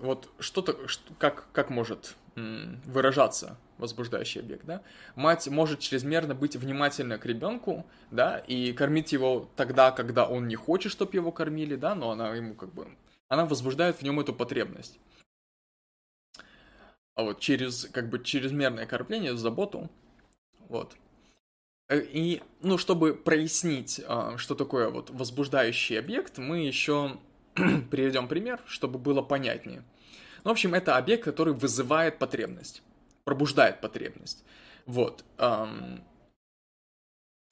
[0.00, 0.76] вот что-то,
[1.18, 4.82] как, как может выражаться возбуждающий объект, да,
[5.14, 10.54] мать может чрезмерно быть внимательна к ребенку, да, и кормить его тогда, когда он не
[10.54, 12.88] хочет, чтобы его кормили, да, но она ему как бы,
[13.28, 14.98] она возбуждает в нем эту потребность.
[17.16, 19.90] А вот через, как бы, чрезмерное кормление, заботу,
[20.68, 20.96] вот.
[21.88, 27.18] Э, и, ну, чтобы прояснить, а, что такое вот возбуждающий объект, мы еще
[27.90, 29.82] приведем пример, чтобы было понятнее.
[30.44, 32.82] Ну, в общем, это объект, который вызывает потребность
[33.26, 34.44] пробуждает потребность.
[34.86, 35.24] Вот.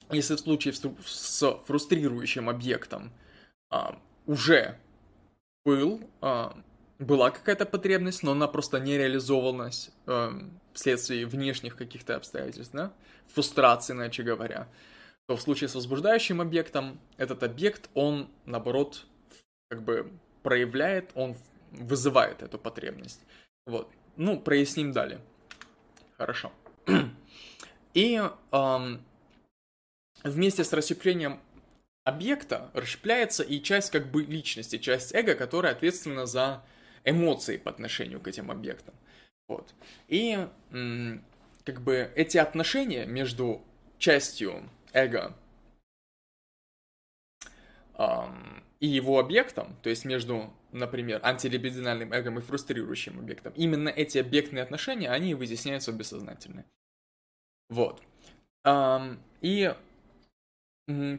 [0.09, 3.11] Если в случае с фрустрирующим объектом
[4.25, 4.79] уже
[5.65, 5.99] был,
[6.99, 9.91] была какая-то потребность, но она просто не реализовалась
[10.73, 12.93] вследствие внешних каких-то обстоятельств, да?
[13.33, 14.67] фрустрации, иначе говоря,
[15.27, 19.05] то в случае с возбуждающим объектом этот объект, он, наоборот,
[19.69, 20.11] как бы
[20.43, 21.35] проявляет, он
[21.71, 23.21] вызывает эту потребность.
[23.65, 23.89] Вот.
[24.15, 25.19] Ну, проясним далее.
[26.17, 26.51] Хорошо.
[27.93, 29.03] И эм,
[30.23, 31.39] вместе с расщеплением
[32.03, 36.63] объекта расщепляется и часть как бы личности, часть эго, которая ответственна за
[37.05, 38.93] эмоции по отношению к этим объектам.
[39.47, 39.73] Вот.
[40.07, 40.47] И
[41.63, 43.61] как бы эти отношения между
[43.97, 45.35] частью эго
[47.97, 53.53] эм, и его объектом, то есть между например, антилибидинальным эгом и фрустрирующим объектом.
[53.55, 56.65] Именно эти объектные отношения, они вытесняются в бессознательное.
[57.69, 58.01] Вот.
[59.41, 59.75] И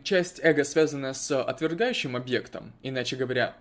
[0.05, 3.57] часть эго, связанная с отвергающим объектом, иначе говоря,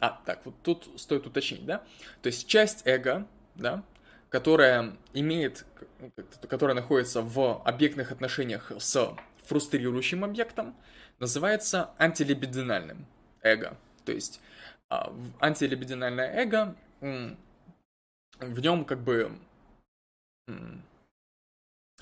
[0.00, 1.78] а, так, вот тут стоит уточнить, да?
[2.22, 3.82] То есть часть эго, да,
[4.28, 5.64] которая имеет,
[6.48, 9.16] которая находится в объектных отношениях с
[9.46, 10.76] фрустрирующим объектом,
[11.18, 13.06] называется антилибидинальным
[13.42, 13.76] эго.
[14.04, 14.40] То есть
[14.88, 19.32] а, антилибидинальное эго, в нем как бы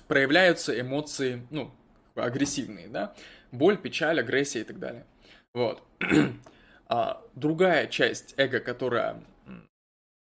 [0.07, 1.73] проявляются эмоции, ну,
[2.15, 3.15] агрессивные, да,
[3.53, 5.07] боль, печаль, агрессия и так далее.
[5.55, 5.83] Вот.
[6.89, 9.23] А другая часть эго, которая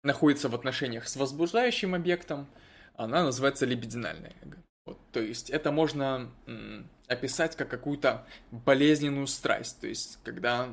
[0.03, 2.47] находится в отношениях с возбуждающим объектом,
[2.95, 4.57] она называется либидинальное эго.
[4.85, 6.31] Вот, то есть это можно
[7.07, 10.69] описать как какую-то болезненную страсть, то есть когда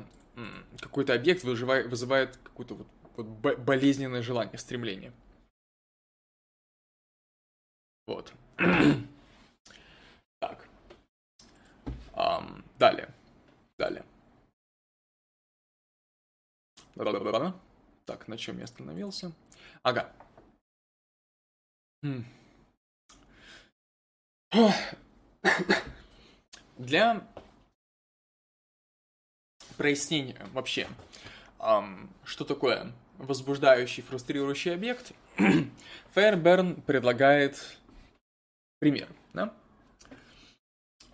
[0.79, 5.11] какой-то объект вызывает, вызывает какое-то вот, вот болезненное желание, стремление.
[8.07, 8.33] Вот.
[10.39, 10.67] так.
[12.13, 13.09] Um, далее.
[13.77, 14.03] Далее.
[18.05, 19.31] Так, на чем я остановился?
[19.83, 20.11] Ага.
[26.77, 27.27] Для
[29.77, 30.87] прояснение вообще,
[32.23, 35.11] что такое возбуждающий, фрустрирующий объект,
[36.13, 37.77] Фейерберн предлагает
[38.79, 39.07] пример.
[39.33, 39.53] Да?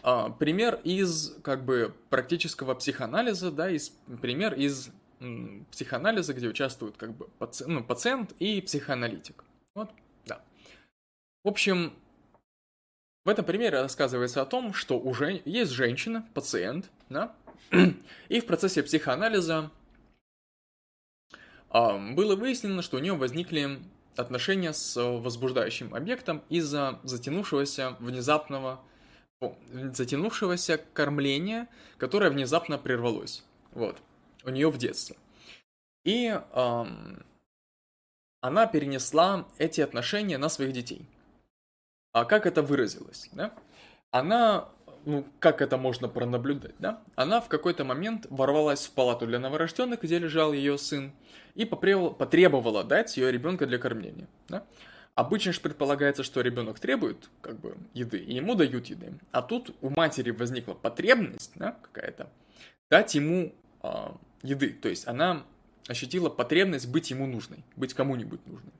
[0.01, 3.89] Uh, пример из как бы практического психоанализа, да, из,
[4.22, 4.89] пример из
[5.72, 9.44] психоанализа, где участвуют как бы паци, ну, пациент и психоаналитик.
[9.76, 9.91] Вот,
[10.26, 10.41] да.
[11.44, 11.94] В общем,
[13.26, 17.36] в этом примере рассказывается о том, что уже есть женщина, пациент, да,
[18.30, 19.72] и в процессе психоанализа
[21.72, 23.80] было выяснено, что у нее возникли
[24.16, 28.84] отношения с возбуждающим объектом из-за затянувшегося внезапного
[29.74, 31.68] затянувшегося кормления,
[31.98, 33.44] которое внезапно прервалось.
[33.74, 33.98] Вот.
[34.44, 35.15] У нее в детстве.
[36.03, 37.24] И эм,
[38.41, 41.07] она перенесла эти отношения на своих детей.
[42.11, 43.30] А как это выразилось?
[43.32, 43.53] Да?
[44.11, 44.70] Она,
[45.06, 47.02] ну, как это можно пронаблюдать, да?
[47.15, 51.14] Она в какой-то момент ворвалась в палату для новорожденных, где лежал ее сын,
[51.56, 54.28] и потребовала дать ее ребенка для кормления.
[54.49, 54.65] Да?
[55.15, 59.14] Обычно же предполагается, что ребенок требует как бы еды, и ему дают еды.
[59.32, 62.30] А тут у матери возникла потребность, да, какая-то,
[62.90, 63.53] дать ему
[63.84, 63.90] э,
[64.44, 64.70] еды.
[64.70, 65.45] То есть она
[65.88, 68.74] ощутила потребность быть ему нужной, быть кому-нибудь нужной.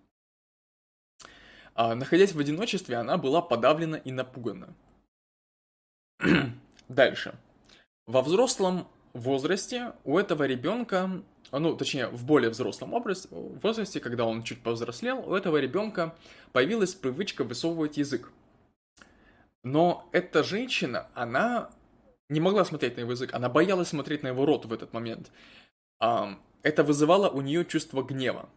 [1.76, 4.74] А, находясь в одиночестве, она была подавлена и напугана.
[6.88, 7.36] Дальше.
[8.06, 12.94] Во взрослом возрасте у этого ребенка, ну, точнее, в более взрослом
[13.62, 16.16] возрасте, когда он чуть повзрослел, у этого ребенка
[16.52, 18.32] появилась привычка высовывать язык.
[19.64, 21.72] Но эта женщина, она
[22.34, 25.32] не могла смотреть на его язык, она боялась смотреть на его рот в этот момент.
[26.00, 28.50] Это вызывало у нее чувство гнева.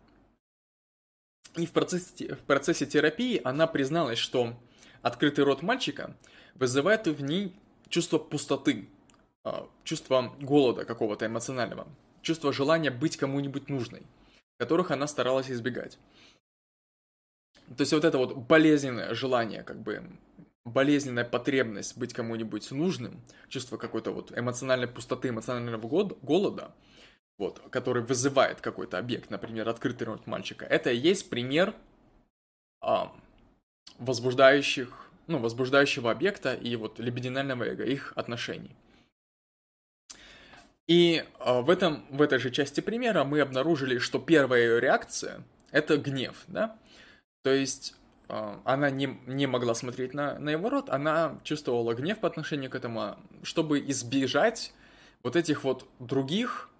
[1.57, 4.55] И в процессе, в процессе терапии она призналась, что
[5.03, 6.16] открытый рот мальчика
[6.55, 7.55] вызывает в ней
[7.89, 8.89] чувство пустоты,
[9.44, 11.86] а, чувство голода какого-то эмоционального,
[12.20, 14.03] чувство желания быть кому-нибудь нужной,
[14.59, 15.98] которых она старалась избегать.
[17.77, 20.03] То есть вот это вот болезненное желание, как бы
[20.66, 25.86] болезненная потребность быть кому-нибудь нужным, чувство какой-то вот эмоциональной пустоты, эмоционального
[26.22, 26.74] голода,
[27.38, 31.74] вот, который вызывает какой-то объект, например, открытый рот мальчика, это и есть пример
[32.80, 33.12] а,
[33.98, 38.74] возбуждающих, ну, возбуждающего объекта и вот либидинального эго, их отношений.
[40.88, 45.44] И а, в, этом, в этой же части примера мы обнаружили, что первая ее реакция–
[45.70, 46.76] это гнев, да?
[47.43, 47.94] То есть
[48.28, 52.74] она не, не могла смотреть на, на его рот, она чувствовала гнев по отношению к
[52.74, 54.73] этому, чтобы избежать
[55.23, 56.70] вот этих вот других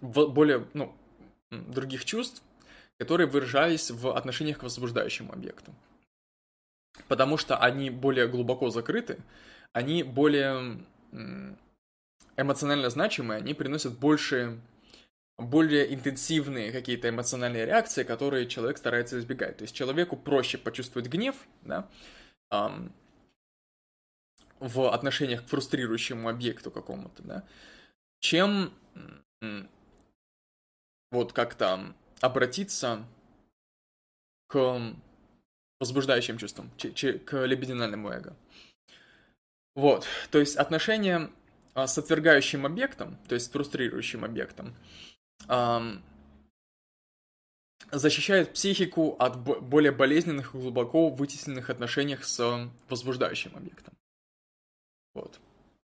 [0.00, 0.94] более, ну,
[1.50, 2.42] других чувств,
[2.98, 5.72] которые выражались в отношениях к возбуждающему объекту.
[7.08, 9.18] Потому что они более глубоко закрыты,
[9.72, 10.80] они более
[12.36, 14.58] эмоционально значимые, они приносят больше,
[15.40, 19.56] более интенсивные какие-то эмоциональные реакции, которые человек старается избегать.
[19.56, 21.88] То есть человеку проще почувствовать гнев, да,
[22.50, 22.92] эм,
[24.58, 27.44] в отношениях к фрустрирующему объекту какому-то, да,
[28.20, 28.74] чем
[31.10, 33.04] вот как-то обратиться
[34.48, 34.80] к
[35.80, 38.36] возбуждающим чувствам, к либидинальному эго.
[39.74, 41.30] Вот, то есть отношения
[41.74, 44.74] а, с отвергающим объектом, то есть фрустрирующим объектом,
[47.92, 53.94] защищает психику от более болезненных и глубоко вытесненных отношениях с возбуждающим объектом.
[55.14, 55.40] Вот.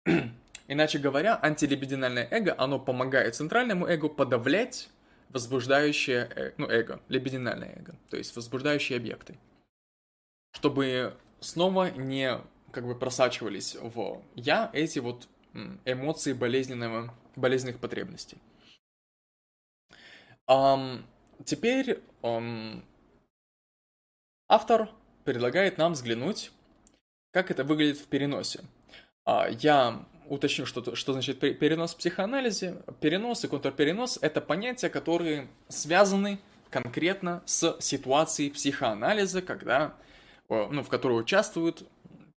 [0.69, 4.89] Иначе говоря, антилибидинальное эго, оно помогает центральному эго подавлять
[5.31, 9.39] возбуждающее, э, ну, эго, либидинальное эго, то есть возбуждающие объекты.
[10.53, 12.39] Чтобы снова не
[12.73, 15.29] как бы просачивались в я эти вот
[15.85, 18.39] эмоции болезненного, болезненных потребностей.
[20.51, 21.05] Um,
[21.45, 22.83] теперь um,
[24.49, 24.91] автор
[25.25, 26.51] предлагает нам взглянуть,
[27.33, 28.65] как это выглядит в переносе.
[29.29, 32.83] Uh, я уточню, что, что значит перенос в психоанализе.
[33.01, 39.95] Перенос и контрперенос– это понятия, которые связаны конкретно с ситуацией психоанализа, когда,
[40.49, 41.83] ну, в которой участвуют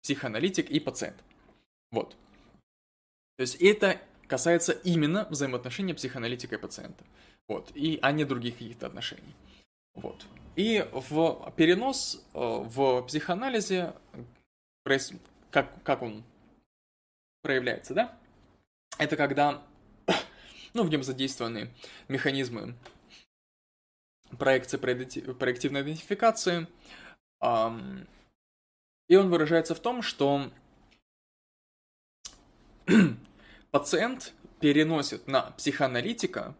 [0.01, 1.23] психоаналитик и пациент.
[1.91, 2.15] Вот.
[3.37, 7.03] То есть это касается именно взаимоотношения психоаналитика и пациента.
[7.47, 7.71] Вот.
[7.75, 9.35] И, а не других каких-то отношений.
[9.93, 10.25] Вот.
[10.55, 13.93] И в перенос э, в психоанализе,
[15.51, 16.23] как, как он
[17.41, 18.17] проявляется, да?
[18.97, 19.63] Это когда,
[20.73, 21.73] ну, в нем задействованы
[22.07, 22.75] механизмы
[24.37, 26.67] проекции, проективной идентификации,
[29.09, 30.51] и он выражается в том, что
[33.71, 36.55] пациент переносит на психоаналитика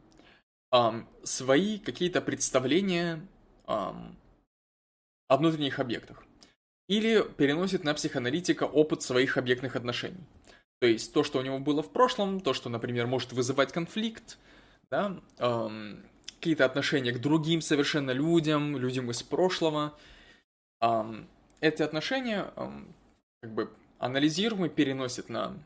[1.24, 3.26] свои какие-то представления
[3.66, 6.24] о внутренних объектах.
[6.88, 10.24] Или переносит на психоаналитика опыт своих объектных отношений.
[10.80, 14.38] То есть то, что у него было в прошлом, то, что, например, может вызывать конфликт,
[14.92, 16.04] да, эм,
[16.36, 19.98] какие-то отношения к другим совершенно людям, людям из прошлого.
[20.82, 21.30] Эм,
[21.62, 22.94] эти отношения эм,
[23.42, 25.58] как бы анализируем и переносит на,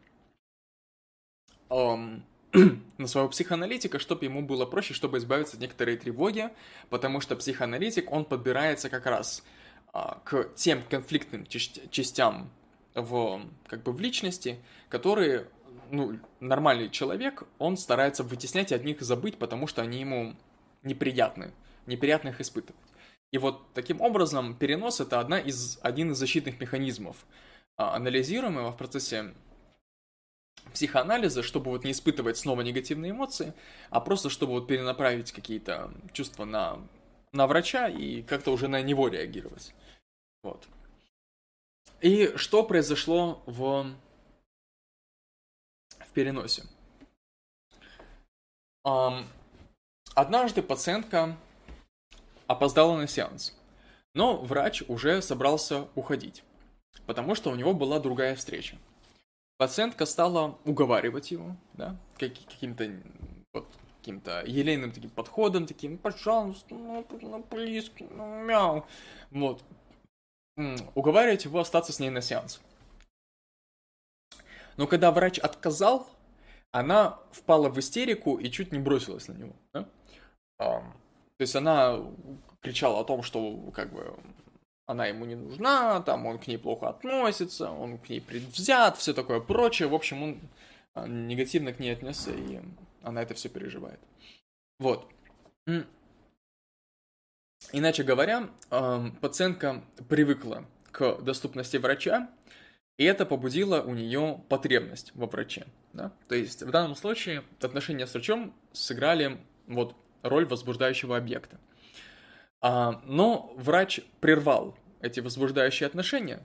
[1.72, 2.24] эм,
[2.98, 6.50] на своего психоаналитика, чтобы ему было проще, чтобы избавиться от некоторой тревоги,
[6.90, 9.44] потому что психоаналитик, он подбирается как раз
[9.94, 12.50] э, к тем конфликтным частям
[12.96, 14.60] в, как бы в личности,
[14.90, 15.48] которые,
[15.92, 20.36] ну, нормальный человек, он старается вытеснять и от них забыть, потому что они ему
[20.84, 21.54] неприятны,
[21.86, 22.82] неприятно их испытывать.
[23.32, 27.18] И вот таким образом перенос это одна из, один из защитных механизмов,
[27.76, 29.34] а, анализируемого в процессе
[30.74, 33.54] психоанализа, чтобы вот не испытывать снова негативные эмоции,
[33.90, 36.80] а просто чтобы вот перенаправить какие-то чувства на,
[37.34, 39.74] на врача и как-то уже на него реагировать.
[40.44, 40.68] Вот.
[42.02, 43.92] И что произошло в,
[46.00, 46.64] в переносе?
[48.86, 49.26] Um,
[50.14, 51.36] однажды пациентка
[52.46, 53.54] опоздала на сеанс,
[54.14, 56.44] но врач уже собрался уходить,
[57.06, 58.78] потому что у него была другая встреча.
[59.58, 62.92] Пациентка стала уговаривать его, да, каким-то
[63.54, 63.68] вот,
[64.00, 68.86] каким-то елейным таким подходом, таким, пожалуйста, ну, ну, близко, ну, мяу.
[69.32, 69.64] Вот.
[70.96, 72.62] Уговаривать его остаться с ней на сеанс.
[74.78, 76.08] Но когда врач отказал,
[76.72, 79.54] она впала в истерику и чуть не бросилась на него.
[79.74, 79.90] Да?
[80.60, 82.00] то есть она
[82.62, 84.16] кричала о том, что как бы
[84.88, 89.14] она ему не нужна, там он к ней плохо относится, он к ней предвзят, все
[89.14, 89.90] такое прочее.
[89.90, 90.40] В общем, он
[90.96, 92.62] а, негативно к ней отнесся, и
[93.04, 94.00] она это все переживает.
[94.80, 95.08] Вот.
[97.74, 98.50] Иначе говоря,
[99.22, 102.30] пациентка привыкла к доступности врача,
[102.98, 105.68] и это побудило у нее потребность во враче.
[105.92, 106.14] Да?
[106.30, 109.38] То есть в данном случае отношения с врачом сыграли
[109.68, 111.60] вот роль возбуждающего объекта.
[112.62, 116.42] А, но врач прервал эти возбуждающие отношения.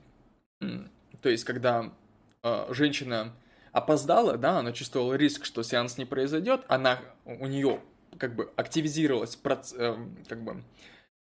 [0.59, 1.93] То есть, когда
[2.43, 3.35] а, женщина
[3.73, 7.81] опоздала, да, она чувствовала риск, что сеанс не произойдет, она, у нее
[8.19, 9.97] как бы активизировалась проц, э,
[10.29, 10.63] как бы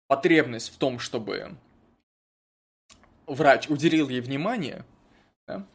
[0.07, 1.57] потребность в том, чтобы
[3.25, 4.85] врач уделил ей внимание,
[5.47, 5.65] да?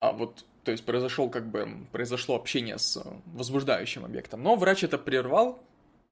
[0.00, 4.96] а вот, то есть произошел как бы, произошло общение с возбуждающим объектом, но врач это
[4.96, 5.62] прервал,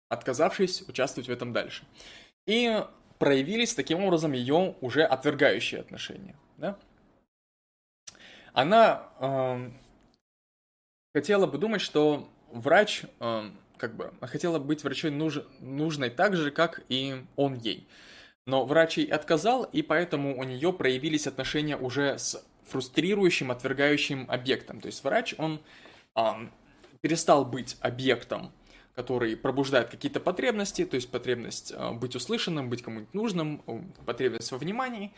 [0.08, 1.84] отказавшись участвовать в этом дальше.
[2.46, 2.82] И
[3.18, 6.36] проявились таким образом ее уже отвергающие отношения.
[6.58, 6.78] Да?
[8.52, 9.70] Она э,
[11.14, 16.50] хотела бы думать, что врач, э, как бы, хотела быть врачой нуж, нужной так же,
[16.50, 17.88] как и он ей.
[18.46, 24.80] Но врач ей отказал, и поэтому у нее проявились отношения уже с фрустрирующим, отвергающим объектом.
[24.80, 25.60] То есть врач, он
[26.14, 26.20] э,
[27.00, 28.52] перестал быть объектом
[28.96, 33.62] который пробуждает какие-то потребности, то есть потребность э, быть услышанным, быть кому-нибудь нужным,
[34.04, 35.12] потребность во внимании,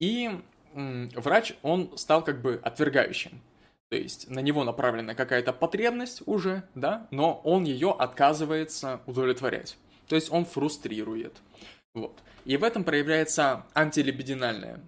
[0.00, 0.30] и
[0.74, 3.40] врач, он стал как бы отвергающим.
[3.88, 9.78] То есть на него направлена какая-то потребность уже, да, но он ее отказывается удовлетворять.
[10.06, 11.36] То есть он фрустрирует.
[11.94, 12.20] Вот.
[12.44, 14.80] И в этом проявляется антилибидинальное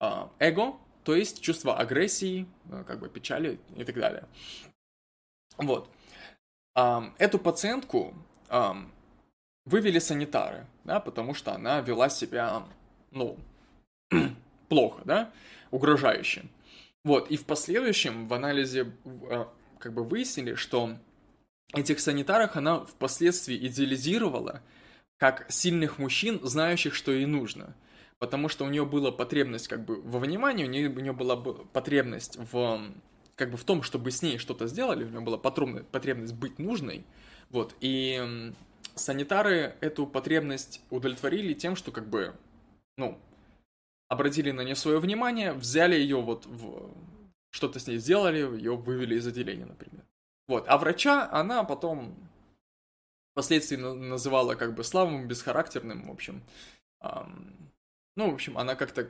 [0.00, 0.06] э,
[0.38, 4.26] эго, то есть чувство агрессии, э, как бы печали и так далее.
[5.58, 5.90] Вот.
[7.18, 8.14] Эту пациентку
[9.64, 12.62] вывели санитары, да, потому что она вела себя,
[13.10, 13.36] ну,
[14.68, 15.30] плохо, да,
[15.70, 16.44] угрожающе.
[17.04, 18.92] Вот, и в последующем в анализе
[19.30, 19.48] а,
[19.78, 20.96] как бы выяснили, что
[21.74, 24.62] этих санитарах она впоследствии идеализировала
[25.18, 27.74] как сильных мужчин, знающих, что ей нужно.
[28.18, 31.36] Потому что у нее была потребность как бы во внимании, у нее, у нее была
[31.36, 32.80] потребность в
[33.38, 37.04] как бы в том, чтобы с ней что-то сделали, у него была потребность быть нужной,
[37.50, 38.52] вот, и
[38.96, 42.34] санитары эту потребность удовлетворили тем, что как бы,
[42.96, 43.16] ну,
[44.08, 46.90] обратили на нее свое внимание, взяли ее вот в...
[47.50, 50.04] что-то с ней сделали, ее вывели из отделения, например.
[50.48, 52.16] Вот, а врача она потом
[53.32, 56.42] впоследствии называла как бы слабым, бесхарактерным, в общем.
[58.16, 59.08] Ну, в общем, она как-то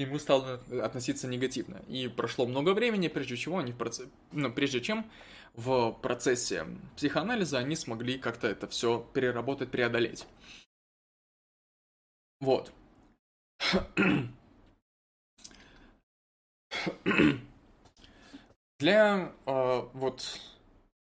[0.00, 1.82] ему стало относиться негативно.
[1.88, 5.10] И прошло много времени, прежде чего они в процессе, ну, прежде чем
[5.54, 6.66] в процессе
[6.96, 10.26] психоанализа они смогли как-то это все переработать, преодолеть.
[12.40, 12.72] Вот.
[18.78, 20.40] Для э, вот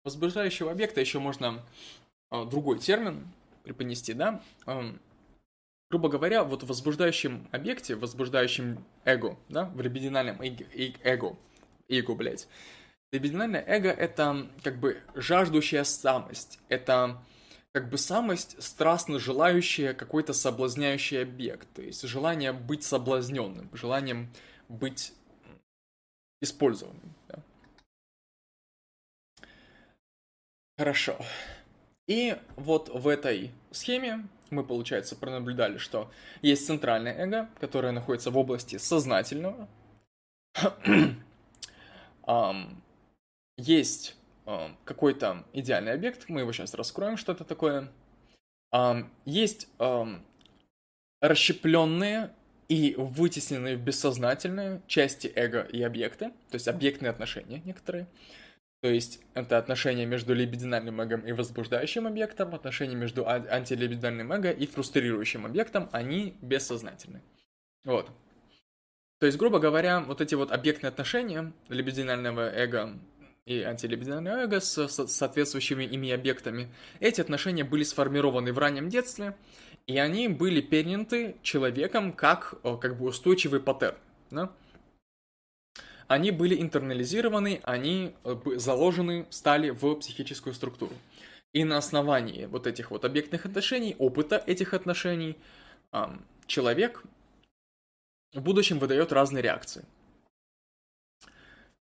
[0.05, 1.63] возбуждающего объекта еще можно
[2.31, 3.29] э, другой термин
[3.65, 4.43] преподнести, да?
[4.67, 4.95] Э,
[5.91, 11.37] грубо говоря, вот в возбуждающем объекте, в возбуждающем эго, да, в либидинальном эго,
[11.89, 12.49] эго, блядь,
[13.13, 17.23] либидинальное эго— это как бы жаждущая самость, это
[17.73, 24.33] как бы самость, страстно желающая какой-то соблазняющий объект, то есть желание быть соблазненным, желанием
[24.69, 25.13] быть
[26.41, 27.15] использованным.
[27.29, 27.43] Да?
[30.79, 31.19] Хорошо.
[32.07, 36.11] И вот в этой схеме мы, получается, пронаблюдали, что
[36.43, 39.69] есть центральное эго, которое находится в области сознательного.
[43.59, 44.17] есть
[44.85, 47.91] какой-то идеальный объект, мы его сейчас раскроем, что это такое.
[49.25, 49.69] есть
[51.21, 52.33] расщепленные
[52.69, 58.07] и вытесненные в бессознательные части эго и объекты, то есть объектные отношения некоторые.
[58.87, 64.65] То есть это отношения между либидинальным эго и возбуждающим объектом, отношения между антилибидинальным эго и
[64.65, 67.21] фрустрирующим объектом, они бессознательны.
[67.85, 68.09] Вот.
[69.19, 72.97] То есть, грубо говоря, вот эти вот объектные отношения либидинального эго
[73.45, 79.37] и антилибидинального эго с соответствующими ими объектами, эти отношения были сформированы в раннем детстве,
[79.89, 83.97] и они были переняты человеком как, как бы устойчивый паттерн.
[84.31, 84.53] Да?
[86.09, 90.95] Они были интернализированы, они э, заложены, стали в психическую структуру.
[91.53, 95.37] И на основании вот этих вот объектных отношений, опыта этих отношений,
[96.47, 97.03] человек
[98.35, 99.85] в будущем выдает разные реакции.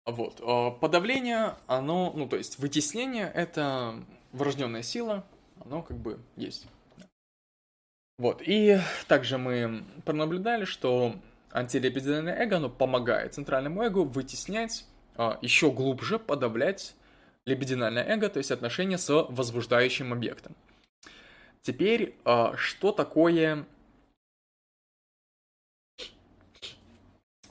[0.06, 0.42] Вот.
[0.42, 4.04] Э, подавление, оно, ну, то есть вытеснение— это
[4.34, 5.26] врожденная сила,
[5.64, 6.68] оно как бы есть.
[8.20, 11.16] Вот, и также мы пронаблюдали, что
[11.54, 14.86] антилебединое эго, оно помогает центральному эго вытеснять,
[15.16, 16.96] а, еще глубже подавлять
[17.46, 20.56] лебединальное эго, то есть отношения с возбуждающим объектом.
[21.62, 23.66] Теперь, а, что такое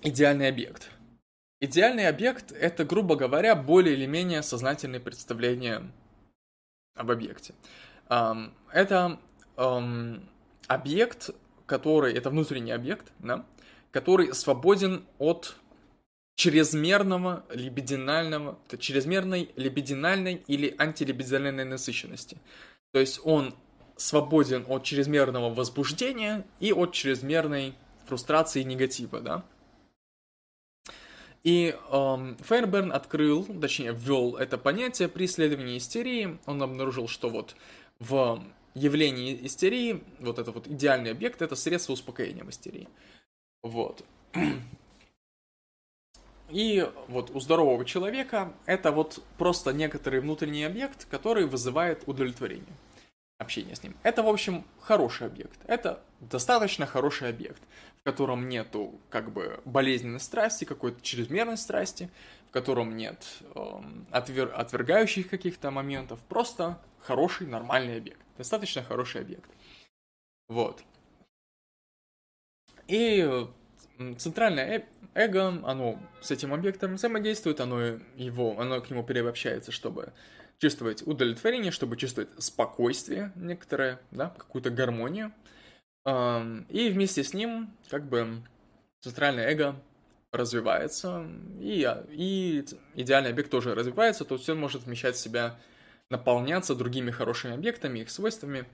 [0.03, 0.91] идеальный объект?
[1.61, 5.93] Идеальный объект— это, грубо говоря, более или менее сознательное представление
[6.97, 7.55] об объекте.
[8.09, 9.21] Это
[10.67, 11.31] объект,
[11.67, 13.47] который, это внутренний объект, да,
[13.93, 15.57] который свободен от
[16.35, 22.39] чрезмерного либидинального, чрезмерной либидинальной или антилибидинальной насыщенности.
[22.93, 23.55] То есть он
[23.97, 27.75] свободен от чрезмерного возбуждения и от чрезмерной
[28.07, 29.45] фрустрации и негатива, да.
[31.45, 36.39] И эм, Фейерберн открыл, точнее, ввел это понятие при исследовании истерии.
[36.47, 37.57] Он обнаружил, что вот
[37.99, 38.43] в
[38.75, 42.89] явлении истерии, вот это вот идеальный объект, это средство успокоения в истерии.
[43.63, 44.05] Вот.
[46.51, 52.77] И вот у здорового человека это вот просто некоторый внутренний объект, который вызывает удовлетворение
[53.39, 53.97] общения с ним.
[54.03, 55.59] Это, в общем, хороший объект.
[55.67, 57.61] Это достаточно хороший объект,
[58.01, 62.11] в котором нету как бы болезненной страсти, какой-то чрезмерной страсти,
[62.49, 63.25] в котором нет
[63.55, 64.53] эм, отвер...
[64.55, 66.21] отвергающих каких-то моментов.
[66.29, 68.21] Просто хороший, нормальный объект.
[68.39, 69.51] Достаточно хороший объект.
[70.49, 70.83] Вот.
[72.89, 73.47] И
[74.19, 74.85] центральное
[75.15, 77.81] эго, оно с этим объектом взаимодействует, оно,
[78.17, 80.13] его, оно к нему переобщается, чтобы
[80.59, 85.33] чувствовать удовлетворение, чтобы чувствовать спокойствие некоторое, да, какую-то гармонию.
[86.07, 88.43] И вместе с ним, как бы,
[89.01, 89.77] центральное эго
[90.33, 91.27] развивается,
[91.61, 92.65] и, и
[92.95, 95.59] идеальный объект тоже развивается, то есть он может вмещать в себя,
[96.11, 98.65] наполняться другими хорошими объектами, их свойствами.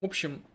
[0.00, 0.53] В общем, а,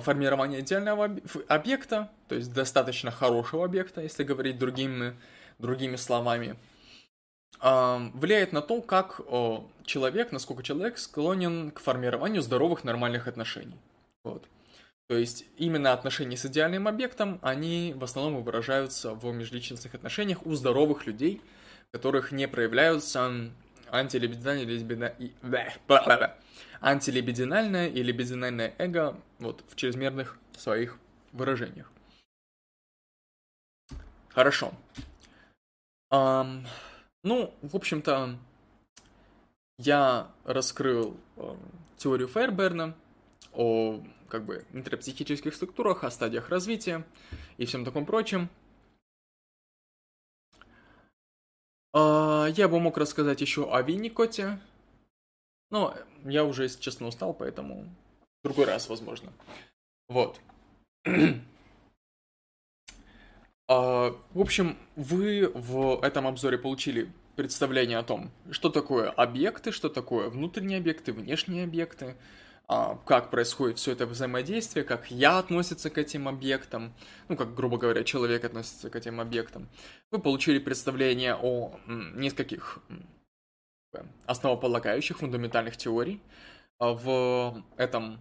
[0.00, 1.16] формирование идеального
[1.48, 5.16] объекта, то есть достаточно хорошего объекта, если говорить другими,
[5.58, 6.56] другими словами,
[7.60, 9.20] а, влияет на то, как
[9.84, 13.78] человек, насколько человек склонен к формированию здоровых нормальных отношений.
[14.22, 14.46] Вот.
[15.06, 20.54] То есть именно отношения с идеальным объектом, они в основном выражаются в межличностных отношениях у
[20.54, 21.42] здоровых людей,
[21.92, 23.50] которых не проявляются
[23.90, 25.14] антилибидинальные лесбина...
[26.84, 30.98] антилибидинальное и либидинальное эго вот в чрезмерных своих
[31.32, 31.90] выражениях.
[34.28, 34.72] Хорошо.
[36.12, 36.66] Um,
[37.22, 38.36] ну, в общем-то,
[39.78, 41.56] я раскрыл э,
[41.96, 42.94] теорию Фейерберна
[43.52, 47.04] о как бы интерпсихических структурах, о стадиях развития
[47.56, 48.50] и всем таком прочем.
[51.92, 54.58] А, я бы мог рассказать еще о Винникоте,
[55.74, 55.92] но
[56.24, 57.92] я уже, если честно, устал, поэтому
[58.42, 59.32] в другой раз, возможно.
[60.08, 60.40] Вот.
[63.66, 69.88] А, в общем, вы в этом обзоре получили представление о том, что такое объекты, что
[69.88, 72.14] такое внутренние объекты, внешние объекты,
[72.68, 76.92] а, как происходит все это взаимодействие, как я относится к этим объектам,
[77.28, 79.66] ну, как, грубо говоря, человек относится к этим объектам.
[80.10, 82.80] Вы получили представление о нескольких
[84.26, 86.20] основополагающих фундаментальных теорий
[86.78, 88.20] а, в этом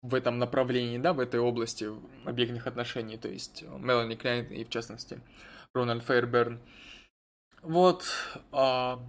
[0.00, 1.88] в этом направлении, да, в этой области
[2.24, 5.20] объектных отношений, то есть Мелани Клейн и, в частности,
[5.74, 6.60] Рональд Фейерберн.
[7.62, 8.04] Вот,
[8.52, 9.00] а,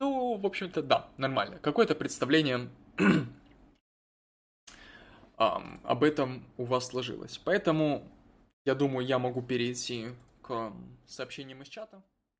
[0.00, 1.58] ну, в общем-то, да, нормально.
[1.58, 2.68] Какое-то представление
[2.98, 3.30] эм,
[5.84, 7.38] об этом у вас сложилось.
[7.38, 8.02] Поэтому,
[8.64, 10.08] я думаю, я могу перейти
[10.42, 10.72] к
[11.06, 12.02] сообщениям из чата.